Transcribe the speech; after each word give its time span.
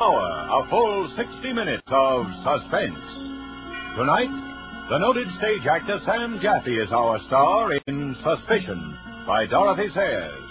hour, 0.00 0.62
a 0.62 0.70
full 0.70 1.10
60 1.16 1.52
minutes 1.52 1.82
of 1.88 2.26
suspense. 2.44 3.02
Tonight, 3.96 4.30
the 4.90 4.98
noted 4.98 5.26
stage 5.38 5.66
actor 5.66 5.98
Sam 6.06 6.38
Jaffe 6.40 6.70
is 6.70 6.92
our 6.92 7.18
star 7.26 7.72
in 7.72 8.16
Suspicion 8.22 8.96
by 9.26 9.46
Dorothy 9.46 9.88
Sayers. 9.94 10.44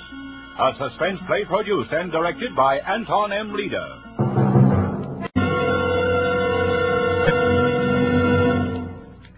A 0.59 0.71
suspense 0.77 1.19
play 1.27 1.45
produced 1.45 1.91
and 1.93 2.11
directed 2.11 2.55
by 2.55 2.79
Anton 2.79 3.31
M. 3.31 3.53
Leader. 3.53 3.87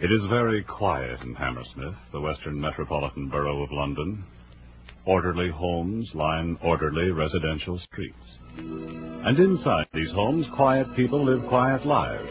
It 0.01 0.11
is 0.11 0.29
very 0.29 0.63
quiet 0.63 1.19
in 1.21 1.35
Hammersmith, 1.35 1.95
the 2.11 2.21
western 2.21 2.59
metropolitan 2.59 3.29
borough 3.29 3.61
of 3.61 3.69
London. 3.71 4.23
Orderly 5.09 5.49
homes 5.49 6.07
line 6.13 6.55
orderly 6.63 7.09
residential 7.09 7.79
streets. 7.91 8.37
And 8.59 9.39
inside 9.39 9.87
these 9.91 10.11
homes, 10.13 10.45
quiet 10.55 10.85
people 10.95 11.25
live 11.25 11.49
quiet 11.49 11.83
lives. 11.83 12.29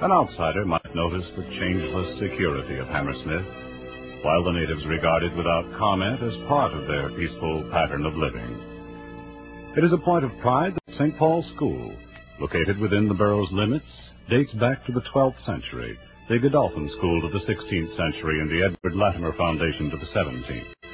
An 0.00 0.12
outsider 0.12 0.64
might 0.64 0.94
notice 0.94 1.26
the 1.34 1.42
changeless 1.58 2.20
security 2.20 2.78
of 2.78 2.86
Hammersmith, 2.86 4.22
while 4.22 4.44
the 4.44 4.52
natives 4.52 4.86
regard 4.86 5.24
it 5.24 5.36
without 5.36 5.76
comment 5.80 6.22
as 6.22 6.46
part 6.46 6.72
of 6.74 6.86
their 6.86 7.10
peaceful 7.18 7.68
pattern 7.72 8.06
of 8.06 8.14
living. 8.14 9.74
It 9.76 9.82
is 9.82 9.92
a 9.92 9.98
point 9.98 10.24
of 10.24 10.38
pride 10.40 10.74
that 10.74 10.94
St. 10.94 11.18
Paul's 11.18 11.46
School, 11.56 11.92
located 12.38 12.78
within 12.78 13.08
the 13.08 13.18
borough's 13.18 13.50
limits, 13.50 13.84
dates 14.30 14.52
back 14.60 14.86
to 14.86 14.92
the 14.92 15.02
12th 15.12 15.44
century, 15.44 15.98
the 16.28 16.38
Godolphin 16.38 16.88
School 16.98 17.20
to 17.22 17.36
the 17.36 17.44
16th 17.52 17.96
century, 17.96 18.38
and 18.40 18.48
the 18.48 18.62
Edward 18.62 18.94
Latimer 18.94 19.36
Foundation 19.36 19.90
to 19.90 19.96
the 19.96 20.06
17th. 20.14 20.85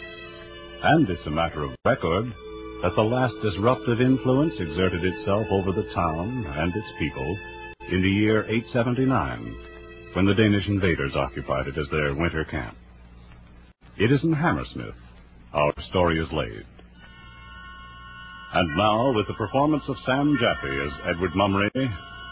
And 0.84 1.08
it's 1.08 1.26
a 1.26 1.30
matter 1.30 1.62
of 1.62 1.76
record 1.84 2.26
that 2.82 2.96
the 2.96 3.02
last 3.02 3.34
disruptive 3.40 4.00
influence 4.00 4.54
exerted 4.58 5.04
itself 5.04 5.46
over 5.50 5.70
the 5.70 5.88
town 5.94 6.44
and 6.58 6.74
its 6.74 6.88
people 6.98 7.38
in 7.88 8.02
the 8.02 8.08
year 8.08 8.42
879, 8.42 9.56
when 10.14 10.26
the 10.26 10.34
Danish 10.34 10.66
invaders 10.66 11.14
occupied 11.14 11.68
it 11.68 11.78
as 11.78 11.86
their 11.90 12.14
winter 12.14 12.44
camp. 12.50 12.76
It 13.96 14.10
is 14.10 14.24
in 14.24 14.32
Hammersmith 14.32 14.96
our 15.54 15.72
story 15.88 16.18
is 16.18 16.32
laid. 16.32 16.64
And 18.54 18.76
now, 18.76 19.12
with 19.12 19.28
the 19.28 19.34
performance 19.34 19.84
of 19.88 19.96
Sam 20.04 20.36
Jaffe 20.40 20.68
as 20.68 21.14
Edward 21.14 21.34
Mummery, 21.36 21.70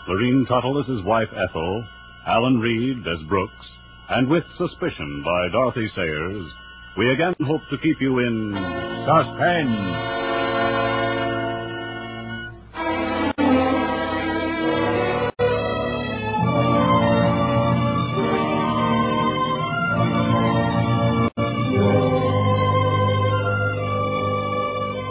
Lurene 0.08 0.46
Tuttle 0.48 0.80
as 0.80 0.86
his 0.86 1.04
wife 1.04 1.28
Ethel, 1.32 1.86
Alan 2.26 2.58
Reed 2.58 3.06
as 3.06 3.28
Brooks, 3.28 3.66
and 4.08 4.28
with 4.28 4.44
Suspicion 4.58 5.22
by 5.24 5.48
Dorothy 5.52 5.88
Sayers, 5.94 6.50
we 6.96 7.12
again 7.12 7.34
hope 7.46 7.62
to 7.70 7.78
keep 7.78 8.00
you 8.00 8.18
in 8.18 8.52
suspense. 9.06 9.70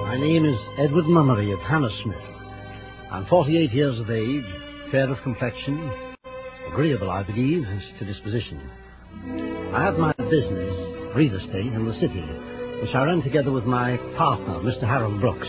My 0.05 0.17
name 0.17 0.45
is 0.45 0.57
Edward 0.77 1.05
Mummery 1.05 1.51
of 1.53 1.59
Hammersmith. 1.59 2.17
I'm 3.11 3.25
48 3.27 3.71
years 3.73 3.99
of 3.99 4.11
age, 4.11 4.43
fair 4.91 5.09
of 5.09 5.17
complexion, 5.23 5.91
agreeable, 6.71 7.09
I 7.09 7.23
believe, 7.23 7.63
as 7.63 7.99
to 7.99 8.05
disposition. 8.05 8.69
I 9.73 9.83
have 9.85 9.97
my 9.97 10.13
business, 10.13 10.98
real 11.15 11.35
estate, 11.35 11.73
in 11.73 11.85
the 11.85 11.93
city, 11.95 12.25
which 12.81 12.93
I 12.93 13.05
run 13.05 13.21
together 13.23 13.51
with 13.51 13.65
my 13.65 13.97
partner, 14.17 14.59
Mr. 14.59 14.83
Harold 14.83 15.19
Brooks. 15.19 15.47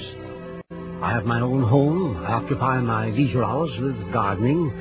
I 1.03 1.13
have 1.13 1.25
my 1.25 1.41
own 1.41 1.63
home, 1.63 2.17
I 2.17 2.33
occupy 2.33 2.81
my 2.81 3.07
leisure 3.11 3.45
hours 3.45 3.71
with 3.81 4.13
gardening, 4.13 4.73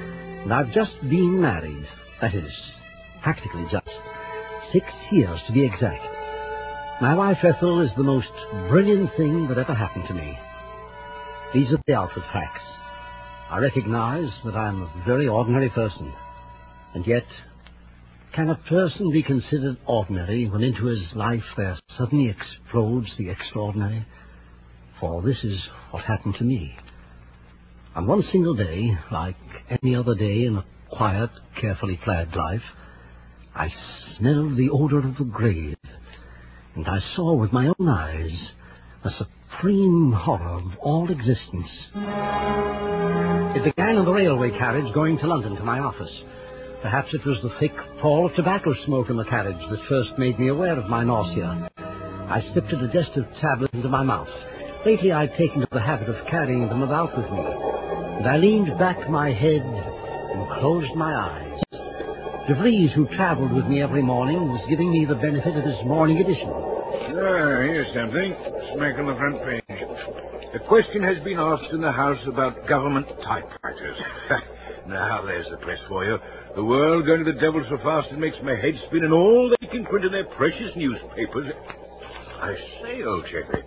and 0.44 0.54
I've 0.54 0.74
just 0.74 1.00
been 1.02 1.42
married. 1.42 1.88
That 2.22 2.34
is, 2.34 2.52
practically 3.24 3.66
just. 3.72 3.90
Six 4.74 4.86
years 5.12 5.40
to 5.48 5.54
be 5.54 5.66
exact. 5.66 6.04
My 7.02 7.16
wife 7.16 7.38
Ethel 7.44 7.82
is 7.82 7.92
the 7.96 8.04
most 8.04 8.28
brilliant 8.70 9.10
thing 9.18 9.48
that 9.48 9.58
ever 9.58 9.74
happened 9.74 10.06
to 10.08 10.14
me. 10.14 10.38
These 11.54 11.72
are 11.72 11.82
the 11.88 11.94
outward 11.94 12.26
facts. 12.32 12.64
I 13.50 13.60
recognize 13.60 14.30
that 14.46 14.56
I'm 14.56 14.84
a 14.84 15.04
very 15.08 15.28
ordinary 15.28 15.70
person. 15.70 16.14
And 16.94 17.06
yet, 17.08 17.26
can 18.34 18.50
a 18.50 18.56
person 18.70 19.12
be 19.12 19.24
considered 19.24 19.78
ordinary 19.88 20.48
when 20.48 20.64
into 20.64 20.86
his 20.86 21.04
life 21.16 21.44
there 21.58 21.78
suddenly 21.98 22.30
explodes 22.30 23.10
the 23.18 23.30
extraordinary? 23.30 24.06
For 25.00 25.22
this 25.22 25.38
is 25.44 25.60
what 25.92 26.04
happened 26.04 26.36
to 26.40 26.44
me. 26.44 26.76
On 27.96 28.06
one 28.06 28.24
single 28.32 28.54
day, 28.54 28.98
like 29.12 29.36
any 29.82 29.96
other 29.96 30.16
day 30.16 30.46
in 30.46 30.58
a 30.58 30.66
quiet, 30.90 31.30
carefully 31.60 32.00
planned 32.04 32.36
life, 32.36 32.62
I 33.56 33.74
smelled 34.18 34.58
the 34.58 34.70
odor 34.70 35.00
of 35.00 35.18
the 35.18 35.24
grave 35.24 35.78
and 36.76 36.88
I 36.88 37.00
saw 37.16 37.34
with 37.34 37.52
my 37.52 37.68
own 37.68 37.90
eyes 37.90 38.32
the 39.04 39.12
supreme 39.18 40.12
horror 40.12 40.60
of 40.60 40.78
all 40.80 41.10
existence. 41.10 41.68
It 43.56 43.64
began 43.64 43.98
in 43.98 44.06
the 44.06 44.14
railway 44.14 44.52
carriage 44.52 44.94
going 44.94 45.18
to 45.18 45.28
London 45.28 45.56
to 45.56 45.64
my 45.64 45.80
office. 45.80 46.12
Perhaps 46.82 47.14
it 47.14 47.26
was 47.26 47.38
the 47.44 47.52
thick 47.60 47.76
pall 48.02 48.26
of 48.26 48.36
tobacco 48.36 48.74
smoke 48.86 49.10
in 49.10 49.18
the 49.18 49.26
carriage 49.26 49.60
that 49.70 49.90
first 49.90 50.18
made 50.18 50.40
me 50.40 50.48
aware 50.48 50.80
of 50.80 50.90
my 50.90 51.04
nausea. 51.04 51.70
I 51.78 52.42
slipped 52.54 52.72
a 52.72 52.88
digestive 52.88 53.26
tablet 53.42 53.74
into 53.74 53.90
my 53.90 54.02
mouth. 54.02 54.30
Lately 54.86 55.12
I'd 55.12 55.36
taken 55.36 55.60
to 55.60 55.68
the 55.74 55.82
habit 55.82 56.08
of 56.08 56.26
carrying 56.28 56.70
them 56.70 56.82
about 56.82 57.18
with 57.18 57.30
me. 57.30 57.46
And 58.20 58.28
I 58.28 58.38
leaned 58.38 58.80
back 58.80 59.10
my 59.10 59.34
head 59.34 59.62
and 59.62 60.50
closed 60.60 60.96
my 60.96 61.14
eyes. 61.14 61.60
De 62.48 62.56
Vries, 62.56 62.92
who 62.96 63.08
travelled 63.16 63.52
with 63.52 63.66
me 63.66 63.82
every 63.82 64.02
morning, 64.02 64.48
was 64.48 64.66
giving 64.70 64.90
me 64.90 65.04
the 65.04 65.16
benefit 65.16 65.58
of 65.58 65.66
his 65.66 65.86
morning 65.86 66.20
edition. 66.20 66.50
Ah, 66.50 67.60
here's 67.60 67.94
something. 67.94 68.36
Smack 68.76 68.98
on 68.98 69.06
the 69.06 69.16
front 69.16 69.44
page. 69.44 69.64
A 70.56 70.60
question 70.68 71.04
has 71.04 71.22
been 71.26 71.38
asked 71.38 71.72
in 71.74 71.82
the 71.82 71.92
House 71.92 72.26
about 72.26 72.66
government 72.68 73.06
typewriters. 73.22 73.98
now, 74.88 75.24
there's 75.26 75.46
the 75.52 75.58
press 75.58 75.80
for 75.90 76.06
you. 76.06 76.18
The 76.56 76.64
world 76.64 77.06
going 77.06 77.24
to 77.24 77.32
the 77.32 77.40
devil 77.40 77.64
so 77.70 77.78
fast 77.78 78.10
it 78.12 78.18
makes 78.20 78.36
my 78.44 78.56
head 78.56 78.74
spin, 78.88 79.04
and 79.04 79.14
all 79.14 79.54
they 79.62 79.68
can 79.68 79.86
print 79.86 80.06
in 80.06 80.12
their 80.12 80.26
precious 80.26 80.72
newspapers. 80.76 81.48
I 82.42 82.56
say, 82.82 83.04
old 83.04 83.26
chappie, 83.26 83.64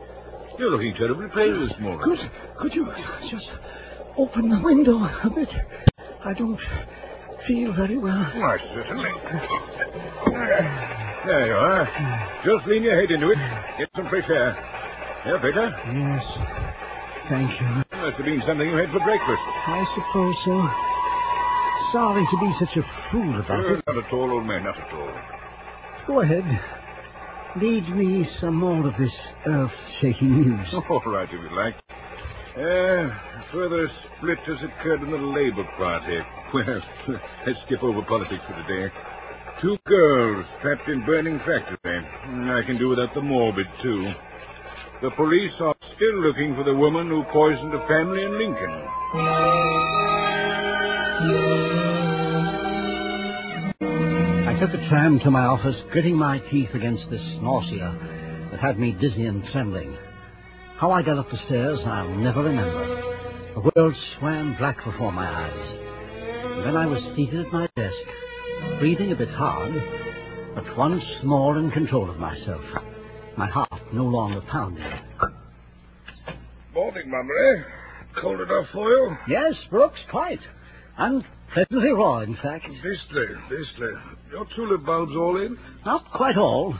you're 0.59 0.71
looking 0.71 0.95
terribly 0.95 1.29
pale 1.35 1.67
this 1.69 1.79
morning. 1.81 2.01
Could, 2.03 2.19
could 2.59 2.75
you 2.75 2.87
just 3.31 3.47
open 4.19 4.49
the 4.49 4.61
window 4.61 4.99
a 4.99 5.31
bit? 5.35 5.49
I 6.25 6.33
don't 6.35 6.59
feel 7.47 7.73
very 7.75 7.99
well. 7.99 8.19
Why, 8.37 8.59
certainly. 8.75 9.11
There 11.25 11.47
you 11.47 11.55
are. 11.55 12.43
Just 12.45 12.67
lean 12.67 12.83
your 12.83 13.01
head 13.01 13.11
into 13.11 13.31
it. 13.31 13.39
Get 13.79 13.89
some 13.95 14.09
fresh 14.09 14.29
air. 14.29 14.57
Yeah, 15.25 15.37
better? 15.39 15.71
Yes. 15.95 16.25
Thank 17.29 17.61
you. 17.61 17.67
Must 18.03 18.17
have 18.17 18.27
been 18.27 18.43
something 18.47 18.69
you 18.69 18.77
had 18.77 18.91
for 18.91 18.99
breakfast. 19.01 19.43
I 19.67 19.85
suppose 19.95 20.35
so. 20.45 20.92
Sorry 21.93 22.25
to 22.31 22.37
be 22.41 22.53
such 22.61 22.77
a 22.77 23.11
fool 23.11 23.41
about 23.41 23.65
it. 23.67 23.83
Not 23.87 23.99
at 23.99 24.13
all, 24.13 24.31
old 24.31 24.47
man, 24.47 24.65
not 24.65 24.79
at 24.79 24.93
all. 24.93 25.15
Go 26.07 26.21
ahead. 26.23 26.45
Lead 27.61 27.89
me 27.95 28.27
some 28.41 28.57
more 28.57 28.87
of 28.89 28.95
this 28.99 29.13
earth-shaking 29.47 30.41
news. 30.41 30.67
All 30.89 31.03
right, 31.05 31.29
if 31.29 31.33
you 31.33 31.55
like. 31.55 31.75
Uh, 32.57 33.09
further 33.53 33.89
split 34.17 34.39
has 34.47 34.57
occurred 34.65 35.03
in 35.03 35.11
the 35.11 35.17
Labour 35.19 35.65
Party. 35.77 36.19
Well, 36.55 36.83
let's 37.47 37.59
skip 37.67 37.83
over 37.83 38.03
politics 38.03 38.43
for 38.47 38.55
today. 38.69 38.93
Two 39.63 39.79
girls 39.87 40.45
trapped 40.61 40.87
in 40.87 41.05
burning 41.07 41.39
factory. 41.39 41.79
I 41.87 42.63
can 42.67 42.77
do 42.79 42.91
without 42.91 43.15
the 43.15 43.23
morbid, 43.23 43.67
too. 43.83 44.13
The 45.01 45.11
police 45.17 45.53
are 45.61 45.75
still 45.97 46.21
looking 46.21 46.55
for 46.55 46.65
the 46.65 46.75
woman 46.75 47.09
who 47.09 47.23
poisoned 47.33 47.73
a 47.73 47.87
family 47.89 48.23
in 48.23 48.39
Lincoln. 48.39 48.83
I 54.63 54.67
took 54.67 54.81
a 54.81 54.89
tram 54.89 55.19
to 55.25 55.31
my 55.33 55.43
office, 55.43 55.75
gritting 55.91 56.15
my 56.15 56.39
teeth 56.39 56.69
against 56.73 57.11
this 57.11 57.21
nausea 57.41 58.49
that 58.53 58.61
had 58.61 58.79
me 58.79 58.93
dizzy 58.93 59.27
and 59.27 59.45
trembling. 59.51 59.99
How 60.77 60.93
I 60.93 61.03
got 61.03 61.19
up 61.19 61.29
the 61.33 61.39
stairs, 61.47 61.81
I'll 61.85 62.15
never 62.15 62.45
remember. 62.45 63.55
The 63.55 63.71
world 63.75 63.95
swam 64.17 64.55
black 64.59 64.77
before 64.85 65.11
my 65.11 65.27
eyes. 65.27 65.79
And 66.45 66.65
then 66.65 66.77
I 66.77 66.87
was 66.87 67.03
seated 67.17 67.45
at 67.45 67.53
my 67.53 67.67
desk, 67.75 68.79
breathing 68.79 69.11
a 69.11 69.17
bit 69.17 69.31
hard, 69.31 69.73
but 70.55 70.79
once 70.79 71.03
more 71.25 71.59
in 71.59 71.73
control 71.73 72.09
of 72.09 72.19
myself. 72.19 72.63
My 73.37 73.49
heart 73.49 73.93
no 73.93 74.05
longer 74.05 74.43
pounding. 74.43 74.85
Morning, 76.73 77.11
Mummery. 77.11 77.65
Cold 78.21 78.41
enough 78.43 78.67
for 78.73 78.89
you? 78.89 79.17
Yes, 79.27 79.55
Brooks, 79.71 79.99
quite. 80.09 80.41
And 80.99 81.25
pleasantly 81.53 81.91
raw, 81.91 82.21
in 82.21 82.37
fact. 82.37 82.69
Beastly, 82.69 83.27
beastly. 83.51 83.91
Your 84.33 84.47
tulip 84.57 84.85
bulbs 84.87 85.13
all 85.15 85.37
in? 85.45 85.59
Not 85.85 86.11
quite 86.11 86.39
all. 86.39 86.75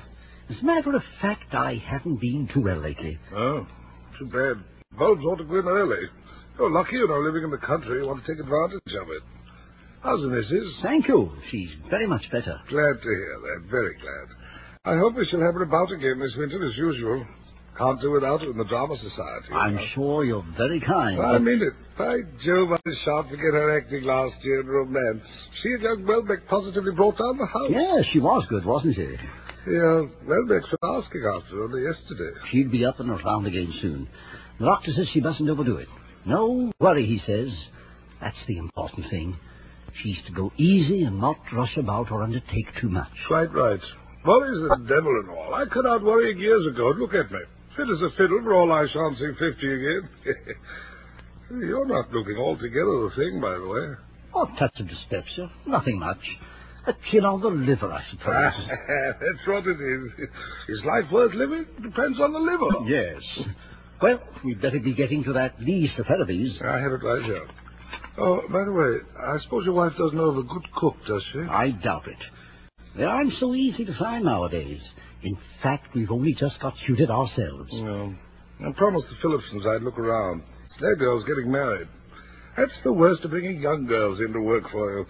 As 0.49 0.57
a 0.61 0.65
matter 0.65 0.97
of 0.97 1.03
fact, 1.21 1.55
I 1.55 1.75
haven't 1.87 2.21
been 2.21 2.49
too 2.53 2.63
well 2.63 2.81
lately. 2.81 3.19
Oh, 3.35 3.67
too 4.19 4.27
bad. 4.27 4.65
Bulbs 4.99 5.23
ought 5.25 5.37
to 5.37 5.45
go 5.45 5.59
in 5.59 5.67
early. 5.67 6.07
You're 6.59 6.71
lucky 6.71 6.97
you're 6.97 7.09
not 7.09 7.27
living 7.27 7.45
in 7.45 7.51
the 7.51 7.59
country. 7.67 8.01
You 8.01 8.09
want 8.09 8.25
to 8.25 8.33
take 8.33 8.41
advantage 8.41 8.95
of 9.01 9.09
it. 9.09 9.23
How's 10.03 10.21
the 10.23 10.29
missus? 10.29 10.75
Thank 10.83 11.09
you. 11.09 11.31
She's 11.51 11.71
very 11.91 12.07
much 12.07 12.23
better. 12.33 12.59
Glad 12.69 12.97
to 13.03 13.09
hear 13.09 13.39
that. 13.43 13.71
Very 13.71 13.95
glad. 14.01 14.29
I 14.85 14.99
hope 14.99 15.15
we 15.15 15.27
shall 15.31 15.41
have 15.41 15.55
her 15.55 15.63
about 15.63 15.93
again 15.93 16.19
this 16.19 16.35
winter 16.37 16.67
as 16.67 16.77
usual. 16.77 17.25
Can't 17.79 18.01
do 18.01 18.11
without 18.11 18.43
her 18.43 18.51
in 18.51 18.59
the 18.59 18.65
Drama 18.65 18.97
Society. 18.97 19.53
I'm 19.55 19.77
know. 19.77 19.87
sure 19.95 20.25
you're 20.25 20.45
very 20.59 20.79
kind. 20.81 21.19
I 21.21 21.33
but- 21.33 21.43
mean 21.43 21.63
it. 21.63 21.73
By 21.97 22.19
Jove, 22.45 22.73
I 22.73 22.81
was 22.85 22.99
sharp 23.05 23.29
to 23.31 23.37
get 23.37 23.53
her 23.53 23.77
acting 23.79 24.05
last 24.05 24.35
year 24.43 24.61
in 24.61 24.67
Romance. 24.67 25.23
She 25.63 25.69
and 25.71 25.83
young 25.83 26.07
Welbeck 26.07 26.49
positively 26.49 26.93
brought 26.93 27.19
down 27.19 27.37
the 27.39 27.47
house. 27.47 27.71
Yes, 27.71 28.05
she 28.13 28.19
was 28.19 28.45
good, 28.49 28.65
wasn't 28.65 28.97
she? 28.97 29.17
Yeah, 29.71 30.03
Welbeck's 30.27 30.69
been 30.71 30.91
asking 30.91 31.23
after 31.25 31.57
her 31.57 31.65
only 31.65 31.83
yesterday. 31.85 32.33
She'll 32.51 32.71
be 32.71 32.85
up 32.85 32.99
and 32.99 33.11
around 33.11 33.47
again 33.47 33.73
soon. 33.81 34.09
The 34.59 34.67
doctor 34.67 34.93
says 34.97 35.07
she 35.13 35.21
mustn't 35.21 35.49
overdo 35.49 35.77
it. 35.77 35.89
No 36.27 36.73
worry, 36.81 37.07
he 37.07 37.21
says. 37.27 37.49
That's 38.21 38.37
the 38.47 38.59
important 38.59 39.09
thing. 39.11 39.37
She's 40.03 40.17
to 40.27 40.33
go 40.33 40.51
easy 40.57 41.03
and 41.05 41.21
not 41.21 41.37
rush 41.53 41.77
about 41.77 42.11
or 42.11 42.23
undertake 42.23 42.69
too 42.81 42.89
much. 42.89 43.11
Quite 43.29 43.53
right. 43.53 43.81
Worry's 44.25 44.61
the 44.61 44.85
devil 44.89 45.21
and 45.21 45.31
all. 45.31 45.55
I 45.55 45.65
cut 45.67 45.85
out 45.87 46.03
worrying 46.03 46.39
years 46.39 46.67
ago. 46.67 46.93
Look 46.97 47.15
at 47.15 47.31
me. 47.31 47.41
Fit 47.77 47.89
as 47.89 48.03
a 48.03 48.11
fiddle 48.17 48.41
for 48.43 48.55
all 48.55 48.73
I 48.73 48.87
shan't 48.93 49.19
see 49.19 49.31
fifty 49.39 49.73
again. 49.73 50.09
You're 51.61 51.87
not 51.87 52.13
looking 52.13 52.37
altogether 52.37 53.09
the 53.09 53.13
thing, 53.17 53.41
by 53.41 53.59
the 53.59 53.69
way. 53.69 53.97
Oh, 54.35 54.47
touch 54.59 54.79
of 54.81 54.89
dyspepsia. 54.89 55.51
Nothing 55.67 55.99
much. 55.99 56.21
A 56.87 56.95
chill 57.11 57.27
on 57.27 57.41
the 57.41 57.49
liver, 57.49 57.93
I 57.93 58.03
suppose. 58.11 58.27
That's 59.21 59.47
what 59.47 59.67
it 59.67 59.81
is. 59.81 60.29
Is 60.69 60.85
life 60.85 61.05
worth 61.13 61.35
living? 61.35 61.67
Depends 61.83 62.19
on 62.21 62.33
the 62.33 62.39
liver. 62.39 62.87
yes. 62.89 63.23
Well, 64.01 64.21
we'd 64.45 64.61
better 64.61 64.81
be 64.81 64.95
getting 64.95 65.23
to 65.25 65.33
that 65.35 65.61
Lisa 65.61 66.03
Ferraby's. 66.05 66.59
I 66.63 66.79
have 66.79 66.93
it 66.93 67.05
right 67.05 67.25
here. 67.25 67.47
Oh, 68.19 68.41
by 68.51 68.65
the 68.65 68.73
way, 68.73 68.99
I 69.23 69.39
suppose 69.45 69.65
your 69.65 69.75
wife 69.75 69.93
doesn't 69.97 70.17
know 70.17 70.31
of 70.31 70.39
a 70.39 70.43
good 70.43 70.73
cook, 70.75 70.97
does 71.07 71.23
she? 71.33 71.39
I 71.41 71.71
doubt 71.71 72.09
it. 72.09 72.19
They 72.97 73.05
aren't 73.05 73.33
so 73.39 73.55
easy 73.55 73.85
to 73.85 73.95
find 73.99 74.25
nowadays. 74.25 74.81
In 75.23 75.39
fact, 75.63 75.95
we've 75.95 76.11
only 76.11 76.35
just 76.35 76.59
got 76.61 76.75
tutored 76.87 77.11
ourselves. 77.11 77.71
I 78.61 78.73
promised 78.77 79.07
the 79.09 79.17
Phillipsons 79.23 79.65
I'd 79.67 79.83
look 79.83 79.99
around. 79.99 80.43
Their 80.81 80.97
girl's 80.97 81.25
getting 81.25 81.51
married. 81.51 81.89
That's 82.57 82.73
the 82.85 82.93
worst 82.93 83.25
of 83.25 83.31
bringing 83.31 83.61
young 83.61 83.87
girls 83.87 84.19
in 84.21 84.33
to 84.33 84.41
work 84.41 84.65
for 84.71 84.99
you. 84.99 85.07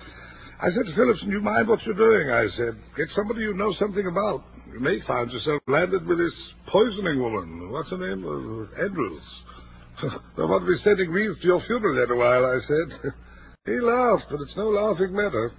I 0.61 0.71
said 0.71 0.87
to 0.87 0.95
Phillipson, 0.95 1.31
you 1.31 1.41
mind 1.41 1.67
what 1.67 1.83
you're 1.85 1.95
doing, 1.95 2.31
I 2.31 2.47
said. 2.57 2.79
Get 2.97 3.09
somebody 3.17 3.41
you 3.41 3.55
know 3.55 3.75
something 3.81 4.07
about. 4.07 4.45
You 4.73 4.81
may 4.81 5.01
find 5.07 5.31
yourself 5.31 5.63
landed 5.67 6.07
with 6.07 6.19
this 6.19 6.33
poisoning 6.69 7.21
woman. 7.21 7.71
What's 7.73 7.91
her 7.91 7.99
name? 7.99 8.25
Uh, 8.25 8.85
Andrews. 8.85 9.23
They'll 10.37 10.49
want 10.49 10.65
to 10.65 10.73
be 10.73 10.83
sending 10.85 11.11
wreaths 11.11 11.41
to 11.41 11.47
your 11.47 11.63
funeral 11.67 12.03
in 12.03 12.11
a 12.11 12.17
while, 12.17 12.47
I 12.47 12.59
said. 12.67 13.13
he 13.67 13.81
laughed, 13.81 14.27
but 14.31 14.41
it's 14.41 14.57
no 14.57 14.69
laughing 14.69 15.13
matter. 15.13 15.53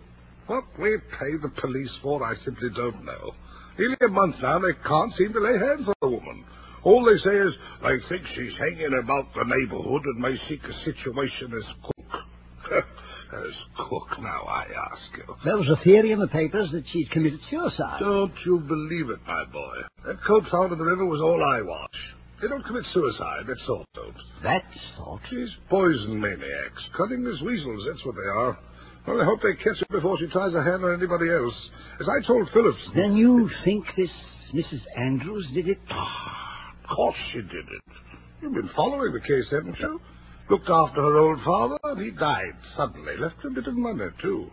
What 0.48 0.64
we 0.80 0.98
pay 1.20 1.38
the 1.42 1.52
police 1.62 1.92
for, 2.02 2.24
I 2.24 2.36
simply 2.44 2.70
don't 2.76 3.06
know. 3.06 3.32
Nearly 3.78 3.98
a 4.02 4.08
month 4.08 4.36
now, 4.42 4.60
they 4.60 4.74
can't 4.88 5.14
seem 5.18 5.34
to 5.34 5.40
lay 5.40 5.58
hands 5.58 5.88
on 5.88 5.94
the 6.02 6.10
woman. 6.10 6.46
All 6.84 7.04
they 7.06 7.18
say 7.24 7.38
is, 7.38 7.54
they 7.82 7.98
think 8.10 8.28
she's 8.36 8.54
hanging 8.60 9.00
about 9.02 9.34
the 9.34 9.46
neighborhood 9.46 10.04
and 10.06 10.20
may 10.20 10.36
seek 10.50 10.62
a 10.64 10.86
situation 10.86 11.54
as 11.56 11.64
cook. 11.82 12.22
as 13.34 13.56
cook, 13.90 14.20
now, 14.22 14.44
I 14.44 14.66
ask 14.92 15.18
you. 15.18 15.36
There 15.44 15.58
was 15.58 15.70
a 15.70 15.84
theory 15.84 16.12
in 16.12 16.20
the 16.20 16.28
papers 16.28 16.70
that 16.72 16.84
she'd 16.92 17.10
committed 17.12 17.40
suicide. 17.50 18.00
Don't 18.00 18.34
you 18.46 18.60
believe 18.60 19.10
it, 19.10 19.20
my 19.26 19.46
boy. 19.46 19.76
That 20.06 20.24
coat 20.28 20.44
found 20.52 20.72
in 20.72 20.78
the 20.78 20.86
river 20.86 21.06
was 21.06 21.22
all 21.22 21.42
eyewash. 21.44 22.14
They 22.42 22.50
don't 22.50 22.66
commit 22.66 22.84
suicide, 22.94 23.48
that 23.48 23.58
sort 23.66 23.88
don't. 23.96 24.16
That 24.44 24.66
sort. 24.98 25.22
She's 25.30 25.50
poison 25.70 26.20
maniacs, 26.20 26.84
cunning 26.98 27.26
as 27.26 27.42
weasels, 27.42 27.86
that's 27.88 28.06
what 28.06 28.16
they 28.16 28.30
are. 28.30 28.60
Well, 29.08 29.22
I 29.22 29.26
hope 29.26 29.42
they 29.42 29.56
catch 29.56 29.80
her 29.80 29.86
before 29.90 30.18
she 30.18 30.28
tries 30.28 30.54
her 30.54 30.64
hand 30.64 30.84
on 30.84 30.94
anybody 30.94 31.30
else. 31.30 31.56
As 32.00 32.08
I 32.08 32.26
told 32.26 32.50
Phillips... 32.54 32.80
Then 32.96 33.18
you 33.18 33.50
think 33.66 33.86
this 33.98 34.10
Mrs. 34.54 34.82
Andrews 34.96 35.48
did 35.54 35.68
it? 35.68 35.80
Ah, 35.90 36.74
of 36.84 36.96
course 36.96 37.18
she 37.32 37.40
did 37.40 37.68
it. 37.68 37.84
You've 38.42 38.54
been 38.54 38.70
following 38.76 39.12
the 39.14 39.20
case, 39.20 39.46
haven't 39.52 39.78
you? 39.80 40.00
Looked 40.50 40.70
after 40.70 41.02
her 41.02 41.18
old 41.18 41.40
father, 41.44 41.80
and 41.84 42.02
he 42.02 42.12
died 42.12 42.54
suddenly. 42.78 43.18
Left 43.18 43.36
her 43.42 43.50
a 43.50 43.54
bit 43.54 43.68
of 43.68 43.76
money, 43.76 44.06
too. 44.22 44.50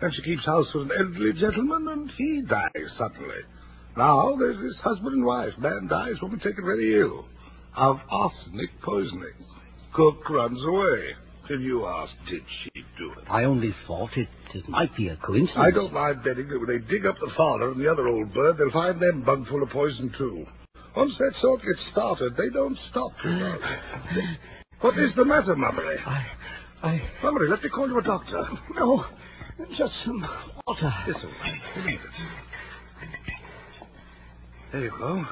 And 0.00 0.12
she 0.14 0.22
keeps 0.22 0.44
house 0.44 0.66
for 0.72 0.82
an 0.82 0.90
elderly 0.98 1.32
gentleman, 1.32 1.88
and 1.88 2.10
he 2.18 2.42
dies 2.42 2.90
suddenly. 2.98 3.40
Now 3.96 4.36
there's 4.38 4.60
this 4.60 4.80
husband 4.82 5.14
and 5.14 5.24
wife. 5.24 5.52
Man 5.58 5.86
dies, 5.88 6.20
woman 6.20 6.38
taken 6.40 6.64
very 6.64 7.00
ill. 7.00 7.26
Of 7.76 7.96
arsenic 8.10 8.70
poisoning. 8.82 9.36
Cook 9.94 10.28
runs 10.28 10.62
away. 10.66 11.14
Can 11.48 11.60
you 11.62 11.86
ask, 11.86 12.12
did 12.28 12.42
she 12.62 12.82
do 12.98 13.12
it? 13.12 13.24
I 13.30 13.44
only 13.44 13.74
thought 13.86 14.10
it, 14.16 14.28
it 14.54 14.68
might 14.68 14.96
be 14.96 15.08
a 15.08 15.16
coincidence. 15.16 15.56
I 15.56 15.70
don't 15.70 15.92
mind 15.92 16.24
betting 16.24 16.48
that 16.48 16.58
when 16.58 16.68
they 16.68 16.84
dig 16.86 17.06
up 17.06 17.16
the 17.20 17.30
father 17.36 17.70
and 17.70 17.80
the 17.80 17.90
other 17.90 18.08
old 18.08 18.34
bird, 18.34 18.58
they'll 18.58 18.72
find 18.72 19.00
them 19.00 19.22
bung 19.22 19.46
full 19.48 19.62
of 19.62 19.70
poison, 19.70 20.12
too. 20.18 20.44
Once 20.96 21.12
that 21.18 21.32
sort 21.40 21.60
gets 21.60 21.78
started, 21.92 22.36
they 22.36 22.48
don't 22.52 22.76
stop, 22.90 23.12
what 24.80 24.98
is 24.98 25.10
the 25.16 25.24
matter, 25.24 25.54
Mummery? 25.54 25.98
I, 26.04 26.26
I, 26.82 27.02
Mummery, 27.22 27.48
let 27.48 27.62
me 27.62 27.68
call 27.68 27.88
you 27.88 27.98
a 27.98 28.02
doctor. 28.02 28.48
no, 28.74 29.04
just 29.78 29.92
some 30.04 30.26
water. 30.66 30.92
This 31.06 31.16
way. 31.16 31.60
Give 31.74 31.84
me. 31.84 31.98
There 34.72 34.80
you 34.82 34.90
go. 34.90 35.24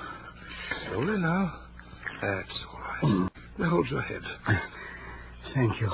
Slowly 0.88 1.18
now. 1.18 1.60
That's 2.22 2.48
all 2.72 2.80
right. 2.80 3.30
Now 3.58 3.70
hold 3.70 3.88
your 3.88 4.02
head. 4.02 4.22
Mm. 4.48 4.60
Thank 5.52 5.80
you. 5.80 5.90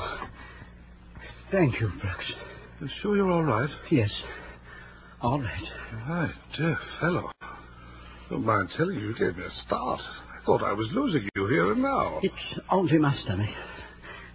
Thank 1.51 1.81
you, 1.81 1.89
Brooks. 2.01 2.33
You 2.81 2.89
sure 3.03 3.17
you're 3.17 3.31
all 3.31 3.45
right? 3.45 3.71
Yes. 3.91 4.11
All 5.21 5.41
right. 5.41 5.63
My 6.09 6.31
dear 6.57 6.79
fellow. 7.01 7.31
Don't 8.31 8.45
mind 8.45 8.71
telling 8.77 8.95
you, 8.99 9.09
you 9.09 9.15
gave 9.19 9.37
me 9.37 9.45
a 9.45 9.67
start. 9.67 10.01
I 10.01 10.45
thought 10.47 10.63
I 10.63 10.73
was 10.73 10.89
losing 10.93 11.29
you 11.35 11.47
here 11.49 11.73
and 11.73 11.83
now. 11.83 12.21
It's 12.23 12.61
only 12.71 12.97
my 12.99 13.15
stomach. 13.25 13.51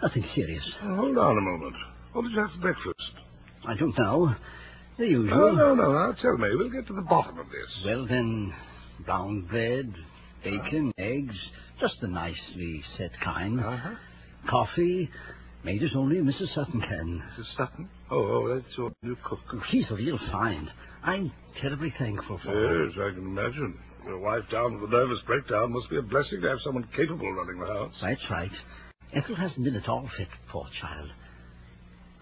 Nothing 0.04 0.26
serious. 0.36 0.64
Now, 0.84 0.96
hold 0.98 1.18
on 1.18 1.38
a 1.38 1.42
moment. 1.42 1.76
What 2.14 2.24
did 2.24 2.34
you 2.34 2.40
have 2.40 2.52
for 2.52 2.60
breakfast? 2.60 3.12
I 3.68 3.76
don't 3.76 3.98
know. 3.98 4.36
The 4.98 5.08
usual. 5.08 5.54
No, 5.56 5.74
no, 5.74 5.92
no. 5.92 6.14
Tell 6.22 6.38
me. 6.38 6.50
We'll 6.56 6.70
get 6.70 6.88
to 6.88 6.94
the 6.94 7.02
bottom 7.02 7.40
of 7.40 7.48
this. 7.48 7.84
Well, 7.86 8.06
then, 8.06 8.54
brown 9.06 9.48
bread, 9.50 9.94
bacon, 10.44 10.94
eggs, 10.98 11.36
just 11.80 11.96
the 12.02 12.08
nicely 12.08 12.84
set 12.98 13.12
kind. 13.24 13.60
Uh-huh. 13.60 13.96
Coffee, 14.50 15.10
made 15.64 15.84
as 15.84 15.92
only 15.96 16.18
Mrs. 16.18 16.54
Sutton 16.54 16.82
can. 16.82 17.24
Mrs. 17.38 17.58
Sutton? 17.58 17.90
Oh, 18.12 18.18
oh, 18.18 18.56
that's 18.56 18.78
your 18.78 18.92
new 19.02 19.16
cook. 19.24 19.40
Oh, 19.54 19.62
she's 19.72 19.86
a 19.90 19.96
real 19.96 20.20
find. 20.32 20.72
I'm 21.04 21.32
terribly 21.62 21.94
thankful 21.98 22.40
for 22.44 22.52
her. 22.52 22.86
Yes, 22.86 22.94
I 22.98 23.14
can 23.14 23.24
imagine. 23.24 23.78
Your 24.06 24.20
wife 24.20 24.44
down 24.52 24.80
with 24.80 24.90
a 24.90 24.94
nervous 24.94 25.20
breakdown 25.26 25.72
must 25.74 25.90
be 25.90 25.98
a 25.98 26.02
blessing 26.02 26.42
to 26.42 26.50
have 26.50 26.60
someone 26.64 26.88
capable 26.96 27.32
running 27.34 27.60
the 27.60 27.66
house. 27.66 27.94
That's 28.02 28.30
right. 28.30 28.52
Ethel 29.14 29.36
hasn't 29.36 29.64
been 29.64 29.76
at 29.76 29.90
all 29.90 30.10
fit, 30.18 30.28
poor 30.50 30.68
child. 30.80 31.10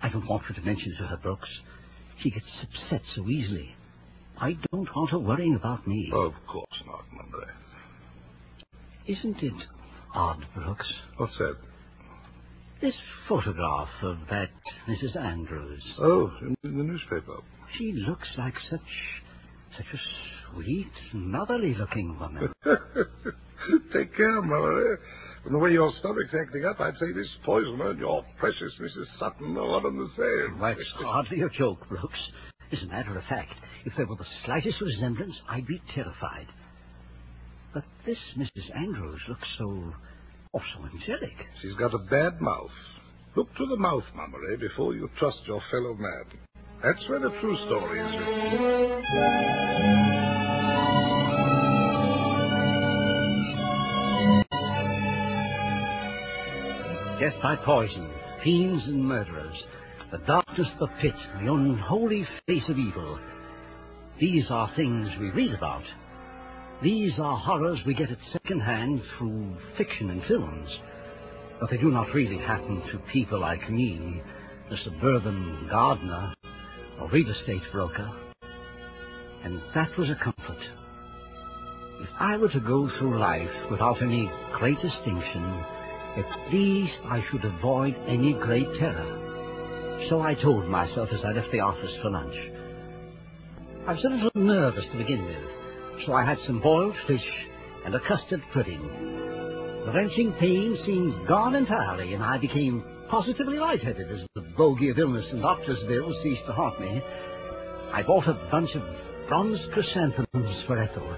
I 0.01 0.09
don't 0.09 0.27
want 0.27 0.43
her 0.45 0.53
to 0.53 0.61
mention 0.61 0.93
it 0.93 1.01
to 1.01 1.07
her, 1.07 1.17
Brooks. 1.17 1.49
She 2.21 2.29
gets 2.29 2.45
upset 2.61 3.01
so 3.15 3.27
easily. 3.27 3.75
I 4.39 4.57
don't 4.71 4.87
want 4.95 5.09
her 5.11 5.19
worrying 5.19 5.55
about 5.55 5.87
me. 5.87 6.11
Oh, 6.13 6.27
of 6.27 6.33
course 6.47 6.83
not, 6.85 7.03
Mummery. 7.11 7.51
Isn't 9.07 9.41
it 9.43 9.53
odd, 10.13 10.45
Brooks? 10.55 10.91
What's 11.17 11.37
that? 11.37 11.57
This 12.83 12.95
photograph 13.29 13.87
of 14.01 14.17
that 14.29 14.49
Mrs. 14.89 15.15
Andrews. 15.15 15.81
Oh, 15.99 16.29
in, 16.41 16.53
in 16.65 16.77
the 16.77 16.83
newspaper. 16.83 17.37
She 17.77 17.93
looks 17.93 18.27
like 18.37 18.55
such 18.69 18.81
such 19.77 19.85
a 19.93 19.99
sweet, 20.51 20.91
motherly 21.13 21.75
looking 21.75 22.19
woman. 22.19 22.51
Take 23.93 24.13
care, 24.17 24.41
Mother. 24.41 24.95
Eh? 24.95 24.97
From 25.45 25.53
the 25.53 25.59
way 25.59 25.71
your 25.71 25.93
stomach's 25.99 26.35
acting 26.37 26.65
up, 26.65 26.81
I'd 26.81 26.97
say 26.97 27.13
this 27.15 27.29
poisoner 27.45 27.91
and 27.91 27.99
your 28.01 28.25
precious 28.37 28.73
Mrs. 28.81 29.05
Sutton 29.17 29.55
are 29.55 29.65
one 29.65 29.85
and 29.85 29.99
the 30.01 30.09
same. 30.17 30.59
That's 30.59 30.79
hardly 30.97 31.41
a 31.41 31.49
joke, 31.57 31.87
Brooks. 31.87 32.19
As 32.73 32.83
a 32.83 32.87
matter 32.87 33.17
of 33.17 33.23
fact, 33.29 33.53
if 33.85 33.93
there 33.95 34.07
were 34.07 34.17
the 34.17 34.27
slightest 34.43 34.81
resemblance, 34.81 35.35
I'd 35.47 35.67
be 35.67 35.81
terrified. 35.95 36.47
But 37.73 37.85
this 38.05 38.19
Mrs. 38.37 38.75
Andrews 38.75 39.21
looks 39.29 39.47
so, 39.57 39.93
oh, 40.53 40.62
so 40.75 40.86
angelic. 40.86 41.36
She's 41.62 41.74
got 41.74 41.93
a 41.93 42.00
bad 42.00 42.41
mouth. 42.41 42.72
Look 43.36 43.53
to 43.55 43.65
the 43.65 43.77
mouth, 43.77 44.03
Mummery, 44.15 44.57
before 44.57 44.93
you 44.93 45.10
trust 45.17 45.39
your 45.48 45.62
fellow 45.72 45.95
man. 45.95 46.25
That's 46.83 47.10
where 47.10 47.19
the 47.19 47.31
true 47.39 47.57
story 47.65 48.00
is 48.00 48.12
written. 48.19 49.03
Death 57.19 57.41
by 57.41 57.55
poison, 57.65 58.10
fiends 58.43 58.83
and 58.86 59.05
murderers, 59.05 59.55
the 60.12 60.17
darkness 60.19 60.67
of 60.79 60.89
the 60.89 60.95
pit, 61.01 61.15
the 61.41 61.53
unholy 61.53 62.27
face 62.45 62.67
of 62.67 62.77
evil. 62.77 63.17
These 64.19 64.45
are 64.50 64.69
things 64.75 65.07
we 65.19 65.31
read 65.31 65.53
about. 65.53 65.83
These 66.83 67.13
are 67.17 67.37
horrors 67.37 67.79
we 67.85 67.93
get 67.93 68.11
at 68.11 68.17
second 68.33 68.59
hand 68.59 69.01
through 69.17 69.55
fiction 69.77 70.09
and 70.09 70.21
films. 70.25 70.69
But 71.61 71.69
they 71.69 71.77
do 71.77 71.89
not 71.89 72.13
really 72.13 72.37
happen 72.37 72.81
to 72.91 72.97
people 73.13 73.39
like 73.39 73.69
me, 73.69 74.21
the 74.69 74.75
suburban 74.83 75.69
gardener 75.71 76.33
or 76.99 77.09
real 77.09 77.29
estate 77.29 77.61
broker. 77.71 78.11
And 79.45 79.61
that 79.73 79.97
was 79.97 80.09
a 80.09 80.15
comfort. 80.21 80.61
If 82.01 82.09
I 82.19 82.35
were 82.35 82.49
to 82.49 82.59
go 82.59 82.89
through 82.99 83.17
life 83.17 83.71
without 83.71 84.01
any 84.01 84.29
great 84.57 84.81
distinction, 84.81 85.63
at 86.17 86.51
least 86.51 86.99
I 87.05 87.23
should 87.31 87.45
avoid 87.45 87.95
any 88.07 88.33
great 88.33 88.67
terror. 88.77 90.05
So 90.09 90.19
I 90.19 90.33
told 90.33 90.67
myself 90.67 91.07
as 91.13 91.23
I 91.23 91.31
left 91.31 91.51
the 91.53 91.61
office 91.61 91.93
for 92.01 92.09
lunch. 92.09 92.35
I 93.87 93.93
was 93.93 94.03
a 94.03 94.09
little 94.09 94.31
nervous 94.35 94.83
to 94.91 94.97
begin 94.97 95.23
with, 95.23 95.62
so 96.05 96.13
I 96.13 96.25
had 96.25 96.38
some 96.45 96.59
boiled 96.62 96.95
fish 97.07 97.25
and 97.85 97.95
a 97.95 98.00
custard 98.00 98.41
pudding. 98.53 98.81
The 99.85 99.91
wrenching 99.93 100.33
pain 100.39 100.77
seemed 100.85 101.27
gone 101.27 101.55
entirely, 101.55 102.13
and 102.13 102.23
I 102.23 102.38
became 102.38 102.83
positively 103.09 103.57
lightheaded 103.57 104.09
as 104.12 104.25
the 104.33 104.41
bogey 104.57 104.89
of 104.89 104.97
illness 104.97 105.25
and 105.31 105.41
doctor's 105.41 105.85
bills 105.88 106.15
ceased 106.23 106.45
to 106.47 106.53
haunt 106.53 106.79
me. 106.79 107.01
I 107.91 108.01
bought 108.01 108.27
a 108.27 108.33
bunch 108.50 108.73
of 108.75 108.81
bronze 109.27 109.59
chrysanthemums 109.73 110.63
for 110.67 110.81
Ethel, 110.81 111.17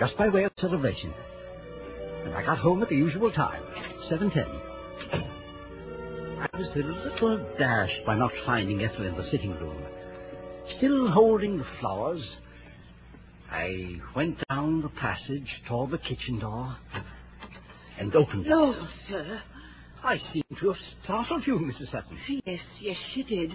just 0.00 0.16
by 0.16 0.28
way 0.28 0.44
of 0.44 0.52
celebration. 0.58 1.12
And 2.24 2.34
I 2.34 2.44
got 2.44 2.58
home 2.58 2.82
at 2.82 2.88
the 2.88 2.96
usual 2.96 3.30
time, 3.32 3.62
7.10. 4.10 4.64
I 6.40 6.48
was 6.56 6.68
a 6.74 6.78
little 6.78 7.38
dashed 7.58 8.04
by 8.06 8.16
not 8.16 8.32
finding 8.46 8.82
Ethel 8.82 9.06
in 9.06 9.16
the 9.16 9.28
sitting 9.30 9.52
room. 9.52 9.82
Still 10.78 11.10
holding 11.10 11.58
the 11.58 11.66
flowers, 11.80 12.22
I 13.50 14.00
went 14.14 14.38
down 14.48 14.82
the 14.82 14.88
passage 14.88 15.48
toward 15.66 15.90
the 15.90 15.98
kitchen 15.98 16.38
door 16.40 16.76
and 17.98 18.14
opened 18.14 18.46
it. 18.46 18.50
No, 18.50 18.86
sir. 19.08 19.42
I 20.04 20.18
seem 20.32 20.44
to 20.60 20.68
have 20.68 20.76
startled 21.02 21.46
you, 21.46 21.54
Mrs. 21.58 21.90
Sutton. 21.90 22.18
Yes, 22.46 22.60
yes, 22.80 22.96
she 23.14 23.22
did. 23.24 23.50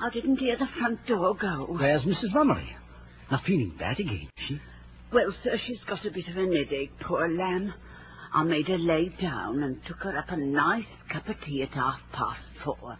I 0.00 0.10
didn't 0.12 0.36
hear 0.36 0.56
the 0.56 0.68
front 0.78 1.04
door 1.06 1.34
go. 1.34 1.66
Where's 1.78 2.02
Mrs. 2.02 2.32
Mummery? 2.32 2.76
Not 3.30 3.44
feeling 3.44 3.74
bad 3.78 3.98
again, 3.98 4.28
is 4.36 4.44
she? 4.48 4.60
Well, 5.12 5.34
sir, 5.42 5.58
she's 5.66 5.82
got 5.88 6.04
a 6.04 6.10
bit 6.10 6.28
of 6.28 6.36
an 6.36 6.54
headache, 6.54 6.92
poor 7.00 7.28
lamb. 7.28 7.74
I 8.32 8.44
made 8.44 8.68
her 8.68 8.78
lay 8.78 9.08
down 9.20 9.62
and 9.62 9.80
took 9.86 9.98
her 10.02 10.16
up 10.16 10.26
a 10.28 10.36
nice 10.36 10.84
cup 11.12 11.28
of 11.28 11.36
tea 11.44 11.62
at 11.62 11.70
half 11.70 11.98
past 12.12 12.40
four. 12.64 12.96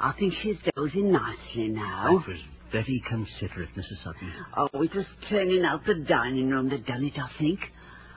I 0.00 0.12
think 0.18 0.32
she's 0.42 0.56
dozing 0.74 1.12
nicely 1.12 1.68
now. 1.68 2.18
That 2.26 2.28
was 2.28 2.40
very 2.72 3.02
considerate, 3.08 3.68
Mrs. 3.76 4.02
Sutton. 4.02 4.32
Oh, 4.56 4.68
it 4.82 4.94
was 4.94 5.06
turning 5.28 5.64
out 5.64 5.84
the 5.86 5.94
dining 5.94 6.48
room 6.50 6.68
that 6.70 6.86
done 6.86 7.04
it, 7.04 7.12
I 7.18 7.28
think. 7.38 7.60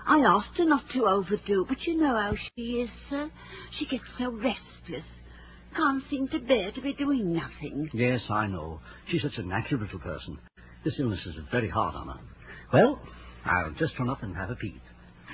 I 0.07 0.19
asked 0.19 0.57
her 0.57 0.65
not 0.65 0.83
to 0.93 1.05
overdo, 1.05 1.65
but 1.67 1.81
you 1.83 1.97
know 1.97 2.15
how 2.15 2.33
she 2.55 2.61
is, 2.81 2.89
sir. 3.09 3.29
She 3.77 3.85
gets 3.85 4.03
so 4.19 4.31
restless. 4.31 5.05
Can't 5.75 6.03
seem 6.09 6.27
to 6.29 6.39
bear 6.39 6.71
to 6.71 6.81
be 6.81 6.93
doing 6.93 7.33
nothing. 7.33 7.89
Yes, 7.93 8.21
I 8.29 8.47
know. 8.47 8.79
She's 9.09 9.21
such 9.23 9.37
a 9.37 9.43
natural 9.43 9.81
little 9.81 9.99
person. 9.99 10.37
This 10.85 10.93
illness 10.99 11.25
is 11.25 11.35
very 11.51 11.69
hard 11.69 11.95
on 11.95 12.07
her. 12.07 12.19
Well, 12.71 13.01
I'll 13.43 13.73
just 13.77 13.97
run 13.99 14.09
up 14.09 14.23
and 14.23 14.35
have 14.35 14.51
a 14.51 14.55
peep. 14.55 14.81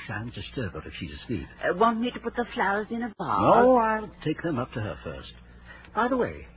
Shan't 0.07 0.33
disturb 0.33 0.73
her 0.73 0.79
if 0.79 0.93
she's 0.99 1.11
asleep. 1.23 1.45
Uh, 1.63 1.75
want 1.77 1.99
me 1.99 2.09
to 2.11 2.19
put 2.19 2.35
the 2.35 2.45
flowers 2.55 2.87
in 2.89 3.03
a 3.03 3.07
vase? 3.07 3.13
No, 3.19 3.75
I'll 3.77 4.09
take 4.23 4.41
them 4.41 4.57
up 4.57 4.71
to 4.73 4.79
her 4.81 4.97
first. 5.03 5.31
By 5.93 6.07
the 6.07 6.17
way, 6.17 6.47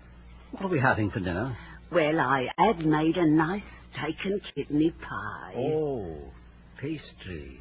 what 0.52 0.62
are 0.64 0.68
we 0.68 0.80
having 0.80 1.10
for 1.10 1.18
dinner? 1.18 1.56
Well, 1.90 2.20
I 2.20 2.48
had 2.56 2.84
made 2.84 3.16
a 3.16 3.26
nice 3.26 3.62
steak 3.92 4.16
and 4.24 4.40
kidney 4.54 4.90
pie. 4.90 5.54
Oh, 5.56 6.32
pastry. 6.80 7.60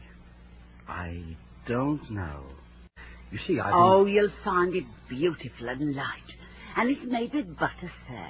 I 0.88 1.36
don't 1.68 2.10
know. 2.12 2.44
You 3.32 3.40
see, 3.48 3.60
I've 3.60 3.74
Oh, 3.74 4.06
you'll 4.06 4.32
find 4.44 4.76
it 4.76 4.86
beautiful 5.10 5.70
and 5.70 5.96
light. 5.96 6.06
And 6.76 6.90
it's 6.90 7.06
made 7.06 7.34
with 7.34 7.58
butter, 7.58 7.92
sir. 8.08 8.30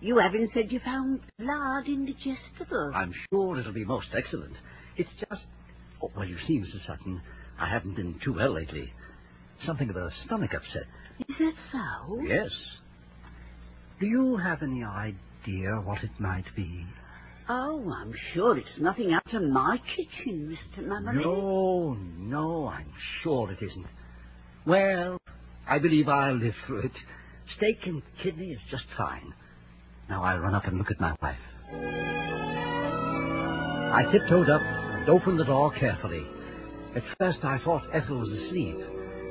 You 0.00 0.18
haven't 0.18 0.50
said 0.52 0.70
you 0.70 0.80
found 0.84 1.20
lard 1.38 1.86
indigestible. 1.88 2.92
I'm 2.94 3.12
sure 3.30 3.58
it'll 3.58 3.72
be 3.72 3.84
most 3.84 4.08
excellent. 4.14 4.54
It's 4.96 5.10
just... 5.18 5.44
Oh, 6.02 6.10
well, 6.14 6.26
you 6.26 6.36
see, 6.46 6.58
Mrs. 6.58 6.86
Sutton, 6.86 7.22
I 7.58 7.68
haven't 7.70 7.96
been 7.96 8.20
too 8.22 8.34
well 8.34 8.52
lately. 8.52 8.92
Something 9.64 9.88
of 9.88 9.96
a 9.96 10.10
stomach 10.26 10.52
upset. 10.54 10.84
Is 11.28 11.36
that 11.38 11.54
so? 11.72 12.20
Yes. 12.22 12.50
Do 13.98 14.06
you 14.06 14.36
have 14.36 14.62
any 14.62 14.84
idea 14.84 15.70
what 15.84 16.02
it 16.04 16.10
might 16.18 16.44
be? 16.54 16.84
Oh, 17.48 17.90
I'm 17.90 18.12
sure 18.34 18.58
it's 18.58 18.78
nothing 18.78 19.14
out 19.14 19.32
of 19.32 19.42
my 19.42 19.80
kitchen, 19.94 20.54
Mr. 20.54 20.86
Mummery. 20.86 21.24
No, 21.24 21.94
no, 22.18 22.68
I'm 22.68 22.92
sure 23.22 23.50
it 23.52 23.62
isn't. 23.62 23.86
Well, 24.66 25.18
I 25.66 25.78
believe 25.78 26.08
I'll 26.08 26.34
live 26.34 26.54
through 26.66 26.80
it. 26.80 26.92
Steak 27.56 27.78
and 27.86 28.02
kidney 28.22 28.50
is 28.50 28.60
just 28.70 28.84
fine. 28.98 29.32
Now 30.10 30.24
I'll 30.24 30.40
run 30.40 30.54
up 30.54 30.66
and 30.66 30.76
look 30.76 30.90
at 30.90 31.00
my 31.00 31.14
wife. 31.22 31.38
I 33.94 34.02
tiptoed 34.12 34.50
up 34.50 34.62
and 34.62 35.08
opened 35.08 35.38
the 35.38 35.44
door 35.44 35.72
carefully. 35.72 36.26
At 36.94 37.04
first 37.18 37.38
I 37.44 37.58
thought 37.64 37.84
Ethel 37.94 38.18
was 38.18 38.28
asleep. 38.30 38.76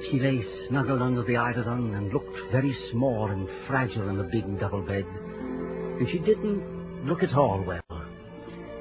She 0.03 0.19
lay 0.19 0.43
snuggled 0.67 1.01
under 1.01 1.23
the 1.23 1.37
eiderdown 1.37 1.95
and 1.95 2.13
looked 2.13 2.51
very 2.51 2.75
small 2.91 3.31
and 3.31 3.47
fragile 3.67 4.09
in 4.09 4.17
the 4.17 4.29
big 4.31 4.59
double 4.59 4.81
bed. 4.81 5.05
And 5.05 6.07
she 6.09 6.19
didn't 6.19 7.07
look 7.07 7.23
at 7.23 7.33
all 7.33 7.63
well. 7.65 7.81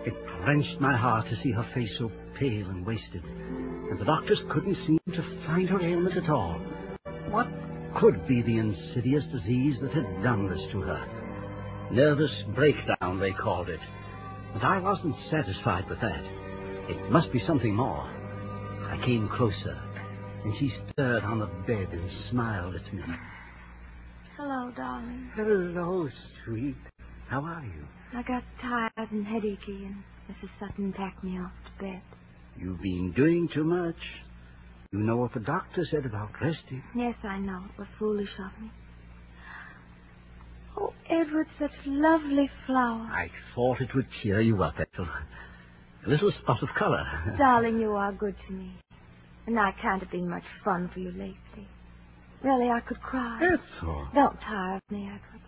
It 0.04 0.14
wrenched 0.46 0.80
my 0.80 0.96
heart 0.96 1.26
to 1.30 1.36
see 1.42 1.52
her 1.52 1.66
face 1.74 1.90
so 1.98 2.10
pale 2.38 2.68
and 2.68 2.84
wasted, 2.84 3.24
and 3.24 3.98
the 3.98 4.04
doctors 4.04 4.40
couldn't 4.50 4.76
seem 4.86 5.00
to 5.14 5.46
find 5.46 5.68
her 5.68 5.80
ailment 5.80 6.16
at 6.16 6.28
all. 6.28 6.58
What 7.30 7.48
could 7.96 8.26
be 8.26 8.42
the 8.42 8.58
insidious 8.58 9.24
disease 9.32 9.76
that 9.80 9.92
had 9.92 10.22
done 10.22 10.48
this 10.48 10.60
to 10.72 10.80
her? 10.82 11.88
Nervous 11.90 12.32
breakdown, 12.54 13.20
they 13.20 13.32
called 13.32 13.68
it. 13.68 13.80
But 14.52 14.64
I 14.64 14.78
wasn't 14.78 15.16
satisfied 15.30 15.88
with 15.88 16.00
that. 16.00 16.24
It 16.90 17.10
must 17.10 17.32
be 17.32 17.42
something 17.46 17.74
more. 17.74 18.02
I 18.90 19.00
came 19.04 19.28
closer, 19.28 19.80
and 20.44 20.54
she 20.58 20.72
stirred 20.92 21.24
on 21.24 21.38
the 21.38 21.46
bed 21.66 21.88
and 21.92 22.10
smiled 22.30 22.74
at 22.74 22.94
me. 22.94 23.02
Hello, 24.36 24.70
darling. 24.76 25.30
Hello, 25.34 26.08
sweet. 26.44 26.76
How 27.28 27.42
are 27.42 27.64
you? 27.64 27.86
I 28.16 28.22
got 28.22 28.42
tired 28.60 29.10
and 29.10 29.26
headachy, 29.26 29.86
and 29.86 30.02
Mrs. 30.30 30.50
Sutton 30.60 30.92
packed 30.92 31.24
me 31.24 31.38
off 31.38 31.52
to 31.64 31.84
bed. 31.84 32.02
You've 32.58 32.82
been 32.82 33.12
doing 33.16 33.48
too 33.52 33.64
much. 33.64 33.96
You 34.92 35.00
know 35.00 35.16
what 35.16 35.32
the 35.34 35.40
doctor 35.40 35.84
said 35.90 36.06
about 36.06 36.30
resting. 36.40 36.82
Yes, 36.94 37.16
I 37.24 37.38
know. 37.38 37.64
It 37.72 37.78
was 37.78 37.88
foolish 37.98 38.28
of 38.38 38.62
me. 38.62 38.70
Oh, 40.76 40.92
Edward, 41.08 41.46
such 41.58 41.72
lovely 41.86 42.50
flowers. 42.66 43.08
I 43.10 43.30
thought 43.54 43.80
it 43.80 43.94
would 43.94 44.06
cheer 44.22 44.40
you 44.40 44.62
up, 44.62 44.74
Ethel. 44.78 45.08
A 46.06 46.08
little 46.08 46.30
spot 46.42 46.62
of 46.62 46.68
color. 46.78 47.04
Darling, 47.38 47.80
you 47.80 47.92
are 47.92 48.12
good 48.12 48.36
to 48.46 48.52
me. 48.52 48.76
And 49.46 49.58
I 49.58 49.72
can't 49.80 50.00
have 50.00 50.10
been 50.10 50.28
much 50.28 50.44
fun 50.64 50.90
for 50.92 51.00
you 51.00 51.10
lately. 51.10 51.68
Really, 52.42 52.70
I 52.70 52.80
could 52.80 53.00
cry. 53.00 53.40
Ethel. 53.42 54.08
Don't 54.14 54.40
tire 54.40 54.76
of 54.76 54.82
me, 54.90 55.06
Edward. 55.06 55.40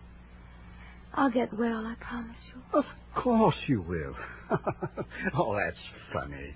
I'll 1.13 1.31
get 1.31 1.51
well, 1.57 1.85
I 1.85 1.95
promise 1.99 2.35
you. 2.53 2.61
Of 2.73 2.85
course 3.15 3.55
you 3.67 3.81
will. 3.81 4.15
oh, 5.35 5.55
that's 5.55 5.77
funny. 6.13 6.55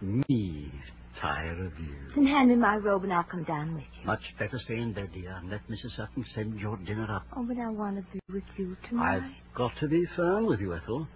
Me 0.00 0.72
tire 1.20 1.66
of 1.66 1.72
you. 1.78 1.96
Then 2.14 2.26
hand 2.26 2.48
me 2.48 2.56
my 2.56 2.76
robe 2.76 3.04
and 3.04 3.12
I'll 3.12 3.24
come 3.24 3.44
down 3.44 3.74
with 3.74 3.84
you. 4.00 4.06
Much 4.06 4.22
better 4.38 4.58
stay 4.64 4.76
in 4.76 4.92
bed, 4.92 5.10
dear, 5.12 5.32
and 5.32 5.50
let 5.50 5.60
Mrs. 5.68 5.96
Sutton 5.96 6.24
send 6.34 6.58
your 6.58 6.76
dinner 6.78 7.06
up. 7.10 7.26
Oh, 7.36 7.44
but 7.44 7.58
I 7.58 7.68
want 7.68 7.96
to 7.96 8.12
be 8.12 8.20
with 8.32 8.44
you 8.56 8.76
tonight. 8.88 9.16
I've 9.16 9.56
got 9.56 9.72
to 9.80 9.88
be 9.88 10.04
firm 10.16 10.46
with 10.46 10.60
you, 10.60 10.74
Ethel. 10.74 11.06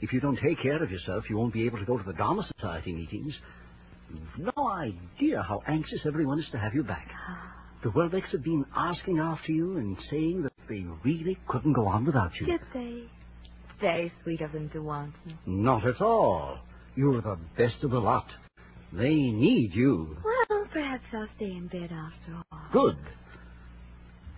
If 0.00 0.12
you 0.12 0.20
don't 0.20 0.38
take 0.38 0.60
care 0.60 0.82
of 0.82 0.90
yourself, 0.90 1.24
you 1.30 1.36
won't 1.36 1.52
be 1.52 1.66
able 1.66 1.78
to 1.78 1.84
go 1.84 1.96
to 1.98 2.04
the 2.04 2.12
Drama 2.12 2.44
Society 2.56 2.92
meetings. 2.92 3.34
You've 4.12 4.52
no 4.56 4.68
idea 4.68 5.42
how 5.42 5.62
anxious 5.66 6.00
everyone 6.06 6.38
is 6.38 6.46
to 6.52 6.58
have 6.58 6.74
you 6.74 6.82
back. 6.82 7.08
The 7.82 7.90
Welbecks 7.90 8.30
have 8.32 8.44
been 8.44 8.64
asking 8.76 9.18
after 9.18 9.52
you 9.52 9.76
and 9.76 9.96
saying 10.10 10.42
that 10.42 10.52
they 10.68 10.84
really 11.04 11.38
couldn't 11.48 11.72
go 11.72 11.86
on 11.86 12.04
without 12.04 12.32
you. 12.40 12.46
Did 12.46 12.60
they? 12.72 13.04
Very 13.80 14.12
sweet 14.22 14.40
of 14.40 14.52
them 14.52 14.70
to 14.70 14.80
want 14.80 15.14
me. 15.26 15.36
Not 15.46 15.86
at 15.86 16.00
all. 16.00 16.58
You're 16.94 17.20
the 17.22 17.38
best 17.56 17.82
of 17.82 17.90
the 17.90 17.98
lot. 17.98 18.26
They 18.92 19.14
need 19.14 19.74
you. 19.74 20.16
Well, 20.22 20.66
perhaps 20.72 21.04
I'll 21.12 21.28
stay 21.36 21.46
in 21.46 21.66
bed 21.66 21.90
after 21.90 22.42
all. 22.52 22.60
Good. 22.72 22.98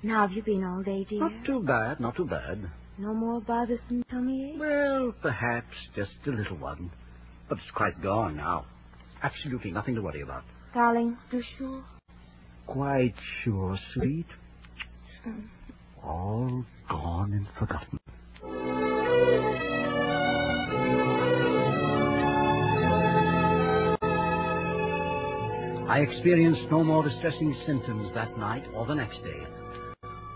Now 0.03 0.27
have 0.27 0.33
you 0.33 0.43
been 0.43 0.65
all 0.65 0.83
day, 0.83 1.05
dear? 1.09 1.21
Not 1.21 1.45
too 1.45 1.63
bad, 1.63 2.01
not 2.01 2.17
too 2.17 2.27
bad. 2.27 2.71
No 2.97 3.13
more 3.13 3.41
bothersome 3.41 4.05
tummy 4.11 4.53
ache? 4.53 4.61
Well, 4.61 5.13
perhaps 5.21 5.75
just 5.97 6.13
a 6.27 6.31
little 6.31 6.57
one. 6.57 6.91
But 7.49 7.59
it's 7.59 7.71
quite 7.75 8.01
gone 8.03 8.37
now. 8.37 8.67
Absolutely 9.25 9.71
nothing 9.71 9.95
to 9.95 10.03
worry 10.03 10.21
about. 10.21 10.45
Darling, 10.75 11.17
you 11.33 11.43
sure? 11.57 11.83
Quite 12.67 13.15
sure, 13.43 13.79
sweet. 13.95 14.27
Mm. 15.27 15.45
All 16.05 16.65
gone 16.91 17.33
and 17.33 17.47
forgotten. 17.59 17.99
I 25.89 26.01
experienced 26.01 26.71
no 26.71 26.85
more 26.85 27.03
distressing 27.03 27.57
symptoms 27.67 28.13
that 28.15 28.37
night 28.37 28.65
or 28.75 28.85
the 28.85 28.95
next 28.95 29.23
day. 29.25 29.43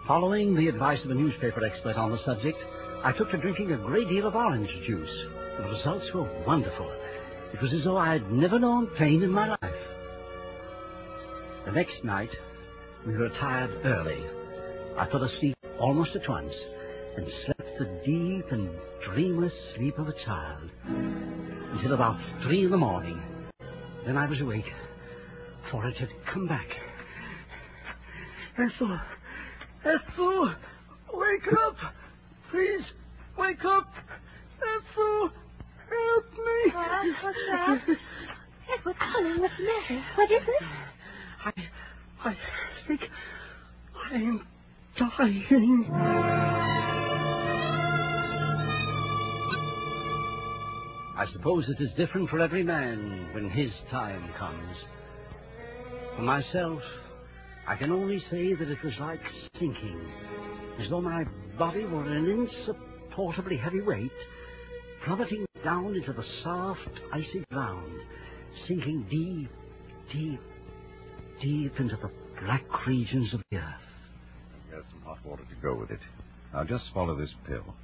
Following 0.07 0.54
the 0.54 0.68
advice 0.68 1.04
of 1.04 1.11
a 1.11 1.14
newspaper 1.14 1.62
expert 1.62 1.97
on 1.97 2.11
the 2.11 2.25
subject, 2.25 2.59
I 3.04 3.12
took 3.12 3.30
to 3.33 3.37
drinking 3.37 3.73
a 3.73 3.76
great 3.76 4.09
deal 4.09 4.26
of 4.26 4.35
orange 4.35 4.71
juice. 4.87 5.11
The 5.59 5.64
results 5.64 6.07
were 6.14 6.45
wonderful. 6.47 6.90
It 7.52 7.62
was 7.62 7.72
as 7.72 7.84
though 7.84 7.96
I 7.96 8.12
had 8.12 8.30
never 8.30 8.58
known 8.58 8.88
pain 8.98 9.22
in 9.22 9.30
my 9.30 9.48
life. 9.48 9.74
The 11.64 11.72
next 11.72 12.04
night, 12.04 12.30
we 13.06 13.14
retired 13.14 13.70
early. 13.84 14.22
I 14.96 15.06
fell 15.10 15.22
asleep 15.22 15.56
almost 15.80 16.14
at 16.14 16.28
once 16.28 16.52
and 17.16 17.26
slept 17.44 17.78
the 17.78 18.00
deep 18.04 18.46
and 18.50 18.70
dreamless 19.04 19.52
sleep 19.76 19.98
of 19.98 20.08
a 20.08 20.24
child 20.24 20.70
until 20.86 21.94
about 21.94 22.18
three 22.44 22.64
in 22.64 22.70
the 22.70 22.76
morning. 22.76 23.20
Then 24.06 24.16
I 24.16 24.26
was 24.26 24.40
awake, 24.40 24.70
for 25.70 25.86
it 25.86 25.96
had 25.96 26.08
come 26.32 26.46
back. 26.46 26.68
Ethel, 28.58 28.98
Ethel, 29.84 30.54
wake 31.14 31.52
up. 31.66 31.76
Please, 32.50 32.84
wake 33.38 33.64
up. 33.64 33.92
Ethel, 34.60 35.30
help 35.90 36.33
me. 36.33 36.73
What? 36.73 37.07
What's 37.23 37.38
that? 37.50 37.83
Edward, 38.78 38.97
darling, 38.99 39.40
what's 39.40 39.54
the 39.57 39.64
matter? 39.64 40.04
What 40.16 40.30
is 40.30 40.42
it? 40.42 40.62
I, 41.45 41.52
I 42.25 42.37
think 42.87 43.00
I'm 44.12 44.47
dying. 44.99 45.87
I 51.16 51.26
suppose 51.33 51.68
it 51.68 51.83
is 51.83 51.90
different 51.97 52.30
for 52.30 52.38
every 52.40 52.62
man 52.62 53.30
when 53.33 53.50
his 53.50 53.73
time 53.90 54.30
comes. 54.38 54.76
For 56.16 56.23
myself, 56.23 56.80
I 57.66 57.75
can 57.76 57.90
only 57.90 58.21
say 58.30 58.54
that 58.54 58.68
it 58.68 58.78
was 58.85 58.95
like 59.00 59.21
sinking, 59.59 60.00
as 60.80 60.88
though 60.90 61.00
my 61.00 61.25
body 61.59 61.85
were 61.85 62.04
an 62.04 62.26
insupportably 62.26 63.57
heavy 63.57 63.80
weight, 63.80 64.12
plummeting 65.08 65.46
down 65.64 65.94
into 65.94 66.12
the 66.12 66.24
soft, 66.44 67.00
icy 67.12 67.42
ground, 67.50 67.90
sinking 68.66 69.06
deep, 69.10 69.50
deep, 70.12 70.40
deep 71.40 71.72
into 71.80 71.96
the 71.96 72.10
black 72.44 72.86
regions 72.86 73.32
of 73.32 73.40
the 73.50 73.56
earth. 73.56 73.64
There's 74.70 74.84
some 74.90 75.00
hot 75.02 75.18
water 75.24 75.44
to 75.44 75.62
go 75.62 75.74
with 75.74 75.90
it. 75.90 76.00
Now 76.52 76.64
just 76.64 76.84
swallow 76.92 77.16
this 77.16 77.30
pill. 77.46 77.74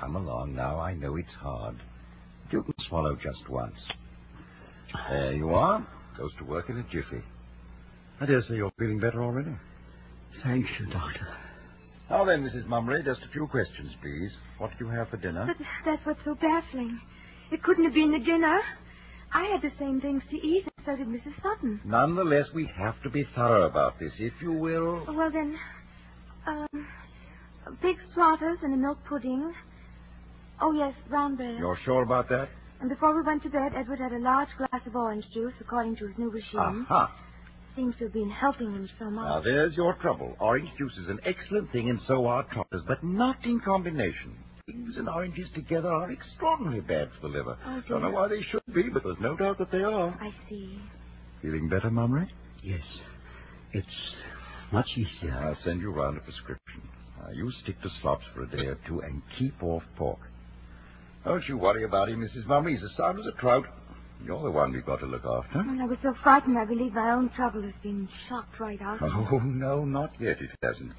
Come 0.00 0.16
along 0.16 0.54
now. 0.54 0.80
I 0.80 0.94
know 0.94 1.16
it's 1.16 1.28
hard. 1.38 1.76
You 2.50 2.62
can 2.62 2.74
swallow 2.88 3.16
just 3.16 3.48
once. 3.50 3.76
There 5.10 5.34
you 5.34 5.50
are. 5.50 5.86
Goes 6.16 6.30
to 6.38 6.44
work 6.44 6.70
in 6.70 6.78
a 6.78 6.82
jiffy. 6.84 7.22
I 8.18 8.26
dare 8.26 8.42
say 8.42 8.54
you're 8.56 8.72
feeling 8.78 8.98
better 8.98 9.22
already. 9.22 9.54
Thank 10.42 10.66
you, 10.78 10.86
Doctor. 10.86 11.28
Now 12.10 12.24
then, 12.24 12.42
Mrs. 12.42 12.66
Mummery, 12.66 13.04
just 13.04 13.22
a 13.22 13.28
few 13.28 13.46
questions, 13.46 13.92
please. 14.02 14.32
What 14.58 14.70
do 14.76 14.84
you 14.84 14.90
have 14.90 15.08
for 15.10 15.16
dinner? 15.16 15.46
But 15.46 15.64
that's 15.84 16.04
what's 16.04 16.18
so 16.24 16.34
baffling. 16.34 17.00
It 17.52 17.62
couldn't 17.62 17.84
have 17.84 17.94
been 17.94 18.10
the 18.10 18.18
dinner. 18.18 18.60
I 19.32 19.44
had 19.44 19.62
the 19.62 19.70
same 19.78 20.00
things 20.00 20.22
to 20.30 20.36
eat, 20.36 20.64
and 20.64 20.84
so 20.84 20.96
did 20.96 21.06
Mrs. 21.06 21.40
Sutton. 21.40 21.80
Nonetheless, 21.84 22.46
we 22.52 22.68
have 22.76 23.00
to 23.04 23.10
be 23.10 23.24
thorough 23.36 23.62
about 23.62 24.00
this, 24.00 24.12
if 24.18 24.32
you 24.42 24.52
will. 24.52 25.04
Well, 25.06 25.30
then, 25.30 25.56
um, 26.48 26.88
pig's 27.80 28.02
trotters 28.12 28.58
and 28.64 28.74
a 28.74 28.76
milk 28.76 28.98
pudding. 29.08 29.54
Oh, 30.60 30.72
yes, 30.72 30.94
brown 31.08 31.36
bread. 31.36 31.58
You're 31.58 31.78
sure 31.84 32.02
about 32.02 32.28
that? 32.30 32.48
And 32.80 32.88
before 32.88 33.14
we 33.14 33.22
went 33.22 33.44
to 33.44 33.50
bed, 33.50 33.72
Edward 33.76 34.00
had 34.00 34.12
a 34.12 34.18
large 34.18 34.48
glass 34.58 34.84
of 34.84 34.96
orange 34.96 35.24
juice, 35.32 35.54
according 35.60 35.94
to 35.96 36.08
his 36.08 36.18
new 36.18 36.30
regime. 36.30 36.86
Aha. 36.90 37.14
Seems 37.76 37.94
to 37.98 38.04
have 38.04 38.12
been 38.12 38.30
helping 38.30 38.72
him 38.72 38.88
so 38.98 39.10
much. 39.10 39.24
Now, 39.24 39.40
there's 39.40 39.74
your 39.76 39.94
trouble. 39.94 40.36
Orange 40.40 40.68
juice 40.76 40.92
is 41.02 41.08
an 41.08 41.20
excellent 41.24 41.70
thing, 41.72 41.88
and 41.88 42.00
so 42.06 42.26
are 42.26 42.42
trotters, 42.52 42.82
but 42.86 43.02
not 43.04 43.36
in 43.44 43.60
combination. 43.60 44.36
Figs 44.66 44.96
and 44.96 45.08
oranges 45.08 45.48
together 45.54 45.88
are 45.88 46.10
extraordinarily 46.10 46.80
bad 46.80 47.08
for 47.20 47.28
the 47.28 47.38
liver. 47.38 47.56
Oh, 47.64 47.82
Don't 47.88 48.02
know 48.02 48.10
why 48.10 48.28
they 48.28 48.42
should 48.50 48.60
be, 48.74 48.84
but 48.92 49.02
there's 49.04 49.16
no 49.20 49.36
doubt 49.36 49.58
that 49.58 49.70
they 49.70 49.82
are. 49.82 50.08
I 50.20 50.30
see. 50.48 50.78
Feeling 51.42 51.68
better, 51.68 51.90
Mummery? 51.90 52.28
Yes, 52.62 52.82
it's 53.72 53.86
much 54.72 54.88
easier. 54.96 55.32
I'll 55.34 55.56
send 55.64 55.80
you 55.80 55.90
round 55.92 56.18
a 56.18 56.20
prescription. 56.20 56.82
Now, 57.18 57.30
you 57.32 57.50
stick 57.62 57.80
to 57.82 57.88
slops 58.02 58.24
for 58.34 58.42
a 58.42 58.48
day 58.48 58.66
or 58.66 58.78
two 58.86 59.00
and 59.00 59.22
keep 59.38 59.62
off 59.62 59.82
pork. 59.96 60.18
Don't 61.24 61.46
you 61.48 61.56
worry 61.56 61.84
about 61.84 62.08
him, 62.08 62.20
Mrs. 62.20 62.46
Mummery. 62.46 62.74
He's 62.74 62.84
as 62.84 62.96
sound 62.96 63.18
as 63.20 63.26
a 63.26 63.40
trout. 63.40 63.64
You're 64.24 64.42
the 64.42 64.50
one 64.50 64.72
we've 64.72 64.84
got 64.84 65.00
to 65.00 65.06
look 65.06 65.24
after. 65.24 65.60
And 65.60 65.80
I 65.80 65.86
was 65.86 65.98
so 66.02 66.14
frightened, 66.22 66.58
I 66.58 66.64
believe 66.64 66.92
my 66.92 67.12
own 67.12 67.30
trouble 67.30 67.62
has 67.62 67.72
been 67.82 68.08
shocked 68.28 68.60
right 68.60 68.80
out. 68.82 68.98
Oh, 69.02 69.38
no, 69.38 69.84
not 69.84 70.12
yet. 70.20 70.40
It 70.40 70.50
hasn't. 70.62 70.92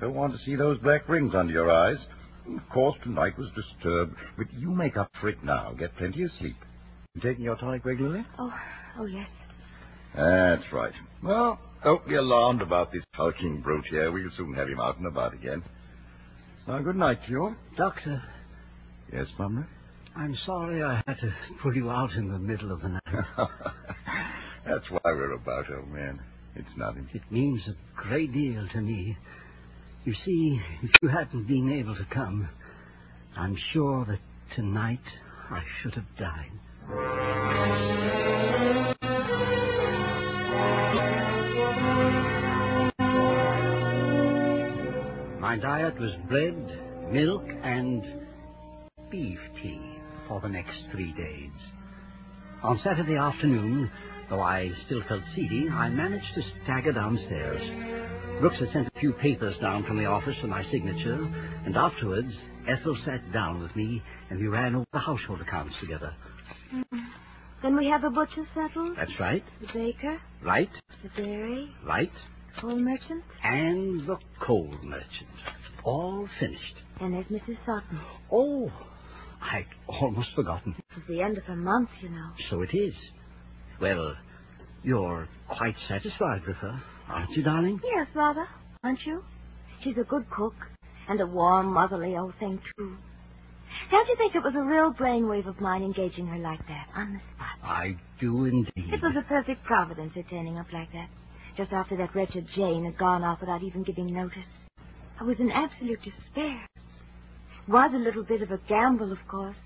Don't 0.00 0.14
want 0.14 0.32
to 0.32 0.38
see 0.44 0.56
those 0.56 0.78
black 0.78 1.08
rings 1.08 1.34
under 1.34 1.52
your 1.52 1.70
eyes. 1.70 1.98
Of 2.46 2.68
course, 2.68 2.96
tonight 3.02 3.38
was 3.38 3.48
disturbed, 3.54 4.16
but 4.36 4.52
you 4.52 4.70
make 4.70 4.96
up 4.96 5.08
for 5.20 5.28
it 5.28 5.42
now. 5.44 5.72
Get 5.78 5.96
plenty 5.96 6.24
of 6.24 6.30
sleep. 6.38 6.56
You 7.14 7.22
taking 7.22 7.44
your 7.44 7.56
tonic 7.56 7.84
regularly? 7.84 8.24
Oh, 8.38 8.52
oh, 8.98 9.06
yes. 9.06 9.28
That's 10.14 10.70
right. 10.72 10.92
Well, 11.22 11.58
don't 11.82 12.06
be 12.06 12.16
alarmed 12.16 12.60
about 12.60 12.92
this 12.92 13.04
hulking 13.14 13.60
brute 13.62 13.86
here. 13.88 14.10
We'll 14.12 14.30
soon 14.36 14.52
have 14.54 14.68
him 14.68 14.80
out 14.80 14.98
and 14.98 15.06
about 15.06 15.32
again. 15.32 15.62
Now, 16.66 16.80
good 16.80 16.96
night 16.96 17.20
to 17.26 17.30
you. 17.30 17.56
Doctor, 17.76 18.22
Yes, 19.12 19.26
Mummery? 19.38 19.66
I'm 20.16 20.36
sorry 20.46 20.82
I 20.82 21.02
had 21.06 21.18
to 21.20 21.34
pull 21.60 21.74
you 21.74 21.90
out 21.90 22.12
in 22.12 22.28
the 22.28 22.38
middle 22.38 22.70
of 22.70 22.82
the 22.82 22.88
night. 22.88 23.02
That's 24.64 24.88
why 24.88 25.00
we're 25.04 25.32
about, 25.32 25.66
old 25.70 25.88
man. 25.88 26.20
It's 26.54 26.68
nothing. 26.76 27.08
It 27.12 27.22
means 27.30 27.62
a 27.66 27.74
great 28.00 28.32
deal 28.32 28.66
to 28.68 28.80
me. 28.80 29.16
You 30.04 30.14
see, 30.24 30.60
if 30.82 30.90
you 31.02 31.08
hadn't 31.08 31.48
been 31.48 31.72
able 31.72 31.96
to 31.96 32.04
come, 32.12 32.48
I'm 33.36 33.56
sure 33.72 34.04
that 34.04 34.20
tonight 34.54 35.00
I 35.50 35.62
should 35.82 35.94
have 35.94 36.16
died. 36.16 36.52
My 45.40 45.58
diet 45.58 45.98
was 45.98 46.12
bread, 46.28 47.10
milk, 47.10 47.44
and 47.62 48.04
beef 49.10 49.40
tea 49.60 49.93
for 50.28 50.40
the 50.40 50.48
next 50.48 50.76
three 50.92 51.12
days. 51.12 51.50
On 52.62 52.80
Saturday 52.82 53.16
afternoon, 53.16 53.90
though 54.30 54.40
I 54.40 54.70
still 54.86 55.02
felt 55.08 55.22
seedy, 55.34 55.68
I 55.68 55.88
managed 55.90 56.34
to 56.34 56.42
stagger 56.64 56.92
downstairs. 56.92 57.60
Brooks 58.40 58.58
had 58.58 58.72
sent 58.72 58.88
a 58.88 59.00
few 59.00 59.12
papers 59.14 59.54
down 59.60 59.84
from 59.84 59.98
the 59.98 60.06
office 60.06 60.36
for 60.40 60.46
my 60.46 60.64
signature, 60.70 61.22
and 61.66 61.76
afterwards 61.76 62.32
Ethel 62.66 62.96
sat 63.04 63.32
down 63.32 63.62
with 63.62 63.74
me 63.76 64.02
and 64.30 64.38
we 64.40 64.46
ran 64.48 64.74
over 64.74 64.86
the 64.92 64.98
household 64.98 65.40
accounts 65.40 65.74
together. 65.80 66.14
Mm-hmm. 66.74 66.98
Then 67.62 67.76
we 67.76 67.86
have 67.88 68.02
the 68.02 68.10
butcher 68.10 68.46
settled, 68.54 68.96
That's 68.96 69.18
right, 69.20 69.44
the 69.60 69.66
baker, 69.72 70.18
right, 70.42 70.68
the 71.02 71.22
dairy, 71.22 71.70
right, 71.86 72.10
coal 72.60 72.76
merchant, 72.76 73.22
and 73.42 74.06
the 74.06 74.16
coal 74.40 74.74
merchant. 74.82 75.28
All 75.84 76.28
finished. 76.40 76.74
and 77.00 77.12
there's 77.14 77.26
Mrs. 77.26 77.56
Sutton. 77.66 78.00
Oh, 78.32 78.70
I'd 79.44 79.66
almost 79.88 80.30
forgotten. 80.34 80.74
It's 80.96 81.06
the 81.08 81.20
end 81.22 81.38
of 81.38 81.44
the 81.46 81.56
month, 81.56 81.90
you 82.00 82.08
know. 82.08 82.30
So 82.50 82.62
it 82.62 82.70
is. 82.74 82.94
Well, 83.80 84.16
you're 84.82 85.28
quite 85.48 85.76
satisfied 85.88 86.42
with 86.46 86.56
her, 86.56 86.82
aren't 87.08 87.30
you, 87.32 87.42
darling? 87.42 87.80
Yes, 87.84 88.06
rather, 88.14 88.46
aren't 88.82 89.00
you? 89.04 89.22
She's 89.82 89.96
a 90.00 90.04
good 90.04 90.24
cook, 90.30 90.54
and 91.08 91.20
a 91.20 91.26
warm, 91.26 91.72
motherly 91.72 92.16
old 92.16 92.34
thing, 92.38 92.60
too. 92.76 92.96
Don't 93.90 94.08
you 94.08 94.16
think 94.16 94.34
it 94.34 94.42
was 94.42 94.54
a 94.56 94.62
real 94.62 94.92
brainwave 94.92 95.46
of 95.48 95.60
mine 95.60 95.82
engaging 95.82 96.26
her 96.26 96.38
like 96.38 96.60
that, 96.68 96.88
on 96.94 97.12
the 97.12 97.20
spot? 97.34 97.58
I 97.62 97.96
do 98.20 98.44
indeed. 98.46 98.72
It 98.76 99.02
was 99.02 99.14
a 99.18 99.28
perfect 99.28 99.64
providence 99.64 100.12
her 100.14 100.22
turning 100.30 100.58
up 100.58 100.66
like 100.72 100.90
that, 100.92 101.08
just 101.56 101.72
after 101.72 101.96
that 101.98 102.14
wretched 102.14 102.46
Jane 102.54 102.84
had 102.84 102.96
gone 102.98 103.22
off 103.24 103.40
without 103.40 103.62
even 103.62 103.82
giving 103.82 104.06
notice. 104.12 104.46
I 105.20 105.24
was 105.24 105.36
in 105.38 105.50
absolute 105.50 106.00
despair. 106.02 106.66
Was 107.68 107.90
a 107.94 107.98
little 107.98 108.24
bit 108.24 108.42
of 108.42 108.50
a 108.50 108.58
gamble, 108.68 109.10
of 109.10 109.18
course, 109.26 109.56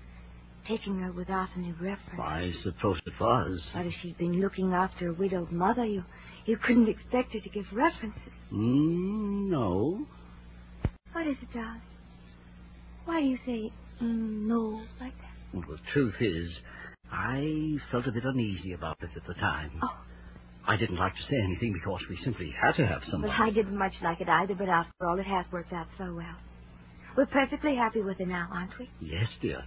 taking 0.67 0.99
her 0.99 1.11
without 1.11 1.49
any 1.57 1.71
reference. 1.73 2.19
I 2.21 2.51
suppose 2.63 2.97
it 3.05 3.13
was. 3.19 3.61
But 3.73 3.87
if 3.87 3.93
she'd 4.01 4.17
been 4.17 4.39
looking 4.39 4.71
after 4.73 5.09
a 5.09 5.13
widowed 5.13 5.51
mother, 5.51 5.85
you 5.85 6.03
you 6.45 6.57
couldn't 6.57 6.87
expect 6.87 7.33
her 7.33 7.39
to 7.39 7.49
give 7.49 7.65
references. 7.73 8.33
Mm, 8.53 9.49
no. 9.49 10.05
What 11.11 11.27
is 11.27 11.35
it, 11.41 11.53
darling? 11.53 11.81
Why 13.05 13.19
do 13.21 13.27
you 13.27 13.37
say 13.45 13.71
mm, 14.01 14.47
no 14.47 14.81
like 15.01 15.13
that? 15.17 15.31
Well, 15.53 15.65
the 15.67 15.77
truth 15.91 16.15
is, 16.21 16.51
I 17.11 17.77
felt 17.91 18.07
a 18.07 18.11
bit 18.11 18.23
uneasy 18.23 18.73
about 18.73 18.97
it 19.01 19.09
at 19.15 19.27
the 19.27 19.33
time. 19.35 19.71
Oh. 19.83 19.97
I 20.65 20.77
didn't 20.77 20.97
like 20.97 21.15
to 21.15 21.21
say 21.29 21.37
anything 21.43 21.73
because 21.73 22.01
we 22.09 22.17
simply 22.23 22.51
had 22.61 22.73
to 22.75 22.85
have 22.85 23.01
somebody. 23.09 23.33
Well, 23.37 23.41
I 23.41 23.49
didn't 23.51 23.77
much 23.77 23.93
like 24.03 24.21
it 24.21 24.29
either, 24.29 24.55
but 24.55 24.69
after 24.69 25.07
all, 25.07 25.19
it 25.19 25.25
has 25.25 25.45
worked 25.51 25.73
out 25.73 25.87
so 25.97 26.13
well. 26.13 26.35
We're 27.17 27.25
perfectly 27.27 27.75
happy 27.75 28.01
with 28.01 28.17
her 28.19 28.25
now, 28.25 28.47
aren't 28.53 28.77
we? 28.79 28.89
Yes, 29.01 29.27
dear. 29.41 29.63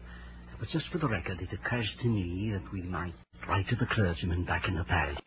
But 0.59 0.69
just 0.71 0.87
for 0.93 0.99
the 0.99 1.09
record, 1.09 1.39
it 1.41 1.49
occurs 1.53 1.89
to 2.03 2.09
me 2.09 2.53
that 2.53 2.73
we 2.73 2.83
might 2.83 3.15
write 3.49 3.69
to 3.69 3.77
the 3.77 3.87
clergyman 3.95 4.45
back 4.45 4.69
in 4.69 4.75
the 4.77 4.85
parish. 4.85 5.19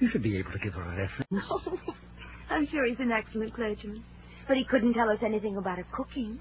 You 0.00 0.08
should 0.10 0.22
be 0.22 0.38
able 0.38 0.52
to 0.52 0.58
give 0.58 0.74
her 0.74 0.82
a 0.82 0.96
reference. 0.96 1.44
Oh, 1.50 1.94
I'm 2.50 2.66
sure 2.66 2.84
he's 2.86 2.98
an 3.00 3.12
excellent 3.12 3.54
clergyman. 3.54 4.04
But 4.48 4.56
he 4.56 4.64
couldn't 4.64 4.94
tell 4.94 5.08
us 5.10 5.18
anything 5.24 5.56
about 5.56 5.78
her 5.78 5.86
cooking. 5.96 6.38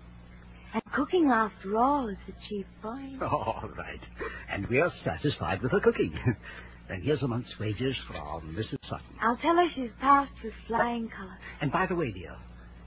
And 0.74 0.84
cooking, 0.94 1.30
after 1.32 1.78
all, 1.78 2.10
is 2.10 2.18
the 2.28 2.34
chief 2.50 2.66
point. 2.82 3.22
All 3.24 3.70
right. 3.78 4.02
And 4.52 4.68
we 4.68 4.80
are 4.82 4.92
satisfied 5.06 5.62
with 5.62 5.72
her 5.72 5.80
cooking. 5.80 6.14
then 6.90 7.02
here's 7.02 7.22
a 7.22 7.28
month's 7.28 7.58
wages 7.60 7.96
from 8.08 8.56
Mrs. 8.56 8.78
Sutton. 8.90 9.16
I'll 9.22 9.38
tell 9.38 9.56
her 9.56 9.68
she's 9.74 9.92
passed 10.02 10.34
with 10.44 10.54
flying 10.68 11.10
colours. 11.16 11.40
And 11.62 11.72
by 11.72 11.86
the 11.88 11.96
way, 11.96 12.12
dear, 12.12 12.36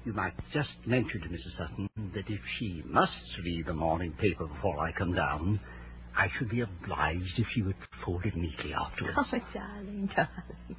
you 0.04 0.12
might 0.12 0.34
just 0.52 0.70
mention 0.86 1.20
to 1.20 1.28
Mrs. 1.28 1.56
Sutton 1.56 1.88
that 2.14 2.28
if 2.28 2.40
she 2.58 2.82
must 2.86 3.12
read 3.44 3.66
the 3.66 3.74
morning 3.74 4.12
paper 4.18 4.46
before 4.46 4.78
I 4.78 4.92
come 4.92 5.14
down, 5.14 5.60
I 6.16 6.28
should 6.38 6.50
be 6.50 6.60
obliged 6.60 7.38
if 7.38 7.46
she 7.54 7.62
would 7.62 7.76
fold 8.04 8.24
it 8.24 8.36
neatly 8.36 8.72
afterwards. 8.74 9.16
Oh, 9.18 9.38
darling, 9.54 10.10
darling. 10.14 10.76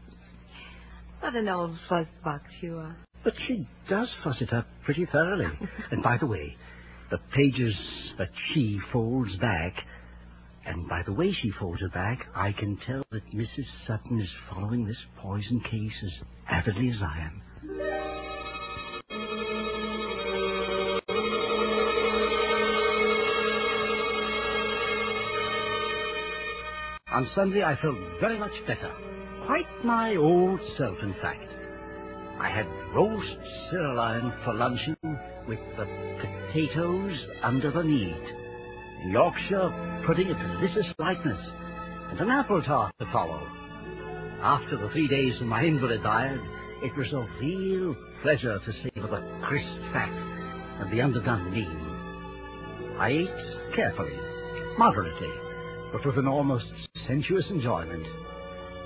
What 1.20 1.36
an 1.36 1.50
old 1.50 1.78
fussbox 1.90 2.42
you 2.62 2.78
are. 2.78 2.96
But 3.24 3.34
she 3.48 3.68
does 3.90 4.08
fuss 4.24 4.38
it 4.40 4.54
up 4.54 4.68
pretty 4.86 5.06
thoroughly. 5.06 5.48
and 5.92 6.02
by 6.02 6.18
the 6.18 6.26
way, 6.26 6.56
the 7.12 7.20
pages 7.36 7.76
that 8.18 8.30
she 8.54 8.80
folds 8.94 9.36
back, 9.38 9.74
and 10.66 10.88
by 10.88 11.04
the 11.06 11.14
way 11.14 11.34
she 11.34 11.52
folds 11.60 11.82
it 11.82 11.94
back, 11.94 12.26
I 12.36 12.54
can 12.54 12.78
tell 12.88 13.04
that 13.12 13.26
Mrs. 13.34 13.66
Sutton 13.86 14.22
is 14.22 14.30
following 14.50 14.86
this 14.86 14.98
poison 15.18 15.62
case 15.70 16.04
as 16.04 16.12
avidly 16.50 16.90
as 16.90 17.02
I 17.02 17.20
am. 17.26 17.42
On 27.20 27.28
Sunday, 27.36 27.62
I 27.66 27.76
felt 27.82 27.98
very 28.22 28.40
much 28.40 28.54
better. 28.66 28.90
Quite 29.46 29.68
my 29.84 30.16
old 30.16 30.58
self, 30.78 30.96
in 31.04 31.14
fact. 31.22 31.50
I 32.40 32.48
had 32.48 32.66
roast 32.96 33.36
sirloin 33.70 34.32
for 34.46 34.54
luncheon 34.54 34.96
with 35.46 35.60
the 35.76 35.84
potatoes 36.22 37.20
under 37.44 37.72
the 37.72 37.84
meat, 37.84 38.24
Yorkshire 39.08 40.04
pudding 40.08 40.32
of 40.32 40.38
delicious 40.38 40.94
lightness, 40.98 41.42
and 42.10 42.22
an 42.22 42.30
apple 42.30 42.64
tart 42.64 42.96
to 43.00 43.06
follow. 43.12 43.46
After 44.42 44.78
the 44.78 44.90
three 44.94 45.10
days 45.10 45.42
of 45.42 45.48
my 45.48 45.64
invalid 45.64 46.02
diet, 46.02 46.40
it 46.84 46.96
was 46.96 47.12
a 47.12 47.28
real 47.42 47.98
pleasure 48.22 48.60
to 48.60 48.72
savor 48.72 49.08
the 49.08 49.46
crisp 49.46 49.92
fat 49.92 50.08
and 50.80 50.90
the 50.90 51.02
underdone 51.02 51.52
lean. 51.52 52.96
I 52.98 53.10
ate 53.10 53.76
carefully, 53.76 54.18
moderately, 54.78 55.34
but 55.92 56.06
with 56.06 56.18
an 56.18 56.30
almost 56.30 56.72
sensuous 57.10 57.46
enjoyment. 57.50 58.06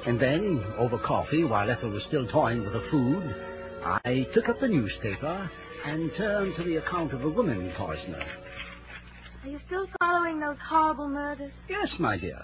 And 0.07 0.19
then, 0.19 0.63
over 0.77 0.97
coffee, 0.97 1.43
while 1.43 1.69
Ethel 1.69 1.89
was 1.89 2.03
still 2.07 2.25
toying 2.27 2.63
with 2.63 2.71
the 2.71 2.83
food, 2.89 3.35
I 3.83 4.25
took 4.33 4.47
up 4.47 4.61
the 4.61 4.67
newspaper 4.67 5.51
and 5.85 6.09
turned 6.17 6.55
to 6.55 6.63
the 6.63 6.77
account 6.77 7.13
of 7.13 7.23
a 7.23 7.29
woman 7.29 7.71
poisoner. 7.77 8.23
Are 9.43 9.49
you 9.49 9.59
still 9.67 9.87
following 9.99 10.39
those 10.39 10.55
horrible 10.65 11.09
murders? 11.09 11.51
Yes, 11.69 11.89
my 11.99 12.17
dear. 12.17 12.39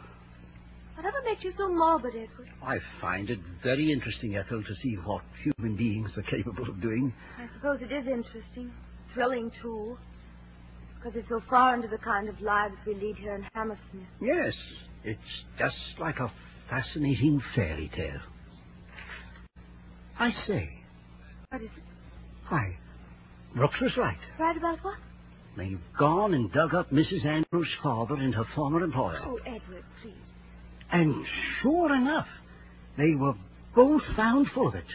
Whatever 0.96 1.22
makes 1.24 1.46
you 1.46 1.54
so 1.58 1.70
morbid, 1.70 2.14
Edward? 2.14 2.50
I 2.62 2.80
find 3.00 3.30
it 3.30 3.40
very 3.64 3.90
interesting, 3.90 4.36
Ethel, 4.36 4.62
to 4.62 4.76
see 4.84 4.96
what 5.06 5.22
human 5.44 5.78
beings 5.78 6.12
are 6.18 6.24
capable 6.24 6.68
of 6.68 6.82
doing. 6.82 7.14
I 7.38 7.48
suppose 7.56 7.80
it 7.82 7.94
is 7.94 8.06
interesting. 8.06 8.70
Thrilling, 9.14 9.50
too. 9.62 9.98
Because 10.96 11.18
it's 11.18 11.30
so 11.30 11.42
far 11.50 11.74
into 11.74 11.88
the 11.88 12.00
kind 12.00 12.28
of 12.28 12.42
lives 12.42 12.76
we 12.86 12.96
lead 12.96 13.16
here 13.16 13.36
in 13.36 13.46
Hammersmith. 13.54 14.08
Yes, 14.22 14.54
it's 15.04 15.20
just 15.58 15.76
like 16.00 16.20
a 16.20 16.32
fascinating 16.70 17.42
fairy 17.56 17.90
tale. 17.96 18.20
I 20.20 20.32
say, 20.48 20.70
What 21.50 21.62
is 21.62 21.70
it? 21.76 21.84
why, 22.50 22.76
Brooks 23.56 23.80
was 23.82 23.96
right. 23.98 24.18
Right 24.40 24.58
about 24.58 24.80
what? 24.84 24.98
They've 25.58 25.80
gone 25.98 26.34
and 26.34 26.52
dug 26.52 26.74
up 26.76 26.92
Mrs. 26.92 27.26
Andrews' 27.26 27.68
father 27.84 28.16
and 28.16 28.34
her 28.36 28.46
former 28.56 28.84
employer. 28.84 29.20
Oh, 29.24 29.40
Edward, 29.46 29.84
please. 30.02 30.14
And 30.92 31.26
sure 31.62 31.94
enough, 31.96 32.28
they 32.98 33.16
were 33.16 33.34
both 33.76 34.02
found 34.16 34.48
full 34.54 34.68
of 34.68 34.76
it. 34.76 34.86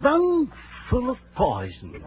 Bung 0.00 0.50
full 0.88 1.10
of 1.10 1.16
poison. 1.36 2.02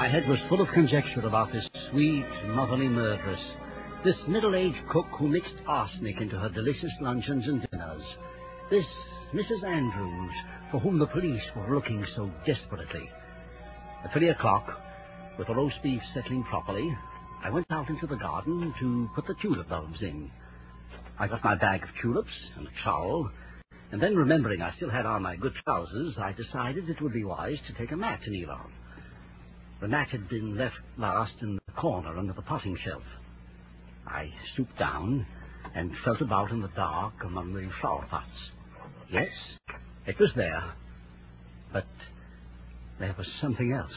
My 0.00 0.08
head 0.08 0.26
was 0.26 0.38
full 0.48 0.62
of 0.62 0.68
conjecture 0.72 1.26
about 1.26 1.52
this 1.52 1.68
sweet, 1.90 2.24
motherly 2.46 2.88
murderess, 2.88 3.38
this 4.02 4.16
middle-aged 4.26 4.88
cook 4.88 5.04
who 5.18 5.28
mixed 5.28 5.60
arsenic 5.66 6.22
into 6.22 6.38
her 6.38 6.48
delicious 6.48 6.90
luncheons 7.02 7.44
and 7.46 7.68
dinners, 7.70 8.02
this 8.70 8.86
Mrs. 9.34 9.62
Andrews, 9.62 10.32
for 10.70 10.80
whom 10.80 10.98
the 10.98 11.06
police 11.06 11.42
were 11.54 11.74
looking 11.74 12.02
so 12.16 12.30
desperately. 12.46 13.10
At 14.02 14.14
three 14.14 14.30
o'clock, 14.30 14.70
with 15.36 15.48
the 15.48 15.54
roast 15.54 15.76
beef 15.82 16.00
settling 16.14 16.44
properly, 16.44 16.96
I 17.44 17.50
went 17.50 17.66
out 17.70 17.90
into 17.90 18.06
the 18.06 18.16
garden 18.16 18.72
to 18.80 19.10
put 19.14 19.26
the 19.26 19.34
tulip 19.42 19.68
bulbs 19.68 20.00
in. 20.00 20.30
I 21.18 21.28
got 21.28 21.44
my 21.44 21.56
bag 21.56 21.82
of 21.82 21.90
tulips 22.00 22.32
and 22.56 22.66
a 22.66 22.70
trowel, 22.82 23.30
and 23.92 24.00
then 24.02 24.16
remembering 24.16 24.62
I 24.62 24.74
still 24.76 24.88
had 24.88 25.04
on 25.04 25.24
my 25.24 25.36
good 25.36 25.52
trousers, 25.66 26.14
I 26.16 26.32
decided 26.32 26.88
it 26.88 27.02
would 27.02 27.12
be 27.12 27.24
wise 27.24 27.58
to 27.66 27.74
take 27.74 27.92
a 27.92 27.96
mat 27.96 28.20
to 28.24 28.30
kneel 28.30 28.50
on. 28.50 28.72
The 29.80 29.88
mat 29.88 30.08
had 30.10 30.28
been 30.28 30.58
left 30.58 30.76
last 30.98 31.32
in 31.40 31.54
the 31.54 31.72
corner 31.72 32.18
under 32.18 32.34
the 32.34 32.42
potting 32.42 32.76
shelf. 32.84 33.02
I 34.06 34.30
stooped 34.52 34.78
down 34.78 35.24
and 35.74 35.92
felt 36.04 36.20
about 36.20 36.50
in 36.50 36.60
the 36.60 36.68
dark 36.68 37.14
among 37.24 37.54
the 37.54 37.70
flower 37.80 38.06
pots. 38.10 38.28
Yes, 39.10 39.30
it 40.06 40.18
was 40.18 40.30
there. 40.36 40.74
But 41.72 41.86
there 42.98 43.14
was 43.16 43.26
something 43.40 43.72
else. 43.72 43.90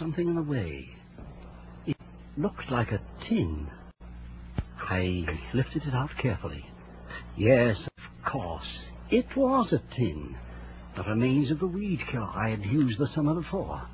Something 0.00 0.26
in 0.26 0.34
the 0.34 0.42
way. 0.42 0.88
It 1.86 1.96
looked 2.36 2.70
like 2.72 2.90
a 2.90 3.00
tin. 3.28 3.68
I 4.80 5.24
lifted 5.54 5.84
it 5.84 5.94
out 5.94 6.10
carefully. 6.20 6.64
Yes, 7.36 7.76
of 7.86 8.32
course. 8.32 8.66
It 9.10 9.26
was 9.36 9.72
a 9.72 9.80
tin. 9.94 10.34
The 10.96 11.04
remains 11.04 11.52
of 11.52 11.60
the 11.60 11.68
weed 11.68 12.00
killer 12.10 12.26
I 12.26 12.50
had 12.50 12.64
used 12.64 12.98
the 12.98 13.08
summer 13.14 13.34
before. 13.34 13.86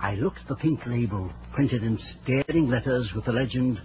I 0.00 0.14
looked 0.16 0.40
at 0.40 0.48
the 0.48 0.56
pink 0.56 0.80
label 0.86 1.30
printed 1.54 1.82
in 1.82 1.98
staring 2.22 2.68
letters 2.68 3.12
with 3.14 3.24
the 3.24 3.32
legend, 3.32 3.80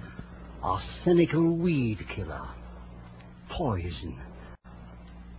Arsenical 0.62 1.58
Weed 1.58 2.00
Killer. 2.16 2.48
Poison. 3.50 4.20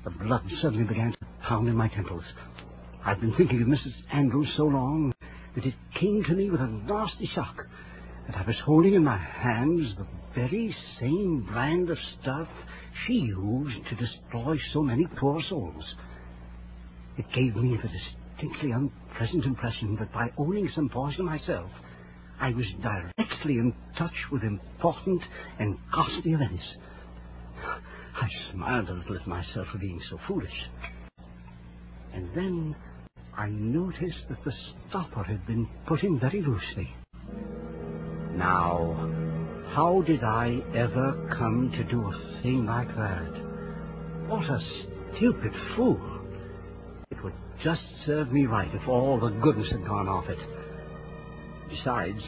The 0.05 0.11
blood 0.11 0.43
suddenly 0.63 0.85
began 0.85 1.13
to 1.13 1.19
pound 1.43 1.69
in 1.69 1.77
my 1.77 1.89
temples. 1.89 2.25
I'd 3.05 3.21
been 3.21 3.35
thinking 3.35 3.63
of 3.63 3.69
Mrs. 3.69 3.93
Andrews 4.13 4.49
so 4.57 4.65
long 4.65 5.13
that 5.55 5.67
it 5.67 5.75
came 5.99 6.23
to 6.25 6.35
me 6.35 6.51
with 6.51 6.61
a 6.61 6.67
nasty 6.67 7.27
shock 7.35 7.67
that 8.27 8.37
I 8.37 8.47
was 8.47 8.57
holding 8.65 8.95
in 8.95 9.05
my 9.05 9.19
hands 9.19 9.95
the 9.97 10.07
very 10.35 10.75
same 10.99 11.47
brand 11.51 11.91
of 11.91 11.99
stuff 12.21 12.49
she 13.07 13.15
used 13.15 13.87
to 13.89 13.97
destroy 13.97 14.59
so 14.73 14.83
many 14.83 15.07
poor 15.19 15.43
souls. 15.49 15.85
It 17.19 17.27
gave 17.35 17.57
me 17.57 17.77
the 17.77 17.89
distinctly 18.41 18.71
unpleasant 18.71 19.45
impression 19.45 19.97
that 19.97 20.13
by 20.13 20.31
owning 20.39 20.69
some 20.75 20.89
poison 20.89 21.25
myself, 21.25 21.71
I 22.41 22.51
was 22.51 22.67
directly 22.83 23.55
in 23.55 23.75
touch 23.99 24.15
with 24.33 24.43
important 24.43 25.23
and 25.59 25.77
costly 25.93 26.33
events. 26.33 26.63
I 28.15 28.29
smiled 28.53 28.89
a 28.89 28.95
little 28.95 29.17
at 29.17 29.27
myself 29.27 29.67
for 29.71 29.79
being 29.79 30.01
so 30.09 30.19
foolish. 30.27 30.69
And 32.15 32.29
then 32.35 32.77
I 33.37 33.49
noticed 33.49 34.29
that 34.29 34.43
the 34.45 34.53
stopper 34.89 35.23
had 35.23 35.47
been 35.47 35.69
put 35.87 36.03
in 36.03 36.19
very 36.19 36.43
loosely. 36.43 36.95
Now, 38.35 38.95
how 39.75 40.03
did 40.07 40.25
I 40.25 40.61
ever 40.75 41.29
come 41.39 41.71
to 41.73 41.85
do 41.85 42.01
a 42.07 42.43
thing 42.43 42.65
like 42.65 42.89
that? 42.89 44.29
What 44.29 44.45
a 44.45 44.61
stupid 45.15 45.53
fool. 45.77 46.01
It 47.11 47.23
would 47.23 47.35
just 47.63 47.83
served 48.07 48.33
me 48.33 48.47
right 48.47 48.73
if 48.75 48.89
all 48.89 49.19
the 49.21 49.31
goodness 49.31 49.71
had 49.71 49.85
gone 49.85 50.09
off 50.09 50.29
it. 50.29 50.39
Besides, 51.69 52.21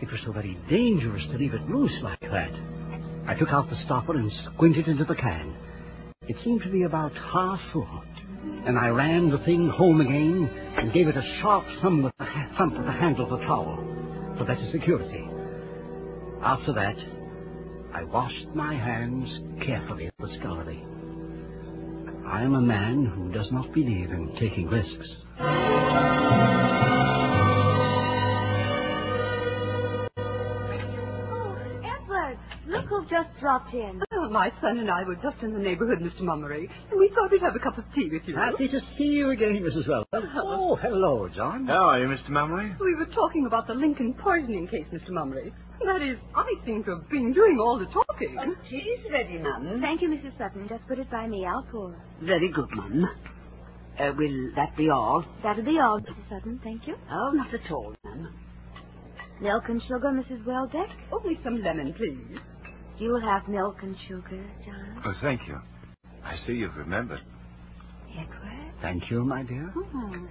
It 0.00 0.10
was 0.10 0.20
so 0.26 0.32
very 0.32 0.58
dangerous 0.68 1.22
to 1.30 1.38
leave 1.38 1.54
it 1.54 1.70
loose 1.70 2.02
like 2.02 2.20
that. 2.20 2.50
I 3.26 3.34
took 3.34 3.48
out 3.50 3.70
the 3.70 3.82
stopper 3.84 4.16
and 4.16 4.30
squinted 4.52 4.86
into 4.88 5.04
the 5.04 5.14
can. 5.14 5.54
It 6.28 6.36
seemed 6.44 6.62
to 6.62 6.70
be 6.70 6.82
about 6.82 7.12
half 7.14 7.60
full. 7.72 8.02
And 8.66 8.78
I 8.78 8.88
ran 8.88 9.30
the 9.30 9.38
thing 9.38 9.68
home 9.68 10.00
again 10.00 10.50
and 10.76 10.92
gave 10.92 11.08
it 11.08 11.16
a 11.16 11.38
sharp 11.40 11.64
thump 11.80 12.04
with 12.04 12.12
the, 12.18 12.24
ha- 12.24 12.54
thump 12.58 12.76
with 12.76 12.84
the 12.84 12.92
handle 12.92 13.24
of 13.24 13.38
the 13.38 13.46
towel 13.46 13.76
for 14.36 14.44
better 14.44 14.68
security. 14.72 15.26
After 16.42 16.72
that, 16.74 16.96
I 17.94 18.04
washed 18.04 18.48
my 18.54 18.74
hands 18.74 19.28
carefully 19.64 20.08
at 20.08 20.14
the 20.18 20.36
scullery. 20.40 20.84
I 22.26 22.42
am 22.42 22.54
a 22.54 22.60
man 22.60 23.06
who 23.06 23.30
does 23.32 23.50
not 23.52 23.72
believe 23.72 24.10
in 24.10 24.34
taking 24.38 24.68
risks. 24.68 25.06
Oh, 30.16 31.56
Edward, 31.84 32.38
look 32.66 32.86
who 32.86 33.06
just 33.08 33.28
dropped 33.40 33.74
in. 33.74 34.02
Oh, 34.12 34.28
my 34.30 34.50
son 34.60 34.78
and 34.78 34.90
I 34.90 35.04
were 35.04 35.16
just 35.16 35.42
in 35.42 35.52
the 35.52 35.58
neighborhood, 35.58 35.98
Mr. 36.00 36.20
Mummery, 36.22 36.70
and 36.90 36.98
we 36.98 37.10
thought 37.14 37.30
we'd 37.30 37.42
have 37.42 37.54
a 37.56 37.58
cup 37.58 37.78
of 37.78 37.84
tea 37.94 38.08
with 38.10 38.22
you. 38.26 38.36
Happy 38.36 38.68
to 38.68 38.80
see 38.96 39.04
you 39.04 39.30
again, 39.30 39.60
Mrs. 39.62 39.86
Welbeck. 39.88 40.30
Oh, 40.36 40.76
hello, 40.76 41.28
John. 41.34 41.66
How 41.66 41.84
are 41.90 42.00
you, 42.00 42.08
Mr. 42.08 42.30
Mummery? 42.30 42.74
We 42.80 42.94
were 42.94 43.06
talking 43.06 43.46
about 43.46 43.66
the 43.66 43.74
Lincoln 43.74 44.14
poisoning 44.14 44.66
case, 44.68 44.86
Mr. 44.92 45.10
Mummery. 45.10 45.52
That 45.84 46.02
is, 46.02 46.18
I 46.34 46.44
seem 46.64 46.84
to 46.84 46.90
have 46.96 47.08
been 47.10 47.32
doing 47.32 47.58
all 47.60 47.78
the 47.78 47.86
talking. 47.86 48.36
And 48.40 48.56
tea's 48.68 49.04
ready, 49.12 49.38
ma'am. 49.38 49.80
Thank 49.82 50.02
you, 50.02 50.08
Mrs. 50.08 50.36
Sutton. 50.38 50.68
Just 50.68 50.86
put 50.86 50.98
it 50.98 51.10
by 51.10 51.26
me. 51.26 51.44
I'll 51.46 51.64
pour. 51.70 51.94
Very 52.22 52.48
good, 52.48 52.68
ma'am. 52.74 53.04
Uh, 53.98 54.12
will 54.16 54.50
that 54.56 54.76
be 54.76 54.88
all? 54.90 55.24
That'll 55.42 55.64
be 55.64 55.78
all, 55.78 56.00
Mrs. 56.00 56.28
Sutton. 56.28 56.60
Thank 56.64 56.86
you. 56.86 56.96
Oh, 57.10 57.30
not 57.32 57.52
at 57.52 57.70
all, 57.70 57.94
ma'am. 58.04 58.28
Milk 59.40 59.64
and 59.68 59.82
sugar, 59.82 60.10
Mrs. 60.10 60.44
Welbeck? 60.46 60.88
Only 61.12 61.38
some 61.42 61.60
lemon, 61.62 61.92
please. 61.94 62.38
You'll 62.98 63.20
have 63.20 63.48
milk 63.48 63.76
and 63.82 63.96
sugar, 64.08 64.44
John. 64.64 65.02
Oh, 65.04 65.14
thank 65.20 65.46
you. 65.48 65.58
I 66.24 66.36
see 66.46 66.52
you've 66.54 66.76
remembered. 66.76 67.20
Edward? 68.12 68.72
Thank 68.80 69.10
you, 69.10 69.24
my 69.24 69.42
dear. 69.42 69.72
Hmm. 69.74 70.26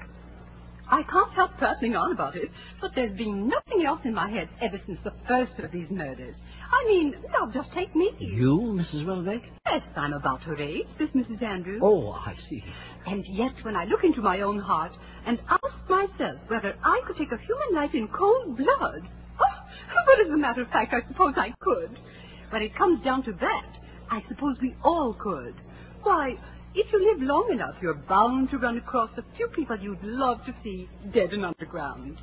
I 0.93 1.01
can't 1.11 1.33
help 1.33 1.57
prattling 1.57 1.95
on 1.95 2.11
about 2.11 2.35
it, 2.35 2.51
but 2.79 2.91
there's 2.93 3.17
been 3.17 3.47
nothing 3.47 3.83
else 3.83 4.01
in 4.05 4.13
my 4.13 4.29
head 4.29 4.47
ever 4.61 4.79
since 4.85 4.99
the 5.03 5.11
first 5.27 5.53
of 5.57 5.71
these 5.71 5.89
murders. 5.89 6.35
I 6.71 6.87
mean, 6.87 7.15
now 7.31 7.51
just 7.51 7.73
take 7.73 7.95
me. 7.95 8.11
You, 8.19 8.59
Mrs. 8.79 9.03
Welbeck? 9.03 9.41
Yes, 9.65 9.81
I'm 9.95 10.13
about 10.13 10.43
her 10.43 10.55
age, 10.55 10.85
this 10.99 11.09
Mrs. 11.15 11.41
Andrews. 11.41 11.81
Oh, 11.83 12.11
I 12.11 12.35
see. 12.47 12.63
And 13.07 13.25
yet, 13.27 13.53
when 13.63 13.75
I 13.75 13.85
look 13.85 14.03
into 14.03 14.21
my 14.21 14.41
own 14.41 14.59
heart 14.59 14.91
and 15.25 15.39
ask 15.49 15.89
myself 15.89 16.39
whether 16.47 16.75
I 16.83 17.01
could 17.07 17.17
take 17.17 17.31
a 17.31 17.39
human 17.41 17.73
life 17.73 17.95
in 17.95 18.07
cold 18.09 18.55
blood, 18.55 19.01
oh, 19.41 19.63
but 20.05 20.19
as 20.23 20.31
a 20.31 20.37
matter 20.37 20.61
of 20.61 20.67
fact, 20.67 20.93
I 20.93 21.01
suppose 21.07 21.33
I 21.37 21.55
could. 21.59 21.97
When 22.51 22.61
it 22.61 22.75
comes 22.77 23.03
down 23.03 23.23
to 23.23 23.31
that, 23.31 23.71
I 24.11 24.21
suppose 24.29 24.57
we 24.61 24.75
all 24.83 25.17
could. 25.19 25.55
Why, 26.03 26.35
if 26.75 26.91
you 26.91 27.11
live 27.11 27.21
long 27.21 27.49
enough, 27.51 27.75
you're 27.81 27.93
bound 27.93 28.49
to 28.51 28.57
run 28.57 28.77
across 28.77 29.11
a 29.17 29.23
few 29.35 29.47
people 29.47 29.77
you'd 29.79 30.03
love 30.03 30.43
to 30.45 30.55
see 30.63 30.89
dead 31.13 31.33
and 31.33 31.45
underground. 31.45 32.17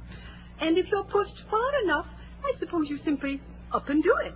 And 0.60 0.76
if 0.76 0.86
you're 0.90 1.04
pushed 1.04 1.38
far 1.50 1.82
enough, 1.84 2.06
I 2.44 2.58
suppose 2.58 2.88
you 2.88 2.98
simply 3.04 3.40
up 3.72 3.88
and 3.88 4.02
do 4.02 4.14
it. 4.24 4.34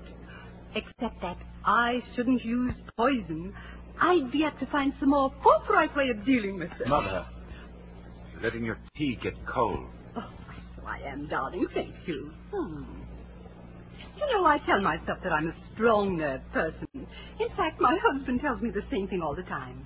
Except 0.74 1.20
that 1.20 1.38
I 1.64 2.00
shouldn't 2.14 2.44
use 2.44 2.74
poison. 2.96 3.54
I'd 4.00 4.30
be 4.30 4.44
apt 4.44 4.60
to 4.60 4.66
find 4.66 4.92
some 5.00 5.10
more 5.10 5.32
forthright 5.42 5.94
way 5.96 6.08
of 6.10 6.24
dealing 6.24 6.58
with 6.58 6.70
it. 6.80 6.88
Mother, 6.88 7.26
you're 8.32 8.42
letting 8.42 8.64
your 8.64 8.78
tea 8.96 9.18
get 9.22 9.34
cold. 9.46 9.86
Oh, 10.16 10.30
so 10.76 10.86
I 10.86 10.98
am, 10.98 11.28
darling. 11.28 11.66
Thank 11.72 11.94
you. 12.06 12.32
Hmm. 12.52 12.84
You 14.16 14.26
know, 14.32 14.46
I 14.46 14.58
tell 14.58 14.80
myself 14.80 15.18
that 15.22 15.32
I'm 15.32 15.48
a 15.48 15.54
strong-nerved 15.74 16.52
person. 16.52 16.86
In 16.94 17.48
fact, 17.56 17.80
my 17.80 17.96
husband 18.00 18.40
tells 18.40 18.60
me 18.60 18.70
the 18.70 18.82
same 18.90 19.08
thing 19.08 19.22
all 19.22 19.34
the 19.34 19.42
time. 19.42 19.84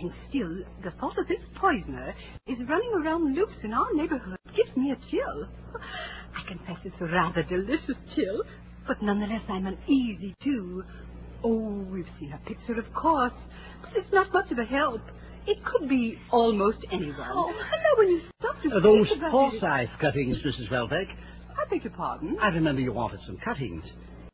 And 0.00 0.12
still, 0.28 0.58
the 0.84 0.90
thought 1.00 1.18
of 1.18 1.26
this 1.28 1.40
poisoner 1.56 2.14
is 2.46 2.58
running 2.68 2.92
around 2.96 3.34
loose 3.34 3.56
in 3.64 3.72
our 3.72 3.92
neighborhood 3.94 4.38
gives 4.54 4.76
me 4.76 4.92
a 4.92 5.10
chill. 5.10 5.48
I 6.36 6.46
confess 6.48 6.76
it's 6.84 6.94
a 7.00 7.06
rather 7.06 7.42
delicious 7.42 7.96
chill, 8.14 8.42
but 8.86 9.02
nonetheless 9.02 9.42
I'm 9.48 9.66
uneasy, 9.66 10.34
too. 10.42 10.84
Oh, 11.44 11.84
we've 11.90 12.06
seen 12.20 12.32
a 12.32 12.38
picture, 12.48 12.78
of 12.78 12.92
course, 12.92 13.32
but 13.82 13.90
it's 13.96 14.12
not 14.12 14.32
much 14.32 14.50
of 14.52 14.58
a 14.58 14.64
help. 14.64 15.00
It 15.46 15.64
could 15.64 15.88
be 15.88 16.18
almost 16.30 16.78
anyone. 16.92 17.16
Oh, 17.32 17.52
hello, 17.52 17.98
when 17.98 18.08
you 18.08 18.20
stop 18.38 18.60
to 18.62 18.68
Uh, 18.76 18.80
those 18.80 19.08
think 19.08 19.18
about 19.18 19.28
it- 19.28 19.60
Forsyth 19.60 19.90
cuttings, 20.00 20.38
Mrs. 20.42 20.70
Welbeck. 20.70 21.08
I 21.08 21.64
beg 21.70 21.84
your 21.84 21.92
pardon? 21.92 22.36
I 22.40 22.48
remember 22.48 22.80
you 22.82 22.92
wanted 22.92 23.20
some 23.26 23.36
cuttings. 23.38 23.84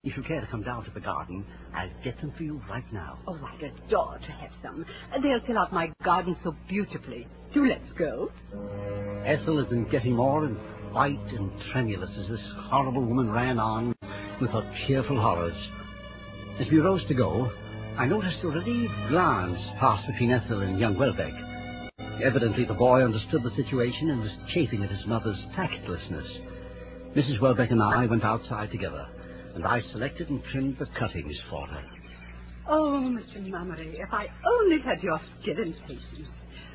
If 0.05 0.19
you 0.19 0.23
care 0.23 0.43
to 0.43 0.47
come 0.49 0.63
down 0.63 0.85
to 0.85 0.91
the 0.91 1.01
garden, 1.01 1.47
I'll 1.75 1.89
get 2.05 2.21
them 2.21 2.33
for 2.37 2.43
you 2.43 2.61
right 2.69 2.85
now. 2.93 3.19
Oh, 3.27 3.39
I'd 3.43 3.63
adore 3.63 4.19
to 4.19 4.33
have 4.33 4.51
some. 4.63 4.85
They'll 5.23 5.41
fill 5.47 5.59
out 5.59 5.73
my 5.73 5.91
garden 6.05 6.37
so 6.45 6.55
beautifully. 6.69 7.27
Do 7.55 7.67
let's 7.67 7.91
go. 7.99 8.31
Ethel 9.25 9.59
had 9.59 9.71
been 9.71 9.89
getting 9.91 10.15
more 10.15 10.45
and 10.45 10.59
white 10.93 11.33
and 11.33 11.51
tremulous 11.73 12.11
as 12.21 12.29
this 12.29 12.47
horrible 12.69 13.03
woman 13.03 13.31
ran 13.31 13.59
on 13.59 13.95
with 14.43 14.51
her 14.51 14.75
cheerful 14.87 15.19
horrors. 15.19 15.57
As 16.61 16.67
we 16.71 16.81
rose 16.81 17.05
to 17.09 17.15
go, 17.15 17.51
I 17.97 18.05
noticed 18.05 18.45
a 18.45 18.49
relieved 18.49 18.93
glance 19.09 19.59
pass 19.81 20.05
between 20.07 20.33
Ethel 20.33 20.61
and 20.61 20.79
young 20.79 20.99
Welbeck. 20.99 21.33
Evidently, 22.23 22.67
the 22.67 22.75
boy 22.75 23.03
understood 23.03 23.43
the 23.43 23.57
situation 23.57 24.11
and 24.11 24.21
was 24.21 24.33
chafing 24.53 24.85
at 24.85 24.91
his 24.91 25.07
mother's 25.07 25.43
tactlessness. 25.57 26.27
Mrs. 27.17 27.41
Welbeck 27.41 27.71
and 27.71 27.83
I 27.83 28.07
went 28.07 28.25
outside 28.25 28.71
together, 28.71 29.07
and 29.55 29.67
I 29.67 29.81
selected 29.93 30.29
and 30.29 30.43
trimmed 30.53 30.79
the 30.79 30.87
cuttings 30.99 31.37
for 31.49 31.67
her. 31.67 31.83
Oh, 32.69 33.01
Mr. 33.05 33.47
Mummery, 33.49 33.97
if 33.99 34.13
I 34.13 34.27
only 34.47 34.81
had 34.83 35.03
your 35.03 35.21
skill 35.41 35.59
and 35.59 35.75
patience. 35.87 36.29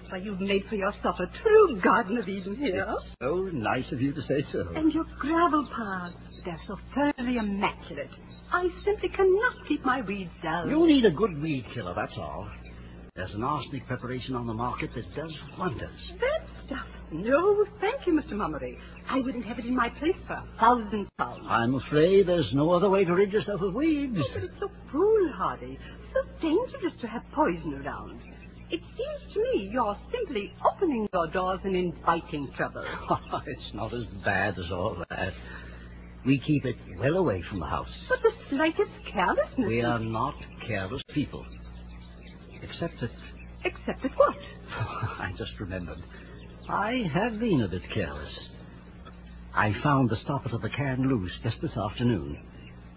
Why, 0.10 0.18
you've 0.18 0.40
made 0.40 0.64
for 0.70 0.76
yourself 0.76 1.20
a 1.20 1.28
true 1.44 1.82
Garden 1.82 2.18
of 2.18 2.28
Eden 2.28 2.56
here. 2.56 2.86
It's 2.88 3.16
So 3.22 3.50
nice 3.54 3.86
of 3.92 4.02
you 4.02 4.14
to 4.14 4.22
say 4.22 4.44
so. 4.52 4.66
And 4.76 4.92
your 4.92 5.06
gravel 5.20 5.68
paths, 5.76 6.16
they're 6.46 6.60
so 6.68 6.78
thoroughly 6.96 7.38
immaculate. 7.38 8.10
I 8.52 8.68
simply 8.84 9.10
cannot 9.10 9.68
keep 9.68 9.86
my 9.86 10.02
weeds 10.02 10.32
down. 10.42 10.70
You 10.70 10.88
need 10.88 11.06
a 11.06 11.12
good 11.12 11.40
weed 11.42 11.66
killer, 11.74 11.94
that's 11.96 12.18
all. 12.18 12.50
There's 13.16 13.34
an 13.34 13.44
arsenic 13.44 13.86
preparation 13.86 14.36
on 14.36 14.48
the 14.48 14.54
market 14.54 14.90
that 14.96 15.16
does 15.16 15.34
wonders. 15.58 15.90
That 16.20 16.66
stuff. 16.66 16.88
No, 17.12 17.66
thank 17.82 18.06
you, 18.06 18.14
Mr. 18.14 18.34
Mummery. 18.34 18.78
I 19.10 19.20
wouldn't 19.20 19.46
have 19.46 19.58
it 19.58 19.66
in 19.66 19.76
my 19.76 19.90
place 19.90 20.16
for 20.28 20.34
a 20.34 20.46
thousand 20.60 21.08
pounds. 21.18 21.46
I'm 21.48 21.76
afraid 21.76 22.28
there's 22.28 22.52
no 22.54 22.72
other 22.72 22.90
way 22.90 23.04
to 23.04 23.14
rid 23.14 23.34
yourself 23.34 23.62
of 23.62 23.74
weeds. 23.74 24.18
Oh, 24.20 24.30
but 24.34 24.44
it's 24.44 24.54
so 24.60 24.70
foolhardy, 24.92 25.80
so 26.14 26.22
dangerous 26.42 26.94
to 27.02 27.08
have 27.08 27.24
poison 27.34 27.82
around. 27.84 28.22
It 28.70 28.82
seems 28.96 29.34
to 29.34 29.42
me 29.42 29.70
you're 29.74 29.98
simply 30.12 30.54
opening 30.64 31.10
your 31.12 31.28
doors 31.28 31.60
and 31.64 31.76
inviting 31.76 32.52
trouble. 32.56 32.86
it's 33.48 33.74
not 33.74 33.92
as 33.94 34.04
bad 34.24 34.60
as 34.60 34.72
all 34.72 35.04
that. 35.10 35.34
We 36.26 36.40
keep 36.40 36.66
it 36.66 36.76
well 37.00 37.16
away 37.16 37.42
from 37.50 37.60
the 37.60 37.66
house. 37.66 37.90
But 38.08 38.20
the 38.22 38.32
slightest 38.50 38.92
carelessness. 39.12 39.68
We 39.68 39.82
are 39.82 40.00
not 40.00 40.36
careless 40.68 41.02
people. 41.14 41.46
Except 42.62 43.00
that. 43.02 43.10
Except 43.66 44.04
that 44.04 44.12
what? 44.18 44.38
I 44.70 45.34
just 45.38 45.54
remembered. 45.60 46.04
I 46.70 47.04
have 47.14 47.40
been 47.40 47.62
a 47.62 47.68
bit 47.68 47.82
careless. 47.92 48.30
I 49.56 49.74
found 49.82 50.10
the 50.10 50.18
stopper 50.24 50.50
to 50.50 50.60
the 50.60 50.70
can 50.70 51.10
loose 51.10 51.32
just 51.42 51.60
this 51.62 51.76
afternoon. 51.76 52.38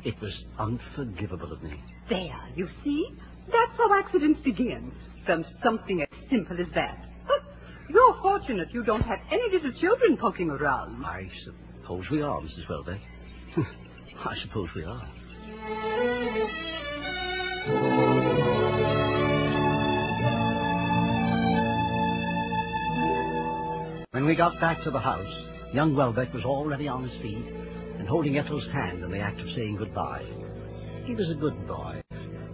It 0.05 0.15
was 0.21 0.33
unforgivable 0.59 1.51
of 1.51 1.63
me. 1.63 1.81
There, 2.11 2.39
you 2.55 2.69
see? 2.85 3.17
That's 3.47 3.73
how 3.79 3.99
accidents 3.99 4.41
begin. 4.45 4.93
From 5.25 5.47
something 5.63 6.03
as 6.03 6.09
simple 6.29 6.61
as 6.61 6.67
that. 6.75 7.07
But 7.27 7.43
you're 7.89 8.19
fortunate 8.21 8.69
you 8.73 8.85
don't 8.85 9.03
have 9.03 9.21
any 9.31 9.51
little 9.51 9.73
children 9.81 10.19
poking 10.21 10.51
around. 10.51 11.03
I 11.05 11.31
suppose 11.45 12.05
we 12.11 12.21
are, 12.21 12.41
Mrs. 12.41 12.69
Welbeck. 12.69 13.01
I 14.25 14.37
suppose 14.43 14.69
we 14.77 14.85
are. 14.85 15.09
When 24.13 24.27
we 24.27 24.35
got 24.35 24.61
back 24.61 24.83
to 24.85 24.91
the 24.91 25.01
house, 25.01 25.35
young 25.73 25.97
Welbeck 25.97 26.35
was 26.35 26.45
already 26.45 26.87
on 26.87 27.03
his 27.03 27.23
feet 27.23 27.47
and 27.99 28.07
holding 28.07 28.37
Ethel's 28.37 28.71
hand 28.71 29.03
in 29.03 29.11
the 29.11 29.21
act 29.21 29.41
of 29.41 29.47
saying 29.57 29.77
goodbye. 29.77 30.27
He 31.07 31.15
was 31.15 31.31
a 31.31 31.35
good 31.35 31.67
boy, 31.67 32.03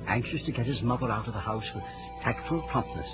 anxious 0.06 0.40
to 0.46 0.52
get 0.52 0.66
his 0.66 0.80
mother 0.82 1.10
out 1.10 1.26
of 1.26 1.34
the 1.34 1.40
house 1.40 1.64
with 1.74 1.82
tactful 2.22 2.62
promptness. 2.70 3.08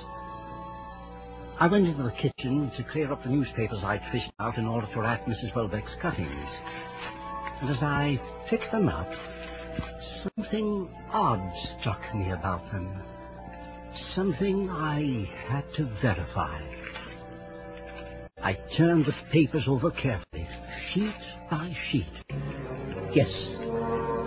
I 1.59 1.69
went 1.69 1.87
into 1.87 2.03
the 2.03 2.11
kitchen 2.11 2.71
to 2.77 2.85
clear 2.93 3.11
up 3.11 3.23
the 3.23 3.31
newspapers 3.31 3.83
I'd 3.83 4.03
fished 4.13 4.31
out 4.39 4.59
in 4.59 4.67
order 4.67 4.89
to 4.93 5.01
wrap 5.01 5.25
Mrs. 5.25 5.57
Welbeck's 5.57 5.97
cuttings. 6.03 6.51
And 7.63 7.71
as 7.71 7.83
I 7.83 8.21
picked 8.51 8.71
them 8.71 8.91
up, 8.91 9.09
something 10.37 10.91
odd 11.11 11.41
struck 11.81 12.15
me 12.15 12.31
about 12.33 12.71
them. 12.71 12.93
Something 14.15 14.69
I 14.69 15.31
had 15.49 15.65
to 15.79 15.89
verify. 16.03 16.74
I 18.45 18.59
turned 18.77 19.07
the 19.07 19.15
papers 19.33 19.65
over 19.67 19.91
carefully, 19.91 20.47
sheet 20.93 21.15
by 21.51 21.75
sheet. 21.91 22.05
Yes, 23.15 23.31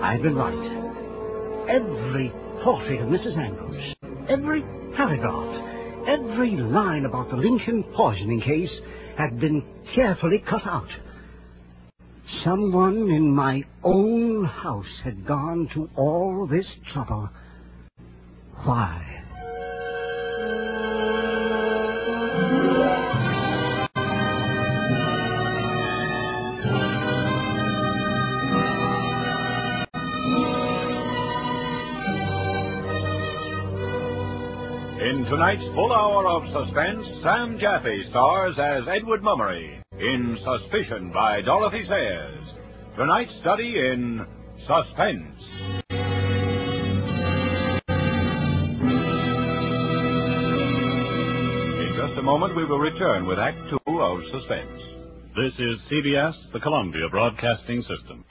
I've 0.01 0.23
been 0.23 0.33
right. 0.33 1.69
Every 1.69 2.33
portrait 2.63 2.99
of 2.99 3.09
Mrs. 3.09 3.37
Andrews, 3.37 3.95
every 4.27 4.63
paragraph, 4.95 6.07
every 6.07 6.49
line 6.57 7.05
about 7.05 7.29
the 7.29 7.37
Lincoln 7.37 7.83
poisoning 7.95 8.41
case 8.41 8.71
had 9.19 9.39
been 9.39 9.63
carefully 9.93 10.43
cut 10.49 10.65
out. 10.65 10.89
Someone 12.43 13.11
in 13.11 13.35
my 13.35 13.61
own 13.83 14.45
house 14.45 14.85
had 15.03 15.27
gone 15.27 15.69
to 15.75 15.91
all 15.95 16.47
this 16.49 16.65
trouble. 16.91 17.29
Why? 18.63 19.16
In 35.07 35.23
tonight's 35.23 35.63
full 35.73 35.93
hour 35.93 36.27
of 36.27 36.43
suspense, 36.51 37.23
Sam 37.23 37.57
Jaffe 37.61 38.09
stars 38.09 38.55
as 38.59 38.83
Edward 38.93 39.23
Mummery 39.23 39.81
in 39.93 40.37
Suspicion 40.43 41.13
by 41.13 41.39
Dorothy 41.43 41.85
Sayers. 41.87 42.45
Tonight's 42.97 43.31
study 43.39 43.73
in 43.77 44.25
suspense. 44.67 45.39
In 51.79 51.93
just 51.95 52.19
a 52.19 52.21
moment, 52.21 52.57
we 52.57 52.65
will 52.65 52.79
return 52.79 53.25
with 53.25 53.39
Act 53.39 53.59
Two 53.69 54.01
of 54.01 54.19
Suspense. 54.33 54.81
This 55.37 55.53
is 55.53 55.79
CBS, 55.89 56.33
the 56.51 56.59
Columbia 56.59 57.07
Broadcasting 57.09 57.81
System. 57.83 58.25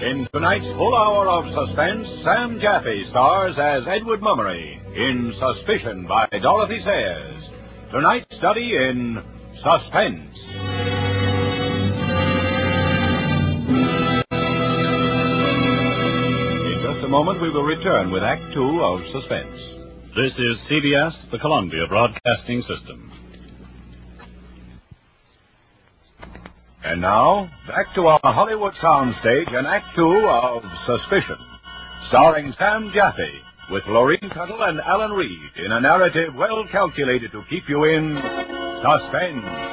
In 0.00 0.26
tonight's 0.32 0.64
full 0.64 0.96
hour 0.96 1.28
of 1.28 1.44
suspense, 1.44 2.08
Sam 2.24 2.58
Jaffe 2.58 3.04
stars 3.10 3.54
as 3.60 3.82
Edward 3.86 4.22
Mummery 4.22 4.80
in 4.96 5.34
Suspicion 5.38 6.06
by 6.08 6.26
Dorothy 6.40 6.80
Sayers. 6.82 7.42
Tonight's 7.92 8.24
study 8.38 8.76
in 8.76 9.22
suspense. 9.56 10.36
In 16.64 16.80
just 16.82 17.04
a 17.04 17.08
moment, 17.08 17.42
we 17.42 17.50
will 17.50 17.64
return 17.64 18.10
with 18.10 18.22
Act 18.22 18.54
Two 18.54 18.80
of 18.80 19.00
Suspense. 19.12 19.60
This 20.16 20.32
is 20.32 20.56
CBS, 20.70 21.30
the 21.30 21.38
Columbia 21.38 21.84
Broadcasting 21.90 22.62
System. 22.62 23.19
And 26.82 27.02
now, 27.02 27.50
back 27.66 27.94
to 27.94 28.06
our 28.06 28.20
Hollywood 28.22 28.72
soundstage 28.82 29.54
and 29.54 29.66
Act 29.66 29.86
Two 29.94 30.26
of 30.26 30.62
Suspicion, 30.86 31.36
starring 32.08 32.54
Sam 32.58 32.90
Jaffe, 32.94 33.30
with 33.70 33.84
Lorene 33.86 34.30
Tuttle 34.32 34.62
and 34.62 34.80
Alan 34.80 35.12
Reed 35.12 35.50
in 35.64 35.72
a 35.72 35.80
narrative 35.80 36.34
well 36.34 36.64
calculated 36.72 37.32
to 37.32 37.44
keep 37.50 37.68
you 37.68 37.84
in 37.84 38.16
suspense. 38.82 39.70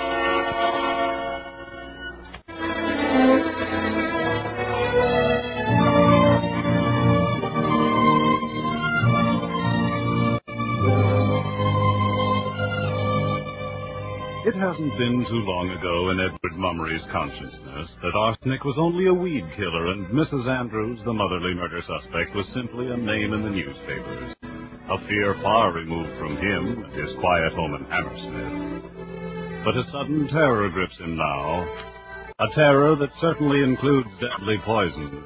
Hasn't 14.60 14.98
been 14.98 15.26
too 15.30 15.46
long 15.46 15.70
ago 15.70 16.10
in 16.10 16.20
Edward 16.20 16.58
Mummery's 16.58 17.06
consciousness 17.12 17.90
that 18.02 18.18
arsenic 18.18 18.64
was 18.66 18.78
only 18.80 19.06
a 19.06 19.14
weed 19.14 19.46
killer 19.56 19.92
and 19.94 20.08
Mrs. 20.08 20.50
Andrews, 20.50 21.00
the 21.06 21.14
motherly 21.14 21.54
murder 21.54 21.82
suspect, 21.86 22.34
was 22.34 22.46
simply 22.56 22.90
a 22.90 22.98
name 22.98 23.34
in 23.34 23.44
the 23.44 23.54
newspapers. 23.54 24.34
A 24.42 24.98
fear 25.08 25.36
far 25.44 25.74
removed 25.74 26.10
from 26.18 26.38
him 26.38 26.84
and 26.84 26.94
his 26.94 27.14
quiet 27.20 27.54
home 27.54 27.76
in 27.78 27.86
Hammersmith. 27.86 29.64
But 29.64 29.78
a 29.78 29.86
sudden 29.92 30.28
terror 30.30 30.70
grips 30.70 30.98
him 30.98 31.18
now. 31.18 31.62
A 32.40 32.48
terror 32.56 32.96
that 32.96 33.14
certainly 33.22 33.62
includes 33.62 34.10
deadly 34.18 34.58
poison 34.66 35.24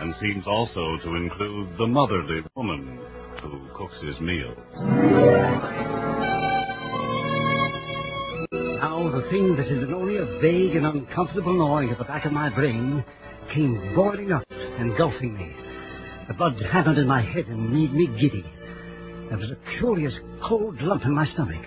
and 0.00 0.14
seems 0.20 0.44
also 0.46 0.98
to 1.02 1.16
include 1.16 1.78
the 1.78 1.86
motherly 1.86 2.44
woman 2.54 3.00
who 3.40 3.72
cooks 3.72 3.96
his 4.04 4.20
meals. 4.20 6.05
Now, 8.80 9.10
the 9.10 9.22
thing 9.30 9.56
that 9.56 9.68
had 9.68 9.80
been 9.80 9.94
only 9.94 10.18
a 10.18 10.26
vague 10.38 10.76
and 10.76 10.84
uncomfortable 10.84 11.54
gnawing 11.54 11.90
at 11.90 11.96
the 11.96 12.04
back 12.04 12.26
of 12.26 12.32
my 12.32 12.50
brain 12.50 13.02
came 13.54 13.94
boiling 13.94 14.32
up, 14.32 14.44
engulfing 14.78 15.34
me. 15.34 15.50
The 16.28 16.34
blood 16.34 16.60
hammered 16.70 16.98
in 16.98 17.06
my 17.06 17.22
head 17.22 17.46
and 17.46 17.72
made 17.72 17.94
me 17.94 18.06
giddy. 18.06 18.44
There 19.30 19.38
was 19.38 19.50
a 19.50 19.78
curious 19.78 20.12
cold 20.46 20.82
lump 20.82 21.04
in 21.06 21.14
my 21.14 21.26
stomach. 21.32 21.64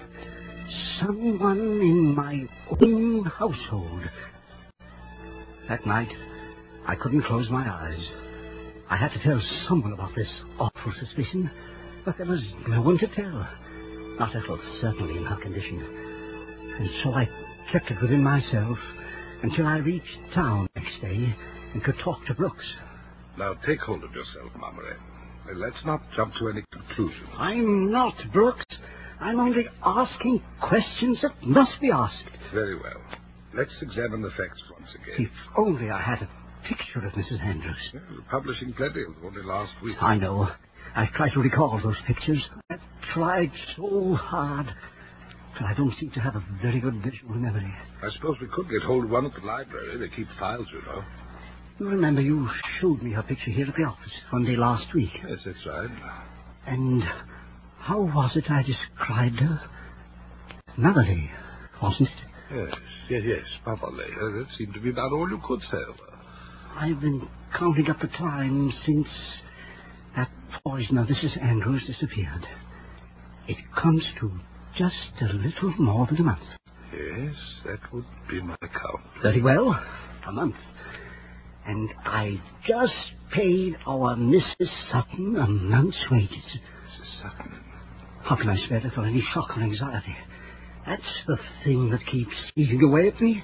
Someone 0.99 1.57
in 1.59 2.15
my 2.15 2.47
own 2.79 3.25
household. 3.25 4.03
That 5.67 5.87
night, 5.87 6.11
I 6.85 6.93
couldn't 6.93 7.23
close 7.23 7.49
my 7.49 7.67
eyes. 7.67 8.07
I 8.87 8.97
had 8.97 9.11
to 9.13 9.23
tell 9.23 9.41
someone 9.67 9.93
about 9.93 10.13
this 10.15 10.29
awful 10.59 10.93
suspicion, 10.99 11.49
but 12.05 12.17
there 12.17 12.27
was 12.27 12.41
no 12.67 12.81
one 12.81 12.99
to 12.99 13.07
tell. 13.07 13.47
Not 14.19 14.35
Ethel, 14.35 14.59
certainly 14.79 15.17
in 15.17 15.25
her 15.25 15.37
condition. 15.37 16.08
And 16.79 16.89
so 17.03 17.13
I 17.13 17.27
kept 17.71 17.91
it 17.91 18.01
within 18.01 18.23
myself 18.23 18.77
until 19.43 19.67
I 19.67 19.77
reached 19.77 20.07
town 20.33 20.67
next 20.75 21.01
day 21.01 21.35
and 21.73 21.83
could 21.83 21.97
talk 22.03 22.25
to 22.27 22.33
Brooks. 22.33 22.65
Now 23.37 23.53
take 23.65 23.79
hold 23.81 24.03
of 24.03 24.11
yourself, 24.13 24.51
Mummery. 24.57 24.95
Let's 25.55 25.83
not 25.85 26.01
jump 26.15 26.33
to 26.39 26.49
any 26.49 26.63
conclusions. 26.71 27.29
I'm 27.37 27.91
not 27.91 28.13
Brooks. 28.33 28.65
I'm 29.19 29.39
only 29.39 29.65
asking 29.83 30.41
questions 30.61 31.19
that 31.21 31.31
must 31.43 31.79
be 31.81 31.91
asked. 31.91 32.23
Very 32.53 32.75
well. 32.75 33.01
Let's 33.53 33.73
examine 33.81 34.21
the 34.21 34.29
facts 34.29 34.61
once 34.71 34.89
again. 34.95 35.25
If 35.25 35.31
only 35.57 35.89
I 35.89 36.01
had 36.01 36.21
a 36.21 36.29
picture 36.67 37.05
of 37.05 37.13
Mrs. 37.13 37.41
Andrews. 37.43 37.75
Well, 37.93 38.03
publishing 38.29 38.73
plenty 38.73 39.01
of 39.03 39.15
only 39.25 39.43
last 39.43 39.73
week. 39.83 39.97
I 40.01 40.15
know. 40.17 40.49
I've 40.95 41.11
tried 41.11 41.33
to 41.33 41.39
recall 41.41 41.79
those 41.83 41.97
pictures. 42.07 42.41
I've 42.69 42.79
tried 43.13 43.51
so 43.75 44.15
hard. 44.15 44.67
I 45.65 45.73
don't 45.73 45.93
seem 45.99 46.11
to 46.11 46.19
have 46.19 46.35
a 46.35 46.43
very 46.61 46.79
good 46.79 47.03
visual 47.03 47.35
memory. 47.35 47.73
I 48.01 48.09
suppose 48.15 48.37
we 48.41 48.47
could 48.47 48.69
get 48.69 48.81
hold 48.83 49.05
of 49.05 49.09
one 49.09 49.25
at 49.25 49.33
the 49.35 49.45
library. 49.45 49.97
They 49.97 50.15
keep 50.15 50.27
files, 50.39 50.67
you 50.73 50.81
know. 50.83 51.03
You 51.79 51.89
remember 51.89 52.21
you 52.21 52.49
showed 52.79 53.01
me 53.01 53.11
her 53.11 53.23
picture 53.23 53.51
here 53.51 53.67
at 53.67 53.75
the 53.75 53.83
office 53.83 54.11
one 54.31 54.45
day 54.45 54.55
last 54.55 54.93
week. 54.93 55.11
Yes, 55.27 55.39
that's 55.45 55.65
right. 55.65 55.89
And 56.67 57.03
how 57.79 58.01
was 58.01 58.35
it 58.35 58.49
I 58.49 58.63
described 58.63 59.39
her? 59.39 59.61
Motherly, 60.77 61.29
wasn't 61.81 62.09
it? 62.09 62.55
Yes, 62.55 62.75
yes, 63.09 63.21
yes, 63.25 63.45
probably. 63.63 64.05
Uh, 64.05 64.39
that 64.39 64.47
seemed 64.57 64.73
to 64.73 64.81
be 64.81 64.89
about 64.89 65.11
all 65.11 65.29
you 65.29 65.39
could 65.45 65.61
say 65.71 65.77
of 65.89 65.95
her. 65.99 66.19
I've 66.77 66.99
been 67.01 67.27
counting 67.57 67.89
up 67.89 67.99
the 68.01 68.07
time 68.07 68.71
since 68.85 69.07
that 70.15 70.29
poisoner, 70.65 71.05
Mrs. 71.05 71.41
Andrews 71.41 71.83
disappeared. 71.85 72.45
It 73.47 73.57
comes 73.75 74.03
to 74.19 74.31
just 74.77 75.21
a 75.21 75.33
little 75.33 75.73
more 75.79 76.07
than 76.07 76.17
a 76.17 76.23
month. 76.23 76.39
Yes, 76.93 77.35
that 77.65 77.93
would 77.93 78.05
be 78.29 78.41
my 78.41 78.55
count. 78.61 79.05
Very 79.21 79.41
well, 79.41 79.79
a 80.27 80.31
month. 80.31 80.55
And 81.65 81.89
I 82.05 82.41
just 82.67 82.93
paid 83.33 83.75
our 83.85 84.15
Mrs. 84.15 84.69
Sutton 84.91 85.35
a 85.35 85.47
month's 85.47 85.97
wages. 86.09 86.31
Mrs. 86.33 87.21
Sutton? 87.21 87.59
How 88.23 88.35
can 88.35 88.49
I 88.49 88.57
spare 88.65 88.79
her 88.79 88.91
for 88.93 89.05
any 89.05 89.23
shock 89.33 89.55
or 89.55 89.61
anxiety? 89.61 90.15
That's 90.85 91.01
the 91.27 91.37
thing 91.63 91.89
that 91.91 92.05
keeps 92.11 92.33
eating 92.55 92.81
away 92.81 93.09
at 93.09 93.21
me. 93.21 93.43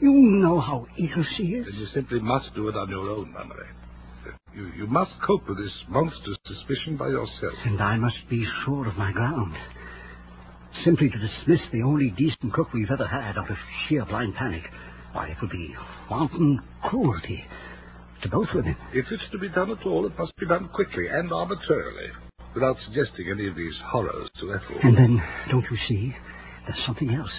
You 0.00 0.12
know 0.12 0.60
how 0.60 0.86
ill 0.96 1.24
she 1.36 1.44
is. 1.44 1.66
Then 1.66 1.74
you 1.74 1.86
simply 1.92 2.20
must 2.20 2.54
do 2.54 2.68
it 2.68 2.76
on 2.76 2.88
your 2.88 3.10
own, 3.10 3.32
Mummery. 3.32 3.66
You, 4.54 4.70
you 4.76 4.86
must 4.86 5.12
cope 5.26 5.48
with 5.48 5.58
this 5.58 5.72
monstrous 5.88 6.38
suspicion 6.46 6.96
by 6.96 7.08
yourself. 7.08 7.54
And 7.64 7.80
I 7.80 7.96
must 7.96 8.28
be 8.30 8.46
sure 8.64 8.88
of 8.88 8.96
my 8.96 9.12
ground. 9.12 9.54
Simply 10.84 11.10
to 11.10 11.18
dismiss 11.18 11.60
the 11.72 11.82
only 11.82 12.10
decent 12.10 12.52
cook 12.52 12.72
we've 12.72 12.90
ever 12.90 13.06
had 13.06 13.36
out 13.36 13.50
of 13.50 13.56
sheer 13.88 14.04
blind 14.04 14.34
panic, 14.36 14.62
why, 15.12 15.28
it 15.28 15.36
would 15.40 15.50
be 15.50 15.74
wanton 16.10 16.60
cruelty 16.84 17.44
to 18.22 18.28
both 18.28 18.48
women. 18.54 18.76
If 18.92 19.06
it's 19.10 19.28
to 19.32 19.38
be 19.38 19.48
done 19.48 19.70
at 19.70 19.84
all, 19.86 20.06
it 20.06 20.16
must 20.18 20.36
be 20.36 20.46
done 20.46 20.68
quickly 20.68 21.08
and 21.08 21.32
arbitrarily, 21.32 22.10
without 22.54 22.76
suggesting 22.84 23.30
any 23.30 23.48
of 23.48 23.56
these 23.56 23.74
horrors 23.86 24.28
to 24.40 24.54
Ethel. 24.54 24.78
And 24.82 24.96
then, 24.96 25.22
don't 25.50 25.64
you 25.70 25.78
see, 25.88 26.14
there's 26.66 26.84
something 26.86 27.12
else. 27.12 27.32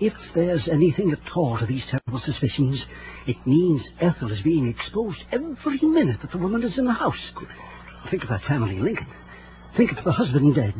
If 0.00 0.14
there's 0.34 0.66
anything 0.72 1.12
at 1.12 1.36
all 1.36 1.58
to 1.58 1.66
these 1.66 1.84
terrible 1.90 2.22
suspicions, 2.24 2.80
it 3.26 3.36
means 3.46 3.82
Ethel 4.00 4.32
is 4.32 4.42
being 4.42 4.68
exposed 4.68 5.18
every 5.30 5.78
minute 5.82 6.20
that 6.22 6.32
the 6.32 6.38
woman 6.38 6.64
is 6.64 6.76
in 6.78 6.86
the 6.86 6.92
house. 6.92 7.14
Think 8.10 8.22
of 8.22 8.30
that 8.30 8.44
family 8.48 8.78
Lincoln. 8.78 9.06
Think 9.76 9.92
of 9.92 10.04
the 10.04 10.12
husband 10.12 10.54
dead, 10.54 10.74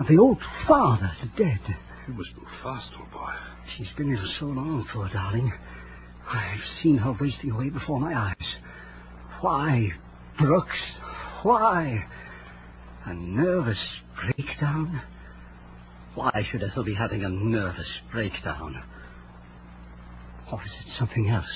of 0.00 0.06
the 0.06 0.18
old 0.18 0.38
father's 0.66 1.28
dead. 1.36 1.60
You 2.06 2.14
must 2.14 2.30
move 2.36 2.46
fast, 2.62 2.90
old 2.98 3.10
boy. 3.10 3.32
She's 3.76 3.92
been 3.96 4.12
ill 4.12 4.32
so 4.38 4.46
long, 4.46 4.86
poor 4.92 5.08
darling. 5.08 5.52
I've 6.30 6.60
seen 6.82 6.98
her 6.98 7.16
wasting 7.20 7.50
away 7.50 7.70
before 7.70 8.00
my 8.00 8.14
eyes. 8.14 8.48
Why, 9.40 9.92
Brooks? 10.38 10.76
Why? 11.42 12.04
A 13.06 13.14
nervous 13.14 13.78
breakdown? 14.20 15.00
Why 16.14 16.46
should 16.50 16.62
Ethel 16.62 16.84
be 16.84 16.94
having 16.94 17.24
a 17.24 17.28
nervous 17.28 17.86
breakdown? 18.12 18.82
Or 20.50 20.62
is 20.62 20.70
it 20.86 20.92
something 20.98 21.28
else? 21.28 21.46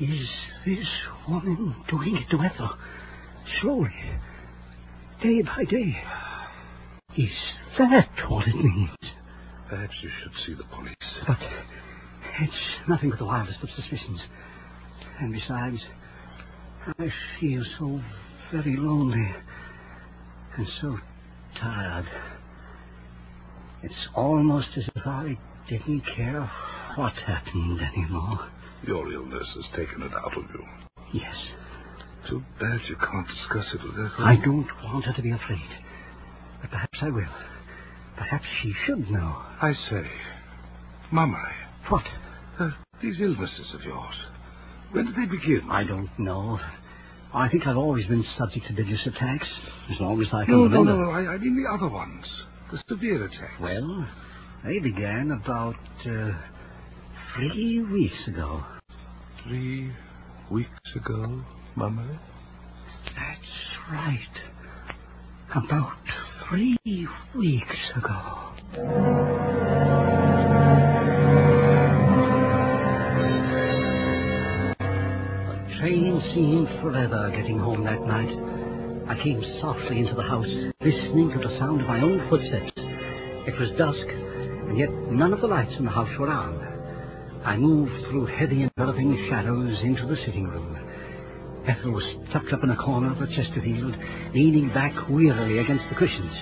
Is 0.00 0.28
this 0.64 0.86
woman 1.28 1.76
doing 1.88 2.16
it 2.16 2.30
to 2.30 2.42
Ethel? 2.42 2.70
Slowly. 3.60 3.94
Day 5.22 5.42
by 5.42 5.64
day. 5.64 6.02
Is 7.16 7.30
that 7.78 8.08
what 8.28 8.46
it 8.46 8.54
means? 8.54 8.90
Perhaps 9.68 9.94
you 10.02 10.10
should 10.22 10.32
see 10.46 10.54
the 10.54 10.64
police. 10.64 10.94
But 11.26 11.38
it's 12.40 12.52
nothing 12.88 13.10
but 13.10 13.18
the 13.18 13.24
wildest 13.24 13.62
of 13.62 13.68
suspicions. 13.70 14.20
And 15.20 15.32
besides, 15.32 15.78
I 16.98 17.12
feel 17.40 17.64
so 17.78 18.00
very 18.52 18.76
lonely 18.76 19.34
and 20.56 20.66
so 20.80 20.98
tired. 21.60 22.06
It's 23.82 24.08
almost 24.14 24.68
as 24.76 24.84
if 24.94 25.06
I 25.06 25.38
didn't 25.68 26.02
care 26.16 26.50
what 26.96 27.12
happened 27.14 27.80
anymore. 27.80 28.48
Your 28.86 29.12
illness 29.12 29.46
has 29.56 29.64
taken 29.76 30.02
it 30.02 30.12
out 30.12 30.36
of 30.36 30.44
you. 30.54 30.64
Yes. 31.12 31.34
Too 32.28 32.42
bad 32.60 32.80
you 32.88 32.96
can't 32.96 33.26
discuss 33.26 33.74
it 33.74 33.82
with 33.82 33.92
Ethel. 33.92 34.24
I 34.24 34.36
don't 34.36 34.68
want 34.84 35.04
her 35.06 35.12
to 35.12 35.22
be 35.22 35.30
afraid. 35.32 35.60
But 36.60 36.70
perhaps 36.70 36.98
I 37.02 37.08
will. 37.10 37.34
Perhaps 38.16 38.44
she 38.62 38.72
should 38.86 39.10
know. 39.10 39.36
I 39.62 39.72
say, 39.90 40.06
Mummery. 41.12 41.52
What? 41.88 42.04
Uh, 42.58 42.70
these 43.02 43.16
illnesses 43.20 43.72
of 43.74 43.82
yours. 43.82 44.14
When 44.92 45.06
did 45.06 45.16
they 45.16 45.26
begin? 45.26 45.62
I 45.70 45.84
don't 45.84 46.10
know. 46.18 46.58
I 47.32 47.48
think 47.48 47.66
I've 47.66 47.76
always 47.76 48.06
been 48.06 48.24
subject 48.36 48.66
to 48.66 48.72
bilious 48.74 49.06
attacks, 49.06 49.46
as 49.92 50.00
long 50.00 50.20
as 50.20 50.28
I 50.34 50.44
can 50.44 50.54
No, 50.54 50.66
no, 50.66 50.80
remember. 50.80 50.92
no, 50.96 51.02
no. 51.04 51.10
I, 51.10 51.34
I 51.34 51.38
mean 51.38 51.56
the 51.62 51.72
other 51.72 51.88
ones. 51.88 52.24
The 52.72 52.78
severe 52.88 53.24
attacks. 53.24 53.60
Well, 53.60 54.06
they 54.64 54.78
began 54.80 55.30
about 55.30 55.76
uh, 56.06 56.30
three 57.36 57.82
weeks 57.82 58.26
ago. 58.28 58.64
Three 59.44 59.92
weeks 60.50 60.68
ago, 60.96 61.42
Mummery? 61.76 62.18
That's 63.06 63.90
right. 63.90 64.18
About 65.54 65.92
three 66.50 67.06
weeks 67.36 67.76
ago. 67.94 68.50
The 75.52 75.78
train 75.78 76.20
seemed 76.34 76.68
forever 76.82 77.14
uh, 77.14 77.30
getting 77.30 77.56
home 77.56 77.84
that 77.84 78.04
night. 78.04 78.36
I 79.08 79.14
came 79.22 79.40
softly 79.60 80.00
into 80.00 80.14
the 80.16 80.22
house, 80.22 80.44
listening 80.80 81.30
to 81.30 81.38
the 81.38 81.56
sound 81.60 81.82
of 81.82 81.86
my 81.86 82.00
own 82.00 82.28
footsteps. 82.28 82.72
It 82.76 83.56
was 83.60 83.70
dusk, 83.78 84.08
and 84.08 84.76
yet 84.76 84.90
none 84.90 85.32
of 85.32 85.40
the 85.40 85.46
lights 85.46 85.74
in 85.78 85.84
the 85.84 85.92
house 85.92 86.10
were 86.18 86.30
on. 86.30 86.58
I 87.44 87.56
moved 87.58 87.92
through 88.10 88.26
heavy 88.26 88.64
enveloping 88.64 89.28
shadows 89.30 89.78
into 89.84 90.04
the 90.04 90.16
sitting 90.26 90.48
room. 90.48 90.89
Ethel 91.66 91.92
was 91.92 92.04
tucked 92.32 92.52
up 92.52 92.64
in 92.64 92.70
a 92.70 92.76
corner 92.76 93.12
of 93.12 93.18
the 93.18 93.26
Chesterfield, 93.34 93.94
leaning 94.34 94.68
back 94.70 94.94
wearily 95.08 95.58
against 95.58 95.84
the 95.88 95.94
cushions. 95.94 96.32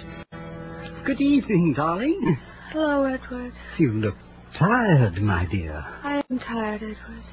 Good 1.04 1.20
evening, 1.20 1.74
darling. 1.76 2.38
Hello, 2.70 3.04
Edward. 3.04 3.52
You 3.78 3.92
look 3.92 4.14
tired, 4.58 5.20
my 5.20 5.46
dear. 5.46 5.84
I 6.04 6.22
am 6.30 6.38
tired, 6.38 6.82
Edward. 6.82 7.24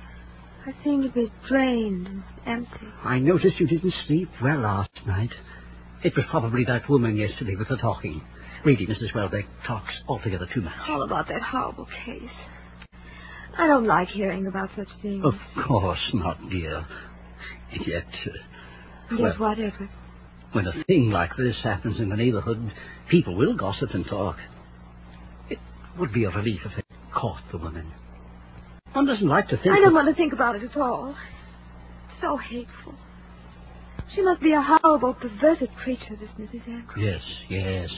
I 0.65 0.73
seem 0.83 1.03
to 1.03 1.09
be 1.09 1.31
drained 1.47 2.07
and 2.07 2.23
empty. 2.45 2.87
I 3.03 3.19
noticed 3.19 3.59
you 3.59 3.67
didn't 3.67 3.93
sleep 4.07 4.29
well 4.41 4.59
last 4.61 4.89
night. 5.05 5.31
It 6.03 6.15
was 6.15 6.25
probably 6.29 6.65
that 6.65 6.89
woman 6.89 7.15
yesterday 7.15 7.55
with 7.55 7.67
the 7.67 7.77
talking. 7.77 8.21
Really, 8.63 8.87
Mrs. 8.87 9.13
Welbeck 9.13 9.45
talks 9.67 9.93
altogether 10.07 10.47
too 10.53 10.61
much. 10.61 10.73
All 10.89 11.03
about 11.03 11.27
that 11.27 11.41
horrible 11.43 11.87
case. 12.05 12.29
I 13.57 13.67
don't 13.67 13.85
like 13.85 14.07
hearing 14.09 14.47
about 14.47 14.69
such 14.75 14.87
things. 15.01 15.23
Of 15.23 15.35
course 15.67 15.99
not, 16.13 16.49
dear. 16.49 16.85
And 17.71 17.87
yet, 17.87 18.05
uh, 18.25 18.31
Yes, 19.11 19.19
well- 19.19 19.33
what, 19.37 19.59
Edward? 19.59 19.89
when 20.53 20.67
a 20.67 20.83
thing 20.83 21.11
like 21.11 21.35
this 21.35 21.57
happens 21.61 21.99
in 21.99 22.09
the 22.09 22.15
neighborhood, 22.15 22.71
people 23.09 23.35
will 23.35 23.53
gossip 23.55 23.91
and 23.93 24.05
talk. 24.05 24.37
It 25.49 25.59
would 25.97 26.11
be 26.13 26.23
a 26.23 26.29
relief 26.31 26.61
if 26.65 26.75
they 26.75 26.83
caught 27.13 27.41
the 27.51 27.57
woman. 27.57 27.91
One 28.93 29.05
doesn't 29.05 29.27
like 29.27 29.49
to 29.49 29.57
think. 29.57 29.75
I 29.75 29.81
don't 29.81 29.93
want 29.93 30.07
to 30.07 30.15
think 30.15 30.31
about 30.33 30.55
it 30.55 30.63
at 30.63 30.77
all. 30.77 31.15
So 32.21 32.37
hateful. 32.37 32.95
She 34.13 34.21
must 34.21 34.39
be 34.41 34.53
a 34.53 34.61
horrible, 34.61 35.13
perverted 35.13 35.75
creature, 35.75 36.15
this 36.15 36.29
Mrs. 36.39 36.61
Ackroyd. 36.61 37.05
Yes, 37.05 37.21
yes, 37.49 37.89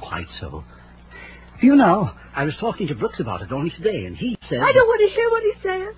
quite 0.00 0.26
so. 0.40 0.64
You 1.60 1.74
know, 1.74 2.10
I 2.34 2.44
was 2.44 2.54
talking 2.58 2.86
to 2.88 2.94
Brooks 2.94 3.20
about 3.20 3.42
it 3.42 3.52
only 3.52 3.70
today, 3.70 4.06
and 4.06 4.16
he 4.16 4.36
said. 4.48 4.60
I 4.60 4.72
don't 4.72 4.86
want 4.86 5.00
to 5.08 5.14
hear 5.14 5.30
what 5.30 5.42
he 5.42 5.52
says. 5.62 5.94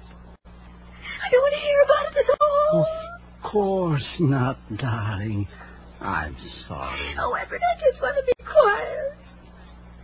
I 0.47 1.31
don't 1.31 1.43
want 1.43 1.55
to 1.55 1.61
hear 1.61 1.83
about 1.83 2.13
it 2.13 2.17
at 2.19 2.41
all. 2.41 2.81
Of 2.83 3.08
course 3.43 4.05
not, 4.21 4.59
darling. 4.77 5.49
I'm 6.01 6.37
sorry. 6.69 7.17
Oh, 7.21 7.33
Edward, 7.33 7.61
I 7.61 7.81
just 7.81 8.01
want 8.01 8.17
to 8.17 8.23
be 8.25 8.45
quiet. 8.45 9.13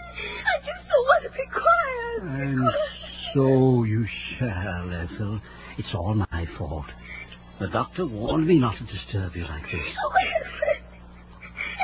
I 0.01 0.59
just 0.59 0.89
don't 0.89 1.07
want 1.07 1.23
to 1.25 1.31
be 1.31 1.47
quiet. 1.51 2.23
And 2.41 2.71
so 3.35 3.85
you 3.85 4.07
shall, 4.39 4.93
Ethel. 4.93 5.41
It's 5.79 5.95
all 5.95 6.15
my 6.15 6.47
fault. 6.59 6.87
The 7.61 7.69
doctor 7.69 8.07
warned 8.07 8.47
me 8.47 8.59
not 8.59 8.77
to 8.79 8.85
disturb 8.85 9.37
you 9.37 9.43
like 9.43 9.65
this. 9.65 9.81
Oh, 10.05 10.13
Edward. 10.37 10.83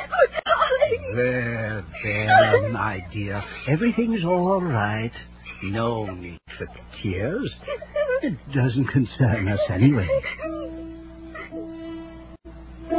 Edward, 0.03 0.43
darling. 0.45 1.17
There, 1.17 1.85
there, 2.03 2.71
my 2.71 3.05
dear. 3.13 3.43
Everything's 3.69 4.25
all 4.25 4.61
right. 4.61 5.13
No 5.63 6.07
need 6.07 6.41
for 6.59 6.67
tears. 7.03 7.51
It 8.23 8.37
doesn't 8.53 8.87
concern 8.89 9.49
us 9.49 9.61
anyway. 9.71 10.09
I 12.93 12.95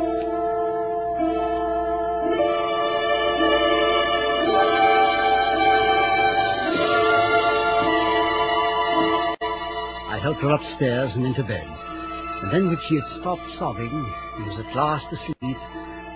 helped 10.22 10.42
her 10.42 10.52
upstairs 10.52 11.12
and 11.16 11.26
into 11.26 11.44
bed. 11.44 11.68
And 11.68 12.54
then 12.54 12.68
when 12.68 12.78
she 12.88 12.96
had 12.96 13.20
stopped 13.20 13.42
sobbing 13.60 14.14
and 14.38 14.46
was 14.46 14.60
at 14.66 14.76
last 14.76 15.08
asleep, 15.08 15.58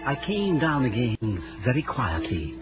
I 0.05 0.15
came 0.25 0.57
down 0.59 0.85
again 0.85 1.43
very 1.65 1.81
quietly. 1.81 2.55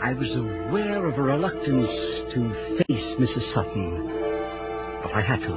I 0.00 0.14
was 0.14 0.30
aware 0.30 1.06
of 1.06 1.18
a 1.18 1.22
reluctance 1.22 1.90
to 2.34 2.54
face 2.88 3.18
Mrs. 3.20 3.54
Sutton, 3.54 4.08
but 5.02 5.12
I 5.12 5.20
had 5.20 5.40
to. 5.40 5.52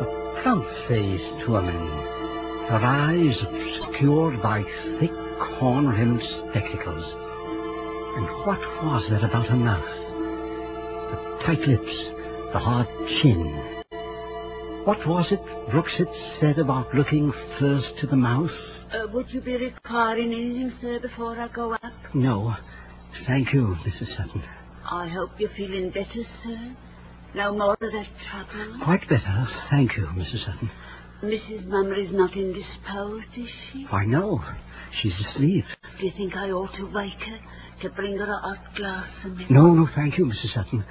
A 0.00 0.42
plump-faced 0.42 1.48
woman, 1.48 2.23
her 2.68 2.80
eyes 2.84 3.36
obscured 3.42 4.42
by 4.42 4.62
thick 5.00 5.10
horn-rimmed 5.58 6.22
spectacles. 6.50 7.04
And 8.16 8.26
what 8.46 8.58
was 8.84 9.04
there 9.10 9.24
about 9.24 9.46
her 9.48 9.56
mouth? 9.56 9.84
The 11.10 11.46
tight 11.46 11.60
lips, 11.68 11.96
the 12.52 12.58
hard 12.58 12.86
chin. 13.20 13.74
What 14.84 15.06
was 15.06 15.26
it 15.30 15.40
Brooks 15.70 15.92
had 15.98 16.08
said 16.40 16.58
about 16.58 16.94
looking 16.94 17.32
first 17.58 17.88
to 18.00 18.06
the 18.06 18.16
mouth? 18.16 18.50
Uh, 18.92 19.08
would 19.12 19.30
you 19.30 19.40
be 19.40 19.56
requiring 19.56 20.32
anything, 20.32 20.72
sir, 20.80 21.00
before 21.00 21.38
I 21.38 21.48
go 21.48 21.72
up? 21.72 21.82
No. 22.14 22.54
Thank 23.26 23.52
you, 23.52 23.76
Mrs. 23.86 24.16
Sutton. 24.16 24.42
I 24.90 25.08
hope 25.08 25.30
you're 25.38 25.50
feeling 25.56 25.90
better, 25.90 26.22
sir. 26.44 26.76
No 27.34 27.52
more 27.52 27.72
of 27.72 27.80
that 27.80 28.06
trouble. 28.30 28.78
Quite 28.84 29.08
better. 29.08 29.48
Thank 29.70 29.96
you, 29.96 30.06
Mrs. 30.06 30.44
Sutton. 30.46 30.70
Mrs. 31.24 31.66
Mummery's 31.66 32.12
not 32.12 32.36
indisposed, 32.36 33.26
is 33.36 33.48
she? 33.72 33.86
Why, 33.90 34.04
no. 34.04 34.42
She's 35.02 35.14
asleep. 35.28 35.64
Do 35.98 36.06
you 36.06 36.12
think 36.16 36.36
I 36.36 36.50
ought 36.50 36.74
to 36.76 36.84
wake 36.92 37.12
her 37.20 37.38
to 37.82 37.90
bring 37.94 38.16
her 38.18 38.24
a 38.32 38.36
hot 38.38 38.74
glass 38.76 39.08
of 39.24 39.32
milk? 39.36 39.50
No, 39.50 39.72
no, 39.74 39.88
thank 39.94 40.18
you, 40.18 40.26
Mrs. 40.26 40.54
Sutton. 40.54 40.84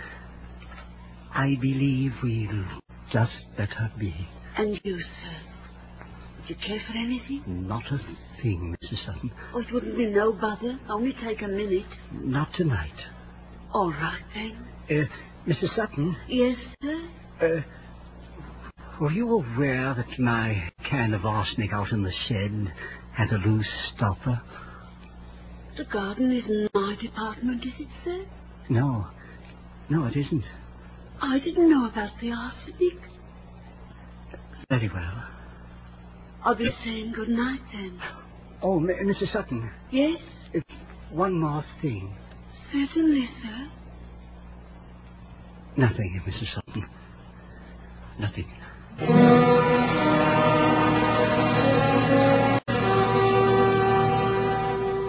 I 1.34 1.56
believe 1.60 2.12
we'll 2.22 2.66
just 3.12 3.32
let 3.58 3.70
her 3.70 3.92
be. 4.00 4.14
And 4.58 4.80
you, 4.84 5.00
sir? 5.00 5.38
Would 6.40 6.50
you 6.50 6.56
care 6.56 6.82
for 6.88 6.98
anything? 6.98 7.44
Not 7.68 7.84
a 7.92 7.98
thing, 8.42 8.76
Mrs. 8.84 9.06
Sutton. 9.06 9.32
Oh, 9.54 9.60
it 9.60 9.74
wouldn't 9.74 9.98
be 9.98 10.08
no 10.08 10.34
bother. 10.34 10.78
Only 10.90 11.14
take 11.24 11.42
a 11.42 11.48
minute. 11.48 11.86
Not 12.12 12.54
tonight. 12.56 12.94
All 13.74 13.90
right, 13.92 14.22
then. 14.36 14.68
Uh, 14.90 15.50
Mrs. 15.50 15.76
Sutton, 15.76 16.16
Yes, 16.28 16.58
sir? 16.82 17.10
uh, 17.42 17.62
were 19.00 19.12
you 19.12 19.30
aware 19.32 19.94
that 19.96 20.20
my 20.20 20.72
can 20.90 21.14
of 21.14 21.26
arsenic 21.26 21.74
out 21.74 21.92
in 21.92 22.04
the 22.04 22.12
shed 22.28 22.74
had 23.14 23.32
a 23.32 23.38
loose 23.38 23.68
stopper? 23.96 24.42
The 25.78 25.86
garden 25.86 26.32
isn't 26.32 26.70
my 26.74 26.96
department, 27.02 27.66
is 27.66 27.74
it, 27.80 27.88
sir? 28.04 28.26
No. 28.70 29.08
No, 29.90 30.06
it 30.06 30.16
isn't. 30.16 30.44
I 31.22 31.40
didn't 31.40 31.70
know 31.70 31.88
about 31.88 32.12
the 32.22 32.32
arsenic. 32.32 33.00
Very 34.70 34.90
well. 34.94 35.24
I'll 36.46 36.56
be 36.56 36.70
saying 36.84 37.14
good 37.16 37.30
night 37.30 37.62
then. 37.72 38.00
Oh, 38.62 38.78
M- 38.80 38.88
Mrs. 38.88 39.32
Sutton, 39.32 39.70
Yes, 39.92 40.20
if 40.54 40.64
one 41.10 41.40
more 41.40 41.66
thing. 41.82 42.16
certainly, 42.72 43.28
sir. 43.42 43.70
Nothing, 45.78 46.22
Mrs. 46.26 46.54
Sutton. 46.54 46.86
Nothing. 48.20 48.46
The 49.00 49.08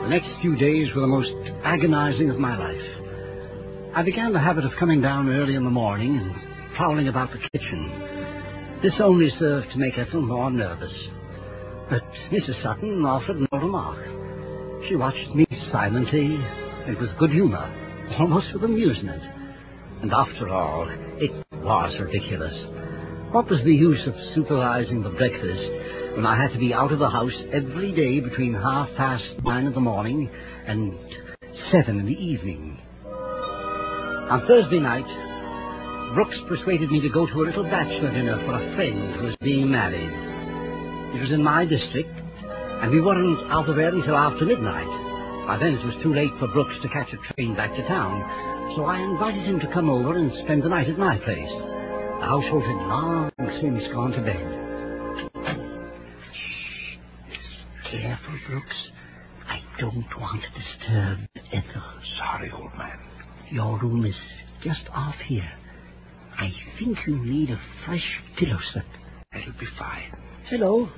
next 0.09 0.29
few 0.41 0.57
days 0.57 0.95
were 0.95 1.03
the 1.03 1.07
most 1.07 1.31
agonizing 1.65 2.31
of 2.31 2.39
my 2.39 2.57
life. 2.57 2.81
I 3.95 4.03
began 4.03 4.33
the 4.33 4.41
habit 4.41 4.65
of 4.65 4.73
coming 4.79 5.03
down 5.03 5.29
early 5.29 5.55
in 5.55 5.65
the 5.65 5.71
morning 5.71 6.17
and 6.17 6.33
prowling 6.77 7.09
about 7.09 7.31
the 7.33 7.39
kitchen. 7.53 8.81
This 8.83 8.95
only 9.01 9.31
served 9.39 9.71
to 9.73 9.79
make 9.79 9.99
Ethel 9.99 10.23
more 10.23 10.51
nervous. 10.51 10.93
But 11.91 12.03
Mrs. 12.33 12.63
Sutton 12.63 13.05
offered 13.05 13.37
no 13.37 13.59
remark. 13.59 13.99
She 14.89 14.97
watched 14.97 15.35
me 15.35 15.47
silently 15.71 16.39
and 16.87 16.97
with 16.97 17.17
good 17.19 17.31
humor, 17.31 17.71
almost 18.19 18.47
with 18.55 18.65
amusement. 18.65 19.23
And 20.03 20.13
after 20.13 20.49
all, 20.49 20.89
it 21.19 21.31
was 21.53 22.01
ridiculous. 22.01 22.84
What 23.35 23.51
was 23.51 23.65
the 23.65 23.75
use 23.75 23.99
of 24.07 24.15
supervising 24.37 25.03
the 25.03 25.11
breakfast 25.11 26.15
when 26.15 26.25
I 26.25 26.41
had 26.41 26.53
to 26.53 26.59
be 26.59 26.73
out 26.73 26.93
of 26.93 27.01
the 27.01 27.11
house 27.11 27.35
every 27.53 27.91
day 27.91 28.21
between 28.21 28.55
half 28.55 28.89
past 28.97 29.25
nine 29.43 29.67
in 29.67 29.75
the 29.75 29.81
morning 29.81 30.31
and 30.69 30.95
seven 31.73 31.99
in 31.99 32.07
the 32.07 32.13
evening? 32.13 32.79
On 34.31 34.47
Thursday 34.47 34.79
night, 34.79 36.15
Brooks 36.15 36.39
persuaded 36.47 36.93
me 36.93 37.01
to 37.01 37.09
go 37.09 37.27
to 37.27 37.43
a 37.43 37.49
little 37.51 37.65
bachelor 37.65 38.13
dinner 38.13 38.39
for 38.47 38.55
a 38.55 38.77
friend 38.77 39.17
who 39.17 39.27
was 39.27 39.37
being 39.43 39.69
married. 39.69 41.19
It 41.19 41.21
was 41.21 41.33
in 41.33 41.43
my 41.43 41.65
district, 41.65 42.15
and 42.15 42.93
we 42.93 43.01
weren't 43.01 43.51
out 43.51 43.69
of 43.69 43.75
there 43.75 43.93
until 43.93 44.15
after 44.15 44.45
midnight. 44.45 44.87
By 45.49 45.59
then 45.59 45.75
it 45.75 45.85
was 45.85 45.99
too 46.05 46.15
late 46.15 46.31
for 46.39 46.47
Brooks 46.47 46.77
to 46.83 46.89
catch 46.89 47.11
a 47.13 47.35
train 47.35 47.57
back 47.57 47.75
to 47.75 47.83
town, 47.89 48.77
so 48.77 48.85
I 48.85 49.01
invited 49.01 49.43
him 49.43 49.59
to 49.59 49.75
come 49.75 49.91
over 49.91 50.17
and 50.17 50.31
spend 50.45 50.63
the 50.63 50.69
night 50.69 50.89
at 50.89 50.99
my 50.99 51.19
place. 51.19 51.74
The 52.25 52.31
household 52.31 52.63
had 52.63 52.89
long 52.89 53.31
since 53.61 53.83
gone 53.93 54.13
to 54.13 54.23
bed. 54.23 54.41
Shh. 56.33 56.97
Careful, 57.91 58.39
Brooks. 58.49 58.77
I 59.47 59.61
don't 59.79 60.07
want 60.19 60.41
to 60.41 60.49
disturb 60.59 61.19
Ethel. 61.53 61.83
Sorry, 62.17 62.51
old 62.51 62.73
man. 62.79 62.99
Your 63.51 63.79
room 63.79 64.07
is 64.07 64.15
just 64.63 64.81
off 64.95 65.17
here. 65.27 65.53
I 66.39 66.51
think 66.79 66.97
you 67.07 67.23
need 67.23 67.51
a 67.51 67.61
fresh 67.85 68.23
pillow 68.39 68.59
slip. 68.73 68.87
That'll 69.31 69.53
be 69.61 69.67
fine. 69.79 70.17
Hello. 70.49 70.89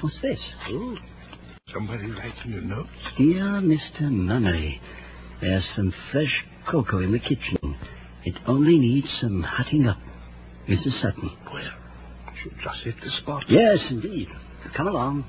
What's 0.00 0.22
this? 0.22 0.38
Oh, 0.68 0.96
somebody 1.74 2.08
writing 2.08 2.54
a 2.54 2.60
note? 2.60 2.86
Dear 3.18 3.60
Mr. 3.60 4.02
Mummery, 4.12 4.80
there's 5.40 5.64
some 5.74 5.92
fresh 6.12 6.44
cocoa 6.70 7.00
in 7.00 7.10
the 7.10 7.18
kitchen. 7.18 7.76
It 8.24 8.36
only 8.46 8.78
needs 8.78 9.08
some 9.20 9.42
hotting 9.42 9.88
up. 9.88 9.98
Mrs. 10.68 11.00
Sutton. 11.02 11.30
Oh, 11.46 11.54
well, 11.54 11.62
should 12.42 12.54
just 12.62 12.78
hit 12.84 12.94
the 13.02 13.10
spot. 13.22 13.44
Yes, 13.48 13.78
indeed. 13.90 14.28
Come 14.76 14.86
along. 14.88 15.24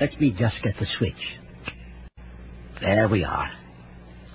Let 0.00 0.18
me 0.20 0.30
just 0.38 0.56
get 0.62 0.74
the 0.78 0.86
switch. 0.98 1.12
There 2.80 3.08
we 3.08 3.24
are. 3.24 3.50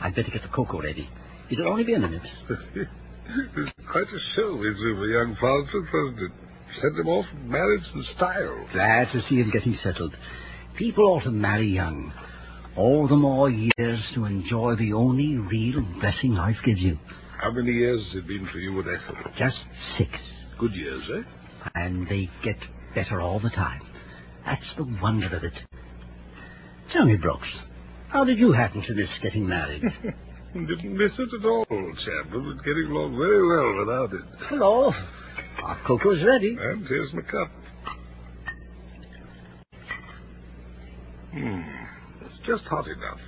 I'd 0.01 0.15
better 0.15 0.29
get 0.31 0.43
the 0.43 0.49
cocoa 0.49 0.81
ready. 0.81 1.09
It'll 1.49 1.67
only 1.67 1.83
be 1.83 1.93
a 1.93 1.99
minute. 1.99 2.21
It's 2.49 3.71
quite 3.91 4.03
a 4.03 4.36
show 4.36 4.57
threw 4.57 4.95
for 4.95 5.07
young 5.07 5.36
Falford, 5.39 5.88
wasn't 5.91 6.19
it? 6.21 6.31
Sent 6.81 6.99
him 6.99 7.07
off 7.07 7.25
married 7.45 7.81
in 7.93 8.05
style. 8.15 8.67
Glad 8.73 9.11
to 9.13 9.21
see 9.29 9.36
him 9.36 9.49
getting 9.51 9.77
settled. 9.83 10.15
People 10.77 11.05
ought 11.05 11.23
to 11.23 11.31
marry 11.31 11.69
young. 11.69 12.13
All 12.75 13.07
the 13.07 13.15
more 13.15 13.49
years 13.49 13.99
to 14.13 14.25
enjoy 14.25 14.75
the 14.75 14.93
only 14.93 15.38
real 15.38 15.81
blessing 15.99 16.33
life 16.33 16.57
gives 16.65 16.81
you. 16.81 16.99
How 17.45 17.51
many 17.51 17.73
years 17.73 18.01
has 18.07 18.23
it 18.23 18.27
been 18.27 18.47
for 18.51 18.57
you 18.57 18.73
with 18.73 18.87
Ethel? 18.87 19.15
Just 19.37 19.57
six. 19.99 20.09
Good 20.57 20.73
years, 20.73 21.03
eh? 21.15 21.69
And 21.75 22.07
they 22.09 22.27
get 22.43 22.57
better 22.95 23.21
all 23.21 23.39
the 23.39 23.51
time. 23.51 23.83
That's 24.47 24.65
the 24.77 24.85
wonder 24.99 25.27
of 25.27 25.43
it. 25.43 25.53
Tell 26.91 27.05
me, 27.05 27.17
Brooks, 27.17 27.47
how 28.09 28.23
did 28.23 28.39
you 28.39 28.51
happen 28.51 28.81
to 28.81 28.93
miss 28.95 29.09
getting 29.21 29.47
married? 29.47 29.83
Didn't 30.55 30.97
miss 30.97 31.11
it 31.19 31.29
at 31.39 31.45
all, 31.45 31.67
old 31.69 31.95
chap. 31.97 32.33
I 32.33 32.35
was 32.37 32.57
getting 32.65 32.87
along 32.89 33.15
very 33.15 33.47
well 33.47 33.85
without 33.85 34.13
it. 34.19 34.47
Hello. 34.49 34.91
Our 35.65 35.79
cocoa's 35.85 36.23
ready. 36.25 36.57
And 36.59 36.87
here's 36.87 37.13
my 37.13 37.21
cup. 37.21 37.51
Hmm. 41.31 41.61
It's 42.25 42.47
just 42.47 42.63
hot 42.63 42.87
enough. 42.87 43.19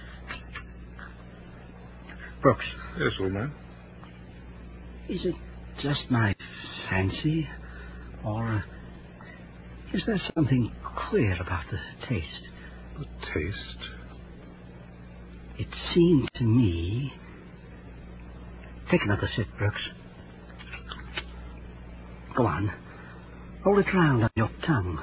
Brooks, 2.41 2.65
Yes, 2.97 3.11
old 3.22 3.34
man. 3.34 3.51
Is 5.10 5.22
it 5.24 5.36
just 5.82 6.10
my 6.10 6.36
fancy? 6.89 7.47
Or 8.26 8.47
uh, 8.47 8.62
is 9.93 10.01
there 10.05 10.22
something 10.36 10.72
queer 11.10 11.34
about 11.41 11.64
the 11.72 11.78
taste? 12.08 12.47
The 12.97 13.05
taste. 13.34 13.89
It 15.60 15.68
seemed 15.93 16.30
to 16.36 16.43
me. 16.43 17.14
Take 18.91 19.01
another 19.03 19.30
sip, 19.36 19.47
Brooks. 19.58 19.82
Go 22.36 22.45
on. 22.45 22.72
Hold 23.64 23.80
it 23.80 23.93
round 23.93 24.24
on 24.24 24.30
your 24.36 24.49
tongue. 24.66 24.99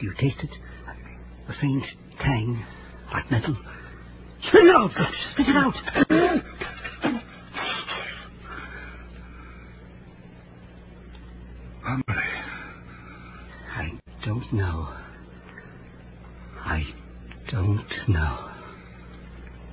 Do 0.00 0.06
you 0.06 0.14
taste 0.20 0.38
it? 0.42 0.50
The 1.48 1.54
faint 1.60 1.84
tang, 2.20 2.64
like 3.12 3.30
metal. 3.30 3.56
Spit 4.48 4.62
it 4.64 4.76
out, 4.76 4.90
Brooks. 4.94 5.16
Spit 5.32 5.48
it 5.48 5.56
out. 5.56 5.74
Mummery. 11.84 12.24
I 13.76 13.92
don't 14.24 14.52
know. 14.52 14.88
I 16.64 16.84
don't 17.50 17.86
know. 18.08 18.50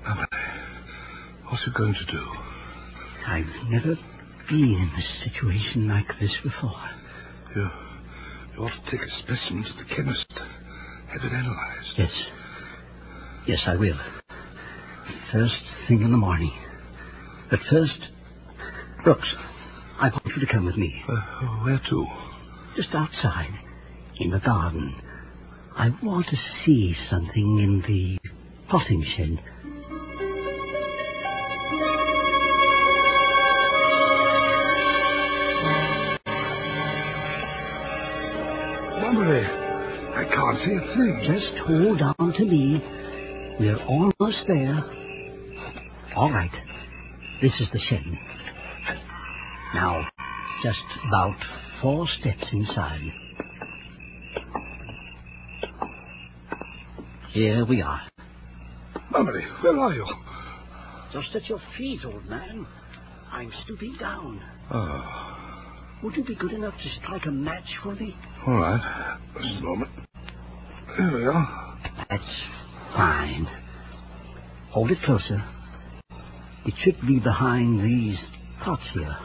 Mummery. 0.05 0.27
What's 1.49 1.63
it 1.67 1.72
going 1.83 1.95
to 1.95 2.11
do? 2.13 2.25
I've 3.27 3.69
never 3.69 3.95
been 4.47 4.73
in 4.73 4.91
a 4.97 5.29
situation 5.29 5.89
like 5.89 6.07
this 6.19 6.31
before. 6.41 6.89
You, 7.55 7.67
you 8.55 8.63
ought 8.63 8.85
to 8.85 8.91
take 8.91 9.01
a 9.01 9.11
specimen 9.21 9.63
to 9.63 9.83
the 9.83 9.95
chemist. 9.95 10.25
Have 10.31 11.23
it 11.25 11.33
analyzed. 11.33 11.93
Yes. 11.97 12.11
Yes, 13.47 13.59
I 13.67 13.75
will. 13.75 13.99
First 15.33 15.55
thing 15.89 16.01
in 16.03 16.11
the 16.11 16.17
morning. 16.17 16.53
But 17.51 17.59
first, 17.69 17.99
Brooks, 19.03 19.27
I 19.99 20.07
want 20.07 20.23
you 20.25 20.45
to 20.45 20.53
come 20.53 20.65
with 20.65 20.77
me. 20.77 21.03
Uh, 21.09 21.15
where 21.65 21.81
to? 21.89 22.07
Just 22.77 22.95
outside, 22.95 23.59
in 24.21 24.31
the 24.31 24.39
garden. 24.39 24.95
I 25.75 25.89
want 26.01 26.27
to 26.27 26.37
see 26.65 26.95
something 27.09 27.59
in 27.59 27.83
the 27.85 28.29
potting 28.69 29.03
shed. 29.17 29.43
I 40.63 40.65
can't 40.65 40.81
see 40.81 40.91
a 40.91 40.95
thing. 40.95 41.33
Just 41.35 41.67
hold 41.67 42.01
on 42.19 42.33
to 42.33 42.45
me. 42.45 42.81
We're 43.59 43.83
almost 43.85 44.37
there. 44.47 44.83
All 46.15 46.31
right. 46.31 46.51
This 47.41 47.51
is 47.59 47.67
the 47.73 47.79
shed. 47.89 48.03
Now, 49.73 50.07
just 50.63 50.79
about 51.07 51.35
four 51.81 52.07
steps 52.19 52.45
inside. 52.51 53.01
Here 57.31 57.65
we 57.65 57.81
are. 57.81 58.01
Mummery, 59.11 59.43
where 59.61 59.77
are 59.79 59.93
you? 59.93 60.05
Just 61.11 61.35
at 61.35 61.49
your 61.49 61.59
feet, 61.77 61.99
old 62.05 62.25
man. 62.29 62.65
I'm 63.31 63.51
stooping 63.65 63.97
down. 63.99 64.39
Oh, 64.71 65.99
Would 66.03 66.15
you 66.15 66.23
be 66.23 66.35
good 66.35 66.53
enough 66.53 66.75
to 66.75 66.89
strike 67.03 67.25
a 67.25 67.31
match 67.31 67.67
for 67.81 67.95
me? 67.95 68.15
all 68.47 68.53
right. 68.53 69.17
Just 69.41 69.59
a 69.59 69.63
moment. 69.63 69.89
There 71.03 71.17
we 71.17 71.25
are. 71.25 71.79
That's 72.09 72.23
fine. 72.95 73.45
Hold 74.71 74.89
it 74.89 75.01
closer. 75.03 75.43
It 76.65 76.73
should 76.81 77.05
be 77.05 77.19
behind 77.19 77.83
these 77.83 78.17
pots 78.63 78.83
here. 78.93 79.17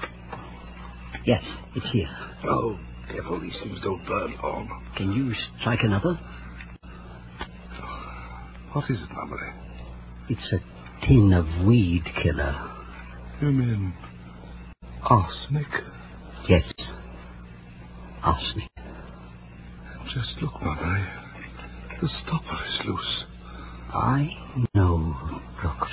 Yes, 1.25 1.45
it's 1.77 1.87
here. 1.93 2.11
Oh, 2.45 2.77
devil, 3.15 3.41
these 3.41 3.55
things 3.63 3.79
don't 3.85 4.05
burn 4.07 4.35
long. 4.43 4.93
Can 4.97 5.13
you 5.13 5.33
strike 5.61 5.79
another? 5.85 6.19
What 8.73 8.91
is 8.91 8.99
it, 9.01 9.09
Mummery? 9.15 9.53
It's 10.31 10.53
a 10.53 11.07
tin 11.07 11.33
of 11.33 11.65
weed 11.65 12.03
killer. 12.25 12.57
You 13.41 13.53
mean 13.53 13.95
Arsenic? 15.03 15.69
Yes. 16.49 16.65
Arsenic. 18.25 18.69
Just 20.13 20.43
look, 20.43 20.61
Mummery. 20.61 21.28
The 22.01 22.09
stopper 22.23 22.59
is 22.65 22.87
loose. 22.87 23.25
I 23.93 24.31
know, 24.73 25.41
Brooks. 25.61 25.93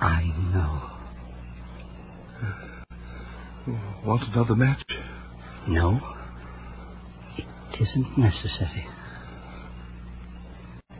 I 0.00 0.24
know. 0.52 0.90
Want 4.04 4.22
another 4.32 4.56
match? 4.56 4.82
No. 5.68 6.00
It 7.36 7.80
isn't 7.80 8.18
necessary. 8.18 8.88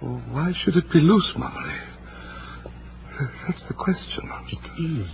Well, 0.00 0.22
why 0.30 0.52
should 0.62 0.76
it 0.76 0.88
be 0.92 1.00
loose, 1.00 1.32
Mummery? 1.36 1.78
That's 3.48 3.62
the 3.66 3.74
question. 3.74 4.30
It 4.52 4.80
is. 4.80 5.10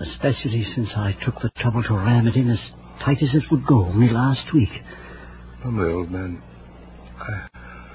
Especially 0.00 0.66
since 0.74 0.88
I 0.96 1.12
took 1.24 1.40
the 1.40 1.50
trouble 1.60 1.84
to 1.84 1.94
ram 1.94 2.26
it 2.26 2.34
in 2.34 2.50
as 2.50 2.58
tight 3.04 3.22
as 3.22 3.32
it 3.32 3.44
would 3.52 3.64
go 3.64 3.84
only 3.84 4.08
last 4.08 4.52
week. 4.52 4.70
Mummery, 5.64 5.92
old 5.92 6.10
man, 6.10 6.42
I, 7.20 7.48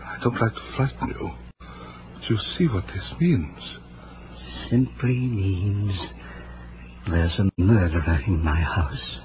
I 0.06 0.18
don't 0.24 0.40
like 0.40 0.54
to 0.54 0.62
frighten 0.76 1.08
you, 1.10 1.32
but 1.60 2.30
you 2.30 2.38
see 2.58 2.68
what 2.68 2.86
this 2.88 3.20
means. 3.20 3.60
Simply 4.70 5.16
means 5.16 5.94
there's 7.08 7.40
a 7.40 7.50
murderer 7.58 8.22
in 8.28 8.44
my 8.44 8.60
house. 8.60 9.22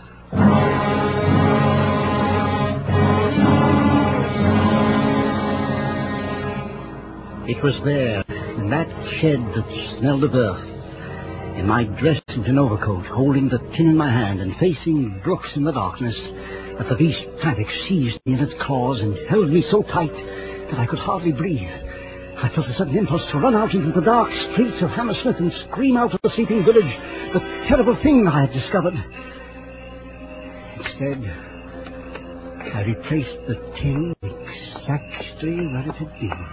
It 7.49 7.63
was 7.63 7.75
there, 7.85 8.23
in 8.59 8.71
that 8.71 8.89
shed 9.21 9.41
that 9.55 9.99
smelled 9.99 10.25
of 10.25 10.35
earth, 10.35 11.59
in 11.59 11.67
my 11.67 11.85
dress 11.85 12.21
and 12.29 12.59
overcoat, 12.59 13.05
holding 13.07 13.49
the 13.49 13.59
tin 13.77 13.89
in 13.89 13.97
my 13.97 14.11
hand 14.11 14.41
and 14.41 14.55
facing 14.57 15.21
Brooks 15.25 15.49
in 15.57 15.65
the 15.65 15.73
darkness, 15.73 16.15
that 16.81 16.89
the 16.89 16.97
beast 16.97 17.21
panic 17.43 17.67
seized 17.87 18.17
me 18.25 18.33
in 18.33 18.41
its 18.41 18.55
claws 18.63 19.01
and 19.01 19.15
held 19.29 19.51
me 19.51 19.63
so 19.71 19.83
tight 19.83 20.17
that 20.71 20.81
I 20.81 20.87
could 20.87 20.99
hardly 20.99 21.31
breathe. 21.31 21.69
I 22.41 22.49
felt 22.55 22.69
a 22.69 22.75
sudden 22.79 22.97
impulse 22.97 23.21
to 23.33 23.39
run 23.39 23.55
out 23.55 23.75
into 23.75 23.93
the 23.93 24.01
dark 24.01 24.33
streets 24.53 24.83
of 24.83 24.89
Hammersmith 24.89 25.37
and 25.37 25.53
scream 25.69 25.99
out 25.99 26.11
to 26.13 26.19
the 26.23 26.31
sleeping 26.35 26.65
village 26.65 26.89
the 27.35 27.41
terrible 27.69 28.01
thing 28.03 28.27
I 28.27 28.47
had 28.47 28.53
discovered. 28.53 28.95
Instead, 30.81 31.21
I 32.73 32.81
replaced 32.89 33.37
the 33.47 33.57
tin 33.77 34.15
exactly 34.23 35.57
where 35.69 35.85
it 35.87 35.95
had 35.97 36.13
been. 36.19 36.47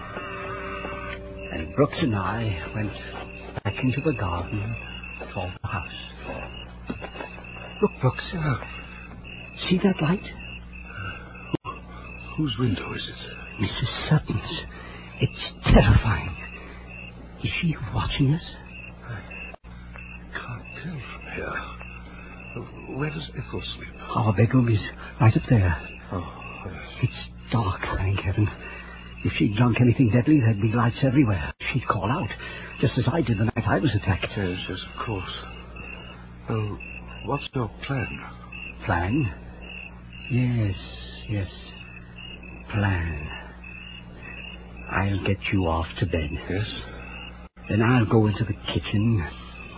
And 1.53 1.73
Brooks 1.77 1.97
and 2.01 2.13
I 2.13 2.71
went 2.75 3.63
back 3.63 3.81
into 3.81 4.01
the 4.01 4.11
garden 4.11 4.75
toward 5.33 5.53
the 5.61 5.67
house. 5.67 5.87
Look, 7.81 7.91
Brooks. 8.01 8.25
Uh, 8.33 8.55
see 9.69 9.77
that 9.83 10.01
light? 10.01 10.23
Whose 12.37 12.55
window 12.59 12.93
is 12.93 13.01
it? 13.07 13.63
Mrs. 13.63 14.09
Sutton's. 14.09 14.61
It's 15.19 15.73
terrifying. 15.73 16.35
Is 17.43 17.49
she 17.61 17.75
watching 17.93 18.33
us? 18.33 18.41
I 19.07 19.19
can't 20.33 20.63
tell 20.83 21.01
from 21.13 21.21
here. 21.35 22.97
Where 22.97 23.09
does 23.09 23.29
Ethel 23.31 23.61
sleep? 23.75 23.89
Our 24.15 24.33
bedroom 24.33 24.69
is 24.69 24.79
right 25.19 25.35
up 25.35 25.43
there. 25.49 25.77
Oh, 26.11 26.63
yes. 26.65 26.75
It's 27.03 27.51
dark, 27.51 27.81
thank 27.97 28.19
heaven. 28.19 28.47
If 29.25 29.33
she'd 29.37 29.55
drunk 29.55 29.81
anything 29.81 30.11
deadly, 30.11 30.39
there'd 30.39 30.61
be 30.61 30.71
lights 30.71 30.97
everywhere. 31.03 31.53
She'd 31.73 31.87
call 31.87 32.09
out, 32.11 32.29
just 32.79 32.97
as 32.97 33.05
I 33.11 33.21
did 33.21 33.39
the 33.39 33.45
night 33.45 33.65
I 33.67 33.79
was 33.79 33.93
attacked. 33.95 34.27
Yes, 34.37 34.59
yes, 34.69 34.77
of 34.95 35.05
course. 35.05 35.31
Well, 36.49 36.77
what's 37.25 37.43
your 37.53 37.69
plan? 37.85 38.19
Plan? 38.85 39.33
Yes, 40.29 40.75
yes. 41.29 41.47
Plan. 42.71 43.27
I'll 44.91 45.23
get 45.25 45.37
you 45.51 45.67
off 45.67 45.87
to 45.99 46.05
bed. 46.05 46.29
Yes? 46.49 46.65
Then 47.69 47.81
I'll 47.81 48.05
go 48.05 48.27
into 48.27 48.43
the 48.43 48.53
kitchen, 48.73 49.25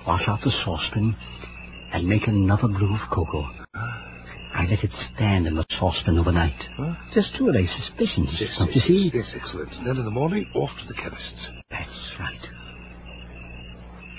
wash 0.05 0.27
out 0.27 0.39
the 0.43 0.51
saucepan, 0.63 1.15
and 1.93 2.07
make 2.07 2.27
another 2.27 2.67
brew 2.67 2.93
of 2.95 3.09
cocoa. 3.11 3.47
I 4.55 4.65
let 4.69 4.83
it 4.83 4.91
stand 5.15 5.47
in 5.47 5.55
the 5.55 5.65
saucepan 5.79 6.17
overnight. 6.19 6.55
Huh? 6.77 6.95
Just 7.13 7.35
to 7.37 7.49
allay 7.49 7.67
suspicions, 7.87 8.29
Yes, 8.39 8.49
don't 8.57 8.73
yes, 8.75 8.83
you 8.89 9.09
see? 9.09 9.11
Yes, 9.17 9.25
excellent. 9.35 9.69
Then 9.85 9.97
in 9.97 10.05
the 10.05 10.11
morning, 10.11 10.45
off 10.55 10.71
to 10.81 10.87
the 10.87 10.93
chemist's. 10.95 11.47
That's 11.69 12.19
right. 12.19 12.39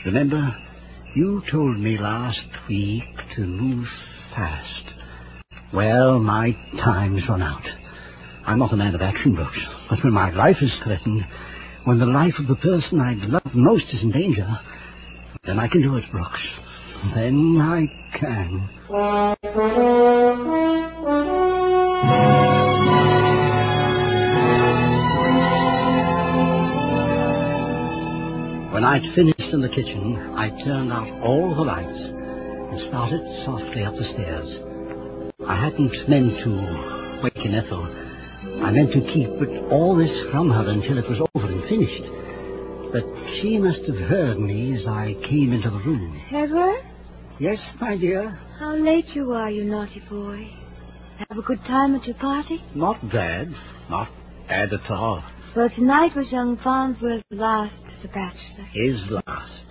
Remember, 0.06 0.56
you 1.14 1.42
told 1.50 1.78
me 1.78 1.98
last 1.98 2.40
week 2.68 3.02
to 3.36 3.42
move 3.42 3.86
fast. 4.34 4.84
Well, 5.72 6.18
my 6.18 6.50
time's 6.84 7.22
run 7.28 7.42
out. 7.42 7.62
I'm 8.44 8.58
not 8.58 8.72
a 8.72 8.76
man 8.76 8.96
of 8.96 9.02
action, 9.02 9.36
Brooks, 9.36 9.58
but 9.88 10.02
when 10.02 10.12
my 10.12 10.30
life 10.30 10.56
is 10.60 10.72
threatened, 10.82 11.24
when 11.84 12.00
the 12.00 12.06
life 12.06 12.34
of 12.40 12.48
the 12.48 12.56
person 12.56 13.00
I 13.00 13.14
love 13.14 13.54
most 13.54 13.84
is 13.92 14.02
in 14.02 14.10
danger, 14.10 14.48
then 15.46 15.60
I 15.60 15.68
can 15.68 15.80
do 15.80 15.96
it, 15.96 16.04
Brooks. 16.10 16.40
Then 17.14 17.56
I 17.60 17.86
can. 18.18 18.68
When 28.72 28.84
I'd 28.84 29.14
finished 29.14 29.38
in 29.38 29.60
the 29.60 29.68
kitchen, 29.68 30.34
I 30.36 30.48
turned 30.64 30.92
out 30.92 31.08
all 31.22 31.54
the 31.54 31.62
lights 31.62 32.00
and 32.00 32.88
started 32.88 33.20
softly 33.44 33.84
up 33.84 33.94
the 33.94 34.12
stairs. 34.14 34.69
I 35.50 35.56
hadn't 35.64 36.08
meant 36.08 36.44
to 36.44 37.20
waken 37.24 37.54
Ethel. 37.54 37.84
I 38.64 38.70
meant 38.70 38.92
to 38.92 39.00
keep 39.12 39.28
all 39.72 39.96
this 39.96 40.10
from 40.30 40.48
her 40.50 40.68
until 40.70 40.96
it 40.98 41.08
was 41.10 41.18
over 41.34 41.46
and 41.46 41.62
finished. 41.68 42.04
But 42.92 43.04
she 43.40 43.58
must 43.58 43.80
have 43.88 44.08
heard 44.08 44.38
me 44.38 44.78
as 44.78 44.86
I 44.86 45.14
came 45.28 45.52
into 45.52 45.70
the 45.70 45.78
room. 45.78 46.20
Edward, 46.32 46.82
Yes, 47.40 47.58
my 47.80 47.96
dear? 47.96 48.38
how 48.58 48.76
late 48.76 49.06
you 49.14 49.32
are, 49.32 49.50
you 49.50 49.64
naughty 49.64 50.02
boy. 50.10 50.50
Have 51.28 51.38
a 51.38 51.42
good 51.42 51.60
time 51.66 51.94
at 51.94 52.04
your 52.06 52.16
party? 52.16 52.62
Not 52.74 53.00
bad. 53.10 53.52
Not 53.88 54.08
bad 54.46 54.72
at 54.72 54.90
all. 54.90 55.22
Well, 55.56 55.70
tonight 55.70 56.14
was 56.14 56.30
young 56.30 56.58
Farnsworth's 56.58 57.24
last 57.30 57.74
as 57.98 58.04
a 58.04 58.08
bachelor. 58.08 58.64
His 58.72 59.00
last. 59.10 59.66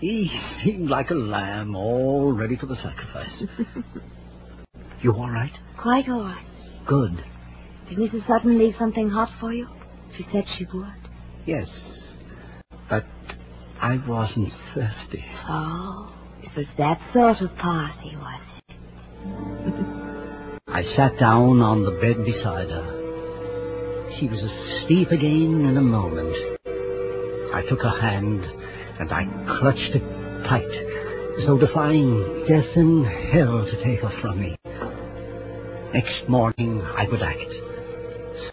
He 0.00 0.30
seemed 0.64 0.88
like 0.88 1.10
a 1.10 1.14
lamb 1.14 1.74
all 1.76 2.32
ready 2.32 2.56
for 2.56 2.66
the 2.66 2.76
sacrifice. 2.76 3.42
you 5.02 5.12
all 5.12 5.30
right? 5.30 5.52
Quite 5.80 6.08
all 6.08 6.22
right. 6.24 6.44
Good. 6.86 7.24
Did 7.88 7.98
Mrs. 7.98 8.26
Sutton 8.26 8.58
leave 8.58 8.74
something 8.78 9.10
hot 9.10 9.30
for 9.40 9.52
you? 9.52 9.68
She 10.16 10.26
said 10.32 10.44
she 10.58 10.66
would. 10.72 10.86
Yes. 11.46 11.68
But 12.88 13.04
I 13.80 14.00
wasn't 14.06 14.52
thirsty. 14.74 15.24
Oh, 15.48 16.12
it 16.42 16.50
was 16.56 16.66
that 16.78 17.00
sort 17.12 17.40
of 17.40 17.56
party, 17.58 18.16
was 18.16 18.40
it? 18.58 19.86
I 20.68 20.82
sat 20.96 21.18
down 21.18 21.60
on 21.60 21.84
the 21.84 21.92
bed 21.92 22.24
beside 22.24 22.70
her. 22.70 24.12
She 24.18 24.28
was 24.28 24.40
asleep 24.42 25.10
again 25.10 25.64
in 25.66 25.76
a 25.76 25.80
moment. 25.80 26.34
I 27.54 27.62
took 27.68 27.80
her 27.82 28.00
hand 28.00 28.44
and 28.98 29.12
I 29.12 29.24
clutched 29.60 29.94
it 29.94 30.02
tight, 30.48 30.64
as 31.38 31.46
though 31.46 31.58
defying 31.58 32.44
death 32.48 32.76
and 32.76 33.06
hell 33.06 33.64
to 33.64 33.84
take 33.84 34.00
her 34.00 34.20
from 34.20 34.40
me. 34.40 34.56
Next 35.96 36.28
morning 36.28 36.82
I 36.82 37.08
would 37.10 37.22
act. 37.22 37.52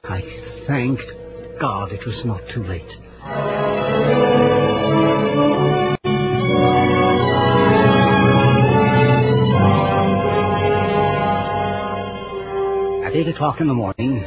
I 0.06 0.22
thanked 0.66 1.04
God 1.60 1.91
it 1.91 2.00
was 2.06 2.24
not 2.24 2.39
too 2.54 2.64
late. 2.64 2.82
At 13.06 13.14
eight 13.14 13.28
o'clock 13.28 13.60
in 13.60 13.68
the 13.68 13.74
morning, 13.74 14.24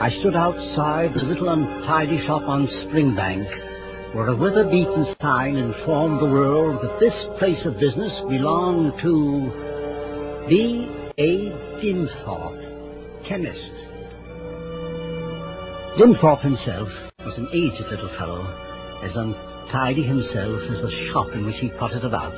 I 0.00 0.10
stood 0.18 0.34
outside 0.34 1.14
the 1.14 1.22
little 1.22 1.48
untidy 1.48 2.26
shop 2.26 2.42
on 2.48 2.66
Springbank, 2.66 4.16
where 4.16 4.26
a 4.26 4.34
weather-beaten 4.34 5.14
sign 5.22 5.54
informed 5.54 6.20
the 6.20 6.32
world 6.32 6.82
that 6.82 6.98
this 6.98 7.14
place 7.38 7.64
of 7.64 7.78
business 7.78 8.12
belonged 8.28 9.00
to 9.02 10.48
B. 10.48 10.95
A. 11.18 11.48
Dimthorpe, 11.80 13.26
chemist. 13.26 13.72
Dimthorpe 15.96 16.42
himself 16.42 16.88
was 17.24 17.38
an 17.38 17.48
aged 17.54 17.90
little 17.90 18.10
fellow, 18.18 18.44
as 19.02 19.16
untidy 19.16 20.02
himself 20.02 20.60
as 20.70 20.82
the 20.82 21.10
shop 21.10 21.28
in 21.32 21.46
which 21.46 21.56
he 21.58 21.70
potted 21.70 22.04
about 22.04 22.34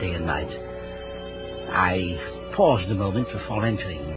day 0.00 0.12
and 0.12 0.24
night. 0.24 0.48
I 1.68 2.52
paused 2.56 2.90
a 2.90 2.94
moment 2.94 3.28
before 3.30 3.66
entering. 3.66 4.16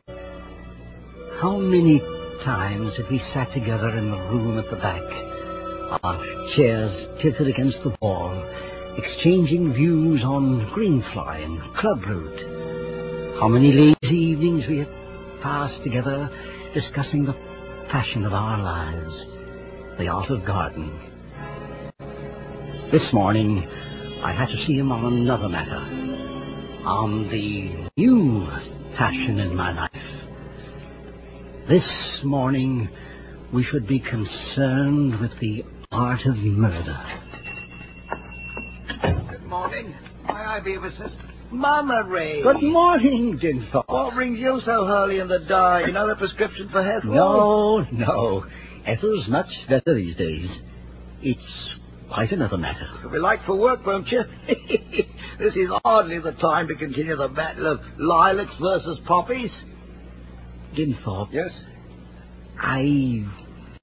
How 1.41 1.57
many 1.57 1.99
times 2.45 2.93
had 2.95 3.11
we 3.11 3.21
sat 3.33 3.51
together 3.51 3.89
in 3.89 4.09
the 4.09 4.21
room 4.31 4.57
at 4.57 4.69
the 4.69 4.77
back, 4.77 5.03
our 6.01 6.55
chairs 6.55 7.09
tilted 7.21 7.49
against 7.49 7.79
the 7.83 7.93
wall, 8.01 8.31
exchanging 8.97 9.73
views 9.73 10.23
on 10.23 10.71
Greenfly 10.73 11.43
and 11.43 11.59
Club 11.75 12.05
Root. 12.07 12.76
How 13.39 13.47
many 13.47 13.71
lazy 13.71 14.15
evenings 14.15 14.63
we 14.67 14.79
have 14.79 14.89
passed 15.43 15.83
together 15.83 16.27
discussing 16.73 17.23
the 17.23 17.35
fashion 17.91 18.25
of 18.25 18.33
our 18.33 18.57
lives, 18.57 19.13
the 19.99 20.07
art 20.07 20.31
of 20.31 20.43
gardening. 20.43 20.99
This 22.91 23.13
morning, 23.13 23.63
I 24.23 24.33
had 24.33 24.47
to 24.47 24.65
see 24.65 24.73
him 24.73 24.91
on 24.91 25.05
another 25.13 25.49
matter, 25.49 25.77
on 26.83 27.29
the 27.29 27.89
new 27.95 28.47
passion 28.97 29.39
in 29.39 29.55
my 29.55 29.71
life. 29.71 29.91
This 31.69 32.23
morning, 32.23 32.89
we 33.53 33.63
should 33.63 33.87
be 33.87 33.99
concerned 33.99 35.19
with 35.19 35.31
the 35.39 35.63
art 35.91 36.25
of 36.25 36.37
murder. 36.37 36.97
Good 39.29 39.45
morning. 39.45 39.93
May 40.27 40.33
I 40.33 40.59
be 40.59 40.73
of 40.73 40.85
assistance? 40.85 41.26
Mummery. 41.51 42.43
Good 42.43 42.61
morning, 42.61 43.39
Dimthorpe. 43.41 43.87
What 43.87 44.13
brings 44.13 44.37
you 44.39 44.59
so 44.65 44.87
early 44.87 45.19
in 45.19 45.27
the 45.27 45.39
day? 45.39 45.87
You 45.87 45.93
know 45.93 46.07
the 46.07 46.15
prescription 46.15 46.69
for 46.69 46.81
Ethel? 46.81 47.13
No, 47.13 47.77
no. 47.91 48.45
Ethel's 48.85 49.27
much 49.29 49.47
better 49.69 49.95
these 49.95 50.15
days. 50.17 50.49
It's 51.21 51.75
quite 52.09 52.31
another 52.31 52.57
matter. 52.57 52.87
You'll 53.01 53.11
be 53.11 53.19
late 53.19 53.39
for 53.45 53.55
work, 53.55 53.85
won't 53.85 54.07
you? 54.09 54.21
this 55.39 55.55
is 55.55 55.69
hardly 55.85 56.19
the 56.19 56.31
time 56.33 56.67
to 56.67 56.75
continue 56.75 57.15
the 57.15 57.29
battle 57.29 57.71
of 57.71 57.79
lilacs 57.97 58.53
versus 58.61 58.99
poppies. 59.05 59.51
Dimthorpe. 60.75 61.29
Yes? 61.31 61.51
I 62.59 63.25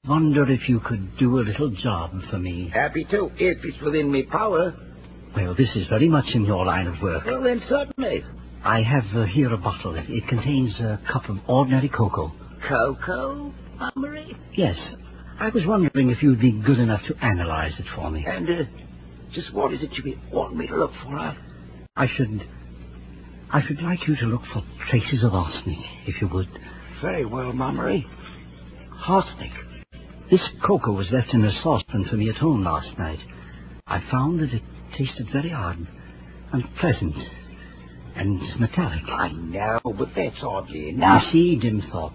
wonder 0.07 0.51
if 0.51 0.69
you 0.69 0.81
could 0.81 1.17
do 1.17 1.39
a 1.39 1.43
little 1.43 1.71
job 1.71 2.13
for 2.31 2.39
me. 2.39 2.71
Happy 2.73 3.05
to, 3.11 3.31
if 3.37 3.65
it's 3.65 3.81
within 3.83 4.11
me 4.11 4.25
power. 4.25 4.75
Well, 5.37 5.55
this 5.55 5.71
is 5.75 5.87
very 5.89 6.09
much 6.09 6.27
in 6.35 6.45
your 6.45 6.65
line 6.65 6.87
of 6.87 7.01
work. 7.03 7.25
Well, 7.27 7.43
then, 7.43 7.63
certainly. 7.69 8.25
I 8.65 8.83
have 8.83 9.05
uh, 9.15 9.25
here 9.25 9.53
a 9.53 9.57
bottle. 9.59 9.95
It, 9.97 10.07
it 10.09 10.29
contains 10.29 10.75
a 10.77 11.01
cup 11.11 11.29
of 11.29 11.39
ordinary 11.49 11.89
cocoa. 11.89 12.33
Cocoa, 12.69 13.53
Mummery? 13.79 14.37
Yes. 14.55 14.77
I 15.41 15.49
was 15.49 15.65
wondering 15.67 16.11
if 16.11 16.23
you'd 16.23 16.41
be 16.41 16.53
good 16.53 16.79
enough 16.79 17.03
to 17.09 17.17
analyze 17.25 17.73
it 17.79 17.87
for 17.95 18.11
me. 18.11 18.25
And 18.27 18.49
uh, 18.49 18.65
just 19.35 19.53
what 19.53 19.73
is 19.73 19.83
it 19.83 19.91
you 19.93 20.19
want 20.33 20.57
me 20.57 20.67
to 20.69 20.77
look 20.77 20.93
for? 21.03 21.17
Huh? 21.17 21.35
I 21.97 22.07
should... 22.17 22.49
I 23.51 23.63
should 23.67 23.83
like 23.83 24.07
you 24.09 24.17
to 24.17 24.27
look 24.27 24.43
for 24.53 24.63
traces 24.91 25.23
of 25.23 25.35
arsenic, 25.35 25.79
if 26.07 26.21
you 26.21 26.29
would. 26.29 26.49
Very 27.03 27.25
well, 27.25 27.53
Mummery. 27.53 28.07
Arsenic? 29.07 29.53
This 30.31 30.41
cocoa 30.65 30.93
was 30.93 31.11
left 31.13 31.35
in 31.35 31.45
a 31.45 31.63
saucepan 31.63 32.07
for 32.09 32.17
me 32.17 32.31
at 32.31 32.37
home 32.37 32.65
last 32.65 32.97
night. 32.99 33.19
I 33.87 34.03
found 34.11 34.41
that 34.41 34.53
it 34.55 34.63
tasted 34.97 35.29
very 35.33 35.53
odd, 35.53 35.87
unpleasant, 36.53 37.15
and 38.17 38.41
metallic. 38.61 39.03
I 39.09 39.33
know, 39.33 39.81
but 39.85 40.09
that's 40.15 40.43
oddly 40.43 40.91
enough. 40.91 41.25
You 41.33 41.59
see, 41.59 41.61
Dimthorpe, 41.61 42.13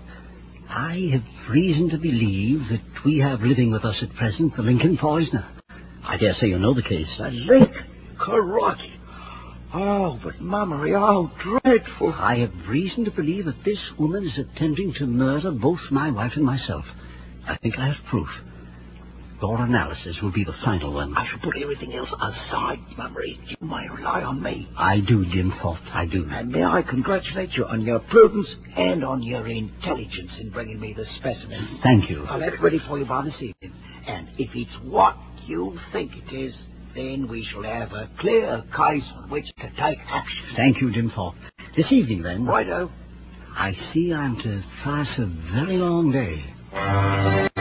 I 0.69 1.09
have 1.11 1.49
reason 1.49 1.89
to 1.89 1.97
believe 1.97 2.61
that 2.69 2.82
we 3.05 3.17
have 3.19 3.41
living 3.41 3.71
with 3.71 3.84
us 3.86 3.95
at 4.01 4.13
present 4.15 4.55
the 4.55 4.61
Lincoln 4.61 4.97
poisoner. 4.97 5.47
I 6.03 6.17
dare 6.17 6.36
say 6.39 6.47
you 6.47 6.59
know 6.59 6.73
the 6.73 6.84
case. 6.84 7.07
The 7.17 7.30
Lincoln? 7.30 7.86
Karate. 8.17 8.91
Oh, 9.73 10.19
but 10.23 10.41
Mummery, 10.41 10.95
oh, 10.95 11.32
dreadful. 11.43 12.13
I 12.13 12.39
have 12.39 12.51
reason 12.67 13.05
to 13.05 13.11
believe 13.11 13.45
that 13.45 13.63
this 13.63 13.77
woman 13.99 14.25
is 14.25 14.38
attempting 14.38 14.93
to 14.97 15.05
murder 15.05 15.51
both 15.51 15.80
my 15.91 16.09
wife 16.09 16.32
and 16.36 16.43
myself. 16.43 16.86
I 17.47 17.57
think 17.57 17.77
I 17.77 17.88
have 17.88 18.03
proof. 18.09 18.27
Your 19.41 19.61
analysis 19.61 20.17
will 20.21 20.33
be 20.33 20.43
the 20.43 20.55
final 20.65 20.91
one. 20.93 21.15
I 21.15 21.25
shall 21.29 21.39
put 21.39 21.55
everything 21.61 21.93
else 21.93 22.09
aside, 22.09 22.79
Mummery. 22.97 23.39
You 23.47 23.67
may 23.67 23.87
rely 23.89 24.21
on 24.21 24.41
me. 24.43 24.69
I 24.77 24.99
do, 24.99 25.23
Dimthorpe, 25.23 25.79
I 25.93 26.05
do. 26.07 26.27
And 26.29 26.49
may 26.49 26.63
I 26.63 26.81
congratulate 26.81 27.53
you 27.53 27.65
on 27.65 27.81
your 27.81 27.99
prudence 27.99 28.49
and 28.75 29.03
on 29.05 29.23
your 29.23 29.47
intelligence 29.47 30.31
in 30.41 30.49
bringing 30.49 30.79
me 30.81 30.93
the 30.93 31.05
specimen. 31.19 31.79
Thank 31.83 32.09
you. 32.09 32.25
I'll 32.25 32.41
have 32.41 32.53
it 32.53 32.61
ready 32.61 32.79
for 32.85 32.99
you 32.99 33.05
by 33.05 33.23
this 33.23 33.35
evening. 33.35 33.79
And 34.07 34.27
if 34.37 34.49
it's 34.53 34.75
what 34.83 35.15
you 35.45 35.79
think 35.93 36.11
it 36.15 36.35
is, 36.35 36.53
then 36.93 37.29
we 37.29 37.47
shall 37.53 37.63
have 37.63 37.93
a 37.93 38.09
clear 38.19 38.61
case 38.75 39.03
on 39.15 39.29
which 39.29 39.45
to 39.45 39.69
take 39.79 39.99
action. 40.11 40.45
Thank 40.57 40.81
you, 40.81 40.89
Dimthorpe. 40.91 41.35
This 41.77 41.89
evening, 41.91 42.23
then. 42.23 42.45
Righto. 42.45 42.91
I 43.55 43.71
see 43.93 44.11
I'm 44.13 44.35
to 44.35 44.63
pass 44.83 45.07
a 45.17 45.25
very 45.53 45.77
long 45.77 46.11
day. 46.11 47.59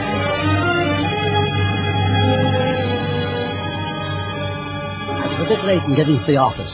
Bit 5.49 5.65
late 5.65 5.81
in 5.87 5.95
getting 5.95 6.19
to 6.19 6.25
the 6.27 6.37
office. 6.37 6.71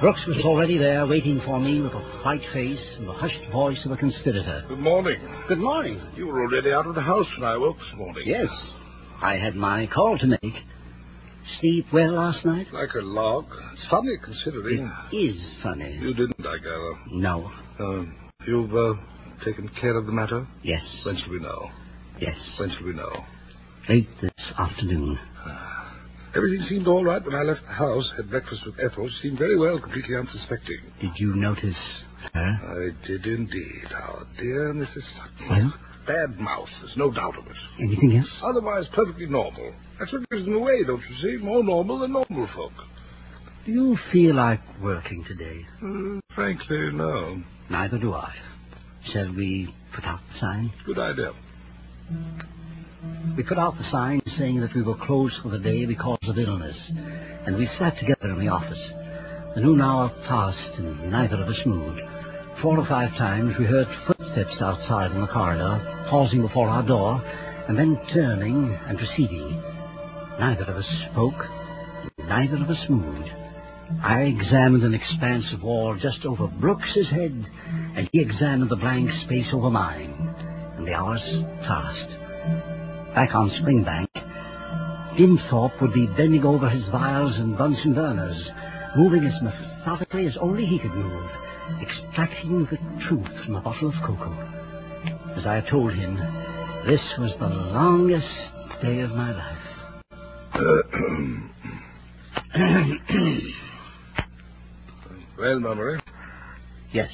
Brooks 0.00 0.20
was 0.28 0.38
already 0.44 0.78
there 0.78 1.04
waiting 1.04 1.40
for 1.44 1.58
me 1.58 1.80
with 1.80 1.92
a 1.92 1.98
white 2.24 2.42
face 2.52 2.78
and 2.96 3.08
the 3.08 3.12
hushed 3.12 3.50
voice 3.50 3.78
of 3.84 3.90
a 3.90 3.96
conspirator. 3.96 4.64
Good 4.68 4.78
morning. 4.78 5.18
Good 5.48 5.58
morning. 5.58 6.00
You 6.14 6.28
were 6.28 6.42
already 6.42 6.70
out 6.72 6.86
of 6.86 6.94
the 6.94 7.00
house 7.00 7.26
when 7.36 7.48
I 7.48 7.56
woke 7.56 7.76
this 7.78 7.98
morning. 7.98 8.22
Yes. 8.24 8.46
I 9.20 9.34
had 9.34 9.56
my 9.56 9.88
call 9.92 10.16
to 10.16 10.26
make. 10.28 10.54
Sleep 11.60 11.86
well 11.92 12.12
last 12.12 12.44
night? 12.44 12.68
Like 12.72 12.90
a 12.94 13.02
log. 13.02 13.46
It's 13.72 13.82
funny 13.90 14.16
considering. 14.22 14.92
It 15.10 15.16
is 15.16 15.42
funny. 15.60 15.98
You 16.00 16.14
didn't, 16.14 16.46
I 16.46 16.58
gather. 16.58 16.94
No. 17.10 17.50
Uh, 17.80 18.04
you've 18.46 18.72
uh, 18.76 18.94
taken 19.44 19.68
care 19.80 19.96
of 19.96 20.06
the 20.06 20.12
matter? 20.12 20.46
Yes. 20.62 20.84
When 21.04 21.16
shall 21.18 21.32
we 21.32 21.40
know? 21.40 21.68
Yes. 22.20 22.36
When 22.58 22.70
shall 22.70 22.86
we 22.86 22.92
know? 22.92 23.24
Late 23.88 24.08
this 24.22 24.30
afternoon. 24.56 25.18
Everything 26.38 26.64
seemed 26.68 26.86
all 26.86 27.04
right 27.04 27.20
when 27.24 27.34
I 27.34 27.42
left 27.42 27.62
the 27.66 27.72
house, 27.72 28.08
had 28.16 28.30
breakfast 28.30 28.62
with 28.64 28.76
Ethel. 28.78 29.08
She 29.08 29.28
seemed 29.28 29.38
very 29.38 29.58
well, 29.58 29.80
completely 29.80 30.14
unsuspecting. 30.16 30.78
Did 31.00 31.10
you 31.16 31.34
notice 31.34 31.74
her? 32.32 32.92
I 32.94 33.06
did 33.06 33.26
indeed. 33.26 33.86
Our 33.92 34.24
dear 34.40 34.72
Mrs. 34.72 35.02
Sutton. 35.16 35.48
Well? 35.50 35.74
Bad 36.06 36.38
mouth, 36.38 36.68
there's 36.80 36.96
no 36.96 37.10
doubt 37.10 37.36
of 37.36 37.44
it. 37.48 37.56
Anything 37.82 38.16
else? 38.18 38.28
Otherwise, 38.42 38.84
perfectly 38.94 39.26
normal. 39.26 39.74
That's 39.98 40.12
what 40.12 40.30
gives 40.30 40.44
them 40.44 40.54
away, 40.54 40.84
don't 40.86 41.02
you 41.10 41.16
see? 41.38 41.44
More 41.44 41.64
normal 41.64 41.98
than 41.98 42.12
normal 42.12 42.48
folk. 42.54 42.72
Do 43.66 43.72
you 43.72 43.98
feel 44.12 44.36
like 44.36 44.60
working 44.80 45.24
today? 45.24 45.66
Uh, 45.84 46.20
frankly, 46.36 46.92
no. 46.94 47.42
Neither 47.68 47.98
do 47.98 48.14
I. 48.14 48.32
Shall 49.12 49.34
we 49.34 49.74
put 49.94 50.04
out 50.04 50.20
the 50.32 50.40
sign? 50.40 50.72
Good 50.86 50.98
idea. 51.00 51.32
We 53.36 53.44
put 53.44 53.58
out 53.58 53.78
the 53.78 53.90
sign 53.92 54.20
saying 54.36 54.60
that 54.60 54.74
we 54.74 54.82
were 54.82 54.96
closed 54.96 55.36
for 55.42 55.50
the 55.50 55.58
day 55.58 55.86
because 55.86 56.18
of 56.26 56.38
illness, 56.38 56.76
and 57.46 57.56
we 57.56 57.68
sat 57.78 57.96
together 57.98 58.30
in 58.30 58.40
the 58.40 58.48
office. 58.48 58.78
The 59.54 59.60
noon 59.60 59.80
hour 59.80 60.08
passed, 60.26 60.78
and 60.78 61.10
neither 61.10 61.40
of 61.40 61.48
us 61.48 61.60
moved. 61.64 62.00
Four 62.62 62.78
or 62.78 62.86
five 62.86 63.16
times 63.16 63.54
we 63.56 63.66
heard 63.66 63.86
footsteps 64.06 64.60
outside 64.60 65.12
in 65.12 65.20
the 65.20 65.28
corridor, 65.28 66.06
pausing 66.10 66.42
before 66.42 66.68
our 66.68 66.82
door, 66.82 67.22
and 67.68 67.78
then 67.78 68.00
turning 68.12 68.76
and 68.88 69.00
receding. 69.00 69.62
Neither 70.40 70.64
of 70.64 70.76
us 70.76 70.86
spoke, 71.12 71.46
neither 72.18 72.56
of 72.56 72.70
us 72.70 72.88
moved. 72.88 73.30
I 74.02 74.22
examined 74.22 74.82
an 74.82 74.94
expanse 74.94 75.46
of 75.52 75.62
wall 75.62 75.96
just 76.00 76.24
over 76.24 76.48
Brooks's 76.48 77.08
head, 77.10 77.46
and 77.96 78.08
he 78.10 78.20
examined 78.20 78.70
the 78.70 78.76
blank 78.76 79.10
space 79.24 79.46
over 79.52 79.70
mine, 79.70 80.34
and 80.76 80.86
the 80.86 80.94
hours 80.94 81.22
passed. 81.64 82.77
Back 83.18 83.34
on 83.34 83.50
Springbank, 83.50 84.06
Dimthorpe 85.18 85.82
would 85.82 85.92
be 85.92 86.06
bending 86.06 86.44
over 86.44 86.70
his 86.70 86.88
vials 86.90 87.34
and 87.34 87.58
Bunsen 87.58 87.92
burners, 87.92 88.40
moving 88.96 89.24
as 89.24 89.42
methodically 89.42 90.28
as 90.28 90.36
only 90.40 90.64
he 90.64 90.78
could 90.78 90.94
move, 90.94 91.28
extracting 91.82 92.68
the 92.70 92.78
truth 93.08 93.26
from 93.44 93.56
a 93.56 93.60
bottle 93.60 93.88
of 93.88 93.94
cocoa. 94.06 94.30
As 95.36 95.46
I 95.46 95.62
told 95.68 95.94
him, 95.94 96.14
this 96.86 97.00
was 97.18 97.32
the 97.40 97.48
longest 97.48 98.28
day 98.82 99.00
of 99.00 99.10
my 99.10 99.32
life. 99.32 99.58
well, 105.36 105.58
Mummery? 105.58 106.00
Yes. 106.92 107.10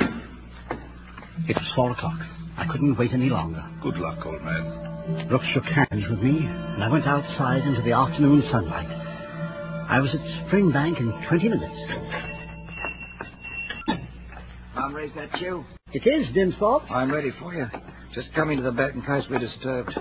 It 0.00 1.54
was 1.54 1.72
four 1.76 1.92
o'clock. 1.92 2.18
I 2.58 2.66
couldn't 2.66 2.98
wait 2.98 3.12
any 3.12 3.30
longer. 3.30 3.64
Good 3.84 3.98
luck, 3.98 4.26
old 4.26 4.42
man. 4.42 4.85
Brooks 5.28 5.46
shook 5.54 5.64
hands 5.64 6.04
with 6.10 6.18
me, 6.18 6.38
and 6.46 6.82
I 6.82 6.88
went 6.88 7.06
outside 7.06 7.62
into 7.62 7.80
the 7.82 7.92
afternoon 7.92 8.42
sunlight. 8.50 8.90
I 9.88 10.00
was 10.00 10.10
at 10.12 10.20
Springbank 10.50 10.98
in 10.98 11.12
20 11.28 11.48
minutes. 11.48 11.74
Mummery, 14.74 15.06
is 15.06 15.14
that 15.14 15.40
you? 15.40 15.64
It 15.92 16.04
is, 16.04 16.34
Dimthorpe. 16.34 16.90
I'm 16.90 17.12
ready 17.12 17.30
for 17.38 17.54
you. 17.54 17.66
Just 18.14 18.34
come 18.34 18.50
into 18.50 18.64
the 18.64 18.72
back 18.72 18.94
in 18.94 19.02
case 19.02 19.22
we're 19.30 19.38
disturbed. 19.38 19.96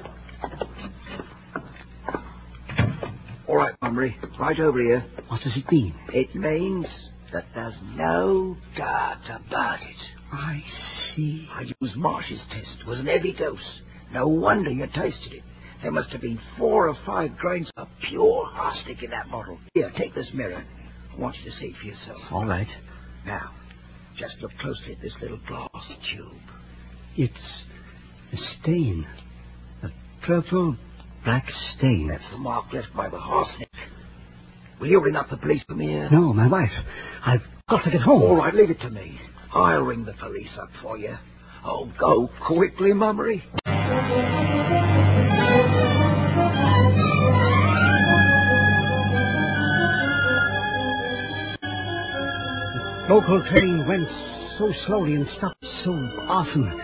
All 3.47 3.57
right, 3.57 3.75
Mummery. 3.83 4.17
Right 4.39 4.59
over 4.59 4.81
here. 4.81 5.05
What 5.27 5.41
does 5.43 5.55
it 5.55 5.71
mean? 5.71 5.93
It 6.09 6.33
means 6.35 6.87
that 7.31 7.45
there's 7.53 7.75
no 7.93 8.57
doubt 8.75 9.21
about 9.29 9.81
it. 9.81 10.33
I 10.33 10.63
see. 11.15 11.47
I 11.53 11.61
used 11.79 11.95
Marsh's 11.95 12.41
test. 12.49 12.79
It 12.81 12.87
was 12.87 12.97
an 12.97 13.05
heavy 13.05 13.33
dose. 13.33 13.59
No 14.15 14.29
wonder 14.29 14.71
you 14.71 14.87
tasted 14.87 15.33
it. 15.33 15.43
There 15.81 15.91
must 15.91 16.09
have 16.11 16.21
been 16.21 16.39
four 16.57 16.87
or 16.87 16.95
five 17.05 17.35
grains 17.37 17.69
of 17.75 17.89
pure 18.09 18.49
arsenic 18.55 19.03
in 19.03 19.09
that 19.09 19.29
bottle. 19.29 19.59
Here, 19.73 19.91
take 19.97 20.15
this 20.15 20.29
mirror. 20.33 20.63
I 21.13 21.19
want 21.19 21.35
you 21.37 21.51
to 21.51 21.57
see 21.57 21.65
it 21.65 21.75
for 21.81 21.85
yourself. 21.85 22.21
All 22.31 22.45
right. 22.45 22.67
Now, 23.25 23.51
just 24.17 24.35
look 24.41 24.51
closely 24.61 24.93
at 24.93 25.01
this 25.01 25.11
little 25.21 25.39
glass 25.45 25.69
tube. 26.09 26.31
It's 27.17 27.33
a 28.31 28.37
stain. 28.61 29.05
A 29.83 29.89
purple 30.25 30.77
black 31.25 31.45
stain. 31.77 32.07
That's 32.07 32.23
the 32.31 32.37
mark 32.37 32.71
left 32.71 32.95
by 32.95 33.09
the 33.09 33.17
arsenic. 33.17 33.67
Will 34.79 34.87
you 34.87 35.01
ring 35.03 35.17
up 35.17 35.29
the 35.29 35.35
police 35.35 35.61
for 35.67 35.75
me 35.75 35.87
here? 35.87 36.09
No, 36.09 36.31
my 36.31 36.47
wife. 36.47 36.71
I've 37.25 37.43
got 37.69 37.83
to 37.83 37.91
get 37.91 38.01
home. 38.01 38.21
All 38.21 38.37
right, 38.37 38.55
leave 38.55 38.69
it 38.69 38.79
to 38.79 38.89
me. 38.89 39.19
I'll 39.53 39.81
ring 39.81 40.05
the 40.05 40.13
police 40.13 40.57
up 40.57 40.69
for 40.81 40.97
you. 40.97 41.17
Oh, 41.65 41.91
go 41.99 42.29
quickly, 42.47 42.93
Mummery. 42.93 43.43
Local 53.07 53.43
train 53.49 53.85
went 53.87 54.09
so 54.57 54.73
slowly 54.87 55.15
and 55.15 55.27
stopped 55.37 55.63
so 55.83 55.91
often. 56.27 56.81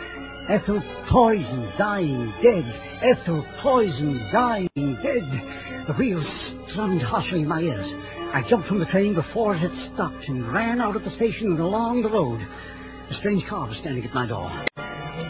Ethel 0.49 0.81
poisoned, 1.09 1.73
dying, 1.77 2.33
dead. 2.43 2.65
Ethel 3.01 3.45
poisoned, 3.61 4.31
dying, 4.31 4.69
dead. 4.75 5.85
The 5.87 5.93
wheels 5.93 6.25
strummed 6.71 7.01
harshly 7.01 7.41
in 7.41 7.47
my 7.47 7.61
ears. 7.61 7.87
I 8.33 8.43
jumped 8.49 8.67
from 8.67 8.79
the 8.79 8.85
train 8.85 9.15
before 9.15 9.55
it 9.55 9.59
had 9.59 9.93
stopped 9.93 10.27
and 10.27 10.53
ran 10.53 10.79
out 10.79 10.95
of 10.95 11.03
the 11.03 11.15
station 11.15 11.47
and 11.47 11.59
along 11.59 12.03
the 12.03 12.09
road. 12.09 12.39
A 12.39 13.13
strange 13.15 13.45
car 13.49 13.67
was 13.67 13.77
standing 13.79 14.05
at 14.05 14.13
my 14.13 14.27
door. 14.27 14.70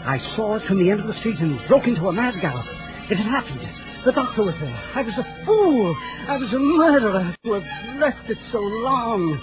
I 0.04 0.18
saw 0.36 0.56
it 0.56 0.66
from 0.66 0.82
the 0.82 0.90
end 0.90 1.00
of 1.00 1.06
the 1.06 1.18
street 1.20 1.38
and 1.38 1.60
broke 1.68 1.86
into 1.86 2.08
a 2.08 2.12
mad 2.12 2.40
gallop. 2.40 2.66
It 3.10 3.16
had 3.16 3.26
happened. 3.26 3.60
The 4.04 4.12
doctor 4.12 4.42
was 4.42 4.54
there. 4.60 4.80
I 4.94 5.02
was 5.02 5.14
a 5.14 5.44
fool. 5.46 5.94
I 6.28 6.36
was 6.36 6.52
a 6.52 6.58
murderer 6.58 7.36
to 7.44 7.52
have 7.52 8.00
left 8.00 8.28
it 8.28 8.38
so 8.50 8.58
long. 8.58 9.38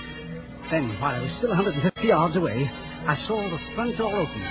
Then, 0.70 1.00
while 1.00 1.16
I 1.16 1.22
was 1.22 1.32
still 1.38 1.50
150 1.50 2.08
yards 2.08 2.36
away, 2.36 2.70
I 3.08 3.16
saw 3.28 3.40
the 3.40 3.60
front 3.74 3.98
door 3.98 4.14
open. 4.14 4.42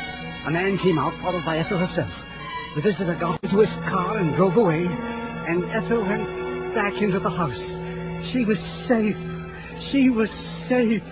A 0.46 0.51
man 0.51 0.78
came 0.78 0.99
out, 0.99 1.12
followed 1.20 1.44
by 1.44 1.59
Ethel 1.59 1.78
herself. 1.78 2.11
The 2.76 2.82
visitor 2.82 3.16
got 3.20 3.42
into 3.44 3.59
his 3.61 3.74
car 3.88 4.16
and 4.16 4.34
drove 4.34 4.57
away, 4.57 4.86
and 4.88 5.64
Ethel 5.70 6.03
went 6.09 6.74
back 6.74 6.94
into 7.03 7.20
the 7.20 7.30
house. 7.30 8.32
She 8.32 8.44
was 8.44 8.59
safe. 8.88 9.16
She 9.92 10.09
was 10.09 10.28
safe. 10.68 11.03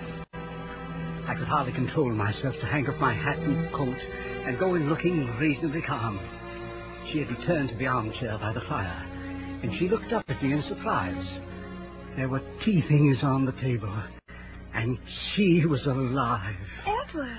I 1.28 1.34
could 1.34 1.48
hardly 1.48 1.72
control 1.72 2.10
myself 2.10 2.54
to 2.60 2.66
hang 2.66 2.88
up 2.88 2.98
my 2.98 3.12
hat 3.12 3.38
and 3.38 3.72
coat 3.72 3.98
and 4.46 4.58
going 4.58 4.88
looking 4.88 5.26
reasonably 5.38 5.82
calm. 5.82 6.18
She 7.12 7.18
had 7.18 7.28
returned 7.30 7.70
to 7.70 7.76
the 7.76 7.86
armchair 7.86 8.38
by 8.38 8.52
the 8.52 8.60
fire, 8.68 9.60
and 9.62 9.72
she 9.78 9.88
looked 9.88 10.12
up 10.12 10.24
at 10.28 10.42
me 10.42 10.52
in 10.52 10.62
surprise. 10.68 11.38
There 12.16 12.28
were 12.28 12.40
tea 12.64 12.82
things 12.88 13.18
on 13.22 13.44
the 13.44 13.52
table, 13.52 13.92
and 14.74 14.98
she 15.34 15.64
was 15.66 15.84
alive. 15.86 16.54
Edward, 16.86 17.36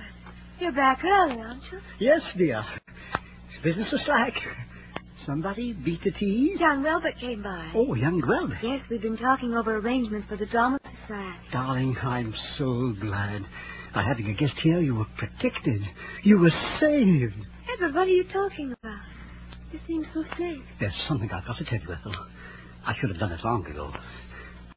you're 0.60 0.72
back 0.72 1.04
early, 1.04 1.40
aren't 1.42 1.64
you? 1.72 1.80
Yes, 2.00 2.22
dear. 2.38 2.64
Business 3.64 3.92
is 3.92 4.02
slack. 4.06 4.34
Somebody 5.26 5.74
beat 5.74 6.04
the 6.04 6.12
tea? 6.12 6.56
Young 6.58 6.84
Welbeck 6.84 7.20
came 7.20 7.44
by. 7.44 7.72
Oh, 7.76 7.96
young 7.96 8.22
Welbeck. 8.26 8.64
Yes, 8.64 8.82
we've 8.90 9.02
been 9.02 9.18
talking 9.18 9.54
over 9.56 9.76
arrangements 9.76 10.28
for 10.30 10.38
the 10.38 10.46
drama 10.46 10.80
society. 11.02 11.38
Darling, 11.52 11.98
I'm 12.02 12.34
so 12.58 12.94
glad. 13.02 13.46
By 13.98 14.04
having 14.04 14.30
a 14.30 14.34
guest 14.36 14.54
here, 14.62 14.80
you 14.80 14.94
were 14.94 15.08
protected. 15.18 15.82
You 16.22 16.38
were 16.38 16.52
saved. 16.80 17.34
Edward, 17.74 17.96
what 17.96 18.08
are 18.08 18.12
you 18.12 18.26
talking 18.26 18.72
about? 18.72 19.00
You 19.74 19.80
seem 19.88 20.06
so 20.14 20.24
safe. 20.38 20.62
There's 20.80 20.94
something 21.08 21.28
I've 21.32 21.48
got 21.48 21.58
to 21.58 21.66
tell 21.66 21.80
you, 21.80 21.92
Ethel. 21.92 22.14
I 22.86 22.94
should 22.94 23.10
have 23.10 23.18
done 23.18 23.32
it 23.32 23.44
long 23.44 23.66
ago. 23.66 23.92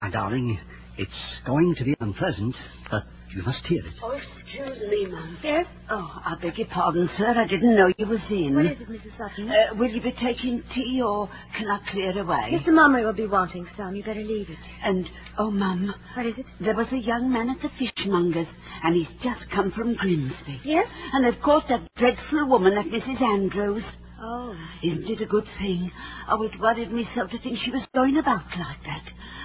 My 0.01 0.09
darling, 0.09 0.59
it's 0.97 1.11
going 1.45 1.75
to 1.77 1.85
be 1.85 1.95
unpleasant, 2.01 2.57
but 2.91 3.03
you 3.35 3.43
must 3.43 3.65
hear 3.67 3.85
it. 3.87 3.93
Oh, 4.03 4.11
excuse 4.11 4.79
me, 4.91 5.07
Mum. 5.07 5.39
Yes? 5.43 5.67
Oh, 5.89 6.21
I 6.25 6.35
beg 6.41 6.59
your 6.59 6.67
pardon, 6.67 7.09
sir. 7.17 7.35
I 7.37 7.47
didn't 7.47 7.77
know 7.77 7.93
you 7.97 8.07
was 8.07 8.21
in. 8.31 8.55
What 8.55 8.67
is 8.67 8.81
it, 8.81 8.89
Mrs. 8.89 9.17
Sutton? 9.17 9.49
Uh, 9.51 9.75
will 9.77 9.91
you 9.91 10.01
be 10.01 10.13
taking 10.13 10.63
tea, 10.75 11.01
or 11.05 11.29
can 11.57 11.69
I 11.71 11.79
clear 11.91 12.19
away? 12.21 12.51
Mr. 12.53 12.73
Mummery 12.73 13.05
will 13.05 13.13
be 13.13 13.27
wanting 13.27 13.67
some. 13.77 13.95
You 13.95 14.03
better 14.03 14.23
leave 14.23 14.51
it. 14.51 14.59
And, 14.83 15.09
oh, 15.39 15.51
Mum. 15.51 15.95
What 16.17 16.27
is 16.27 16.35
it? 16.39 16.47
There 16.61 16.75
was 16.75 16.89
a 16.93 16.99
young 16.99 17.33
man 17.33 17.51
at 17.51 17.63
the 17.63 17.71
fishmonger's, 17.79 18.49
and 18.83 18.97
he's 18.97 19.09
just 19.23 19.49
come 19.55 19.71
from 19.73 19.95
Grimsby. 19.95 20.61
Yes? 20.65 20.87
And 21.13 21.27
of 21.27 21.41
course, 21.43 21.65
that 21.69 21.83
dreadful 21.97 22.49
woman 22.49 22.77
at 22.77 22.87
Mrs. 22.87 23.23
Andrews. 23.23 23.85
Oh. 24.21 24.55
Isn't 24.83 25.09
it 25.09 25.23
a 25.23 25.27
good 25.27 25.47
thing? 25.59 25.91
Oh, 26.29 26.43
it 26.43 26.59
worried 26.61 26.93
me 26.93 27.09
so 27.15 27.27
to 27.27 27.39
think 27.43 27.59
she 27.65 27.71
was 27.71 27.87
going 27.95 28.19
about 28.19 28.45
like 28.59 28.83
that. 28.85 29.05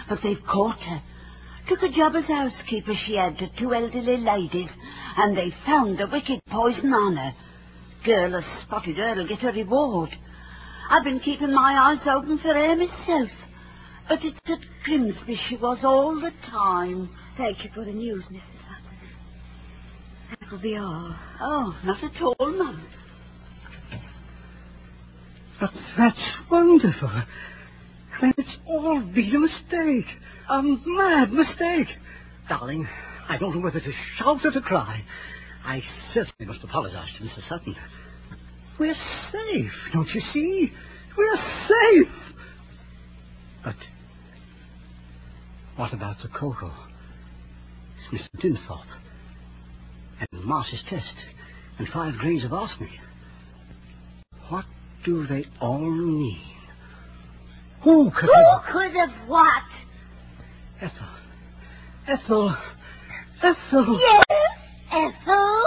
But 0.09 0.19
they've 0.23 0.43
caught 0.51 0.79
her. 0.81 1.01
Took 1.67 1.81
a 1.81 1.89
job 1.89 2.13
as 2.15 2.25
housekeeper 2.25 2.93
she 3.05 3.15
had 3.15 3.37
to 3.39 3.47
two 3.57 3.73
elderly 3.73 4.17
ladies, 4.17 4.69
and 5.17 5.35
they 5.35 5.51
found 5.65 5.97
the 5.97 6.07
wicked 6.11 6.39
poison 6.49 6.93
on 6.93 7.17
her. 7.17 7.33
Girl 8.05 8.39
has 8.39 8.63
spotted 8.67 8.97
her'll 8.97 9.27
get 9.27 9.43
a 9.43 9.51
reward. 9.51 10.09
I've 10.91 11.03
been 11.03 11.19
keeping 11.19 11.53
my 11.53 11.73
eyes 11.73 12.07
open 12.07 12.37
for 12.37 12.53
her 12.53 12.75
myself. 12.75 13.29
But 14.07 14.19
it's 14.23 14.37
at 14.45 14.59
Grimsby 14.83 15.39
she 15.49 15.57
was 15.57 15.79
all 15.83 16.15
the 16.21 16.31
time. 16.51 17.09
Thank 17.37 17.63
you 17.63 17.71
for 17.73 17.83
the 17.83 17.91
news, 17.91 18.23
Mrs. 18.25 18.41
Sutton. 18.67 18.97
That 20.39 20.51
will 20.51 20.61
be 20.61 20.77
all. 20.77 21.15
Oh, 21.41 21.75
not 21.83 22.03
at 22.03 22.21
all, 22.21 22.35
Mum. 22.39 22.87
But 25.59 25.71
that's 25.97 26.19
wonderful. 26.51 27.23
Then 28.21 28.33
it's 28.37 28.57
all 28.67 29.01
been 29.01 29.35
a 29.35 29.39
mistake. 29.39 30.05
A 30.49 30.61
mad 30.61 31.31
mistake. 31.31 31.87
Darling, 32.47 32.87
I 33.27 33.37
don't 33.37 33.55
know 33.55 33.61
whether 33.61 33.79
to 33.79 33.91
shout 34.17 34.45
or 34.45 34.51
to 34.51 34.61
cry. 34.61 35.03
I 35.65 35.81
certainly 36.13 36.45
must 36.45 36.63
apologize 36.63 37.09
to 37.17 37.23
Mrs. 37.23 37.49
Sutton. 37.49 37.75
We're 38.79 38.95
safe, 39.31 39.71
don't 39.93 40.09
you 40.13 40.21
see? 40.33 40.71
We're 41.17 41.37
safe. 41.67 42.13
But 43.63 43.75
what 45.75 45.93
about 45.93 46.17
the 46.21 46.27
cocoa? 46.27 46.73
Mr. 48.13 48.39
Dimthorpe. 48.39 48.85
And 50.19 50.45
Marsh's 50.45 50.81
test. 50.89 51.15
And 51.79 51.87
five 51.89 52.13
grains 52.17 52.45
of 52.45 52.53
arsenic. 52.53 52.91
What 54.49 54.65
do 55.03 55.25
they 55.27 55.45
all 55.59 55.79
mean? 55.79 56.54
Who 57.85 58.09
could 58.09 58.25
Who 58.25 58.33
have... 58.33 58.63
could 58.73 58.95
have 58.95 59.29
what? 59.29 59.63
Ethel. 60.81 61.07
Ethel. 62.07 62.57
Ethel. 63.43 63.99
Yes, 64.01 64.23
Ethel? 64.91 65.63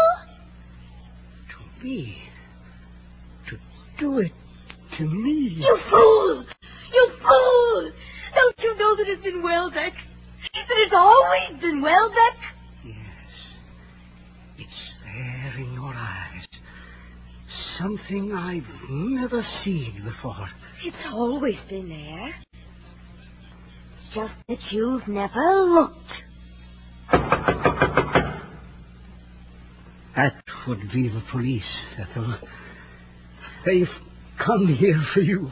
To 1.49 1.85
me. 1.85 2.19
To 3.49 3.57
do 4.01 4.19
it 4.19 4.33
to 4.99 5.05
me. 5.05 5.59
You 5.61 5.79
fool! 5.89 6.45
You 6.93 7.11
fool! 7.23 7.93
Don't 8.35 8.59
you 8.59 8.77
know 8.77 8.97
that 8.97 9.07
it's 9.07 9.23
been 9.23 9.41
Welbeck? 9.41 9.93
That 9.95 10.77
it's 10.77 10.95
always 10.95 11.61
been 11.61 11.81
Welbeck? 11.81 12.37
Yes. 12.85 12.97
It's 14.59 14.71
there 15.05 15.55
in 15.57 15.73
your 15.73 15.95
eyes. 15.95 16.47
Something 17.79 18.33
I've 18.33 18.67
never 18.91 19.47
seen 19.65 20.03
before. 20.05 20.49
It's 20.85 20.97
always 21.13 21.57
been 21.69 21.89
there. 21.89 22.29
It's 22.29 24.15
just 24.15 24.33
that 24.49 24.59
you've 24.73 25.09
never 25.09 25.65
looked. 25.65 25.97
That 30.17 30.43
would 30.67 30.93
be 30.93 31.09
the 31.09 31.23
police, 31.31 31.63
Ethel. 31.99 32.39
They've 33.65 33.89
come 34.45 34.67
here 34.75 35.03
for 35.15 35.21
you. 35.21 35.51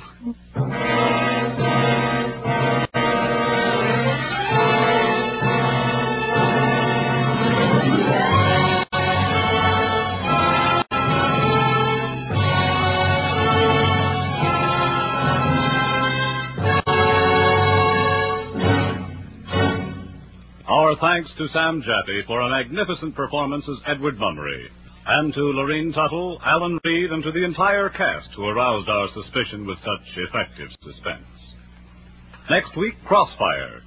Thanks 21.17 21.33
to 21.39 21.49
Sam 21.49 21.81
Jaffe 21.81 22.25
for 22.27 22.43
a 22.43 22.51
magnificent 22.51 23.15
performance 23.15 23.65
as 23.71 23.79
Edward 23.87 24.19
Mummery, 24.19 24.69
and 25.07 25.33
to 25.33 25.41
Lorene 25.41 25.91
Tuttle, 25.91 26.39
Alan 26.45 26.79
Reed, 26.85 27.11
and 27.11 27.23
to 27.23 27.33
the 27.33 27.43
entire 27.43 27.89
cast 27.89 28.29
who 28.37 28.45
aroused 28.45 28.87
our 28.87 29.09
suspicion 29.15 29.67
with 29.67 29.79
such 29.79 30.19
effective 30.29 30.69
suspense. 30.83 31.25
Next 32.51 32.77
week, 32.77 32.93
Crossfire. 33.07 33.81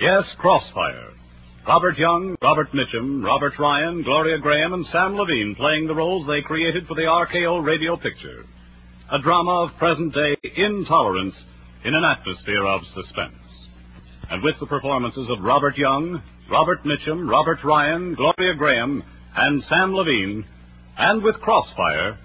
Yes, 0.00 0.22
Crossfire. 0.38 1.14
Robert 1.66 1.98
Young, 1.98 2.36
Robert 2.42 2.68
Mitchum, 2.70 3.24
Robert 3.24 3.58
Ryan, 3.58 4.04
Gloria 4.04 4.38
Grahame, 4.38 4.74
and 4.74 4.86
Sam 4.92 5.14
Levene 5.14 5.56
playing 5.56 5.88
the 5.88 5.96
roles 5.96 6.28
they 6.28 6.42
created 6.42 6.86
for 6.86 6.94
the 6.94 7.10
RKO 7.10 7.64
radio 7.64 7.96
picture. 7.96 8.44
a 9.10 9.18
drama 9.20 9.64
of 9.64 9.76
present 9.78 10.14
day 10.14 10.36
intolerance 10.56 11.34
in 11.84 11.92
an 11.92 12.04
atmosphere 12.04 12.64
of 12.66 12.82
suspense. 12.94 13.47
And 14.30 14.42
with 14.42 14.54
the 14.60 14.66
performances 14.66 15.28
of 15.30 15.42
Robert 15.42 15.76
Young, 15.78 16.22
Robert 16.50 16.84
Mitchum, 16.84 17.28
Robert 17.28 17.58
Ryan, 17.64 18.14
Gloria 18.14 18.54
Grahame, 18.54 19.02
and 19.36 19.62
Sam 19.68 19.92
Levene, 19.92 20.44
and 20.98 21.22
with 21.22 21.36
Crossfire, 21.36 22.18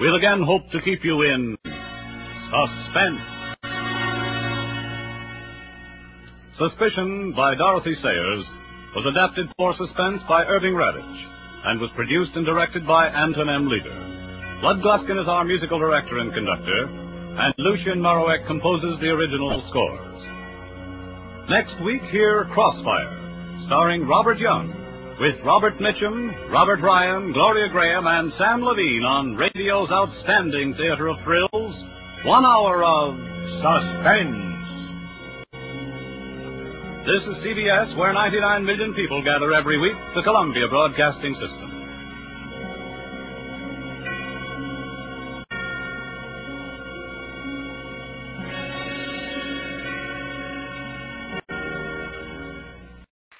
we'll 0.00 0.16
again 0.16 0.42
hope 0.42 0.62
to 0.72 0.80
keep 0.82 1.04
you 1.04 1.22
in 1.22 1.56
suspense. 2.50 3.20
Suspicion 6.58 7.34
by 7.36 7.54
Dorothy 7.54 7.94
Sayers 8.02 8.44
was 8.94 9.06
adapted 9.10 9.50
for 9.56 9.74
suspense 9.76 10.22
by 10.28 10.44
Irving 10.44 10.74
Radich 10.74 11.26
and 11.66 11.80
was 11.80 11.90
produced 11.96 12.30
and 12.36 12.46
directed 12.46 12.86
by 12.86 13.08
Anton 13.08 13.48
M. 13.48 13.68
Leader. 13.68 13.90
Lud 14.62 14.78
Gluskin 14.78 15.20
is 15.20 15.28
our 15.28 15.44
musical 15.44 15.78
director 15.78 16.18
and 16.18 16.32
conductor, 16.32 16.86
and 17.42 17.54
Lucien 17.58 17.98
Moraweck 17.98 18.46
composes 18.46 18.98
the 19.00 19.08
original 19.08 19.62
scores. 19.68 20.14
Next 21.48 21.76
week, 21.84 22.00
hear 22.10 22.46
Crossfire, 22.54 23.64
starring 23.66 24.08
Robert 24.08 24.38
Young, 24.38 24.72
with 25.20 25.36
Robert 25.44 25.74
Mitchum, 25.76 26.32
Robert 26.50 26.80
Ryan, 26.80 27.34
Gloria 27.34 27.68
Grahame, 27.68 28.08
and 28.08 28.32
Sam 28.38 28.62
Levene 28.62 29.04
on 29.04 29.36
radio's 29.36 29.90
outstanding 29.92 30.72
theater 30.72 31.08
of 31.08 31.20
thrills, 31.22 31.74
one 32.24 32.46
hour 32.46 32.82
of 32.82 33.12
suspense. 33.60 34.40
This 37.04 37.22
is 37.28 37.36
CBS, 37.44 37.94
where 37.98 38.14
99 38.14 38.64
million 38.64 38.94
people 38.94 39.22
gather 39.22 39.52
every 39.52 39.78
week, 39.78 39.96
the 40.14 40.22
Columbia 40.22 40.66
Broadcasting 40.70 41.34
System. 41.34 41.63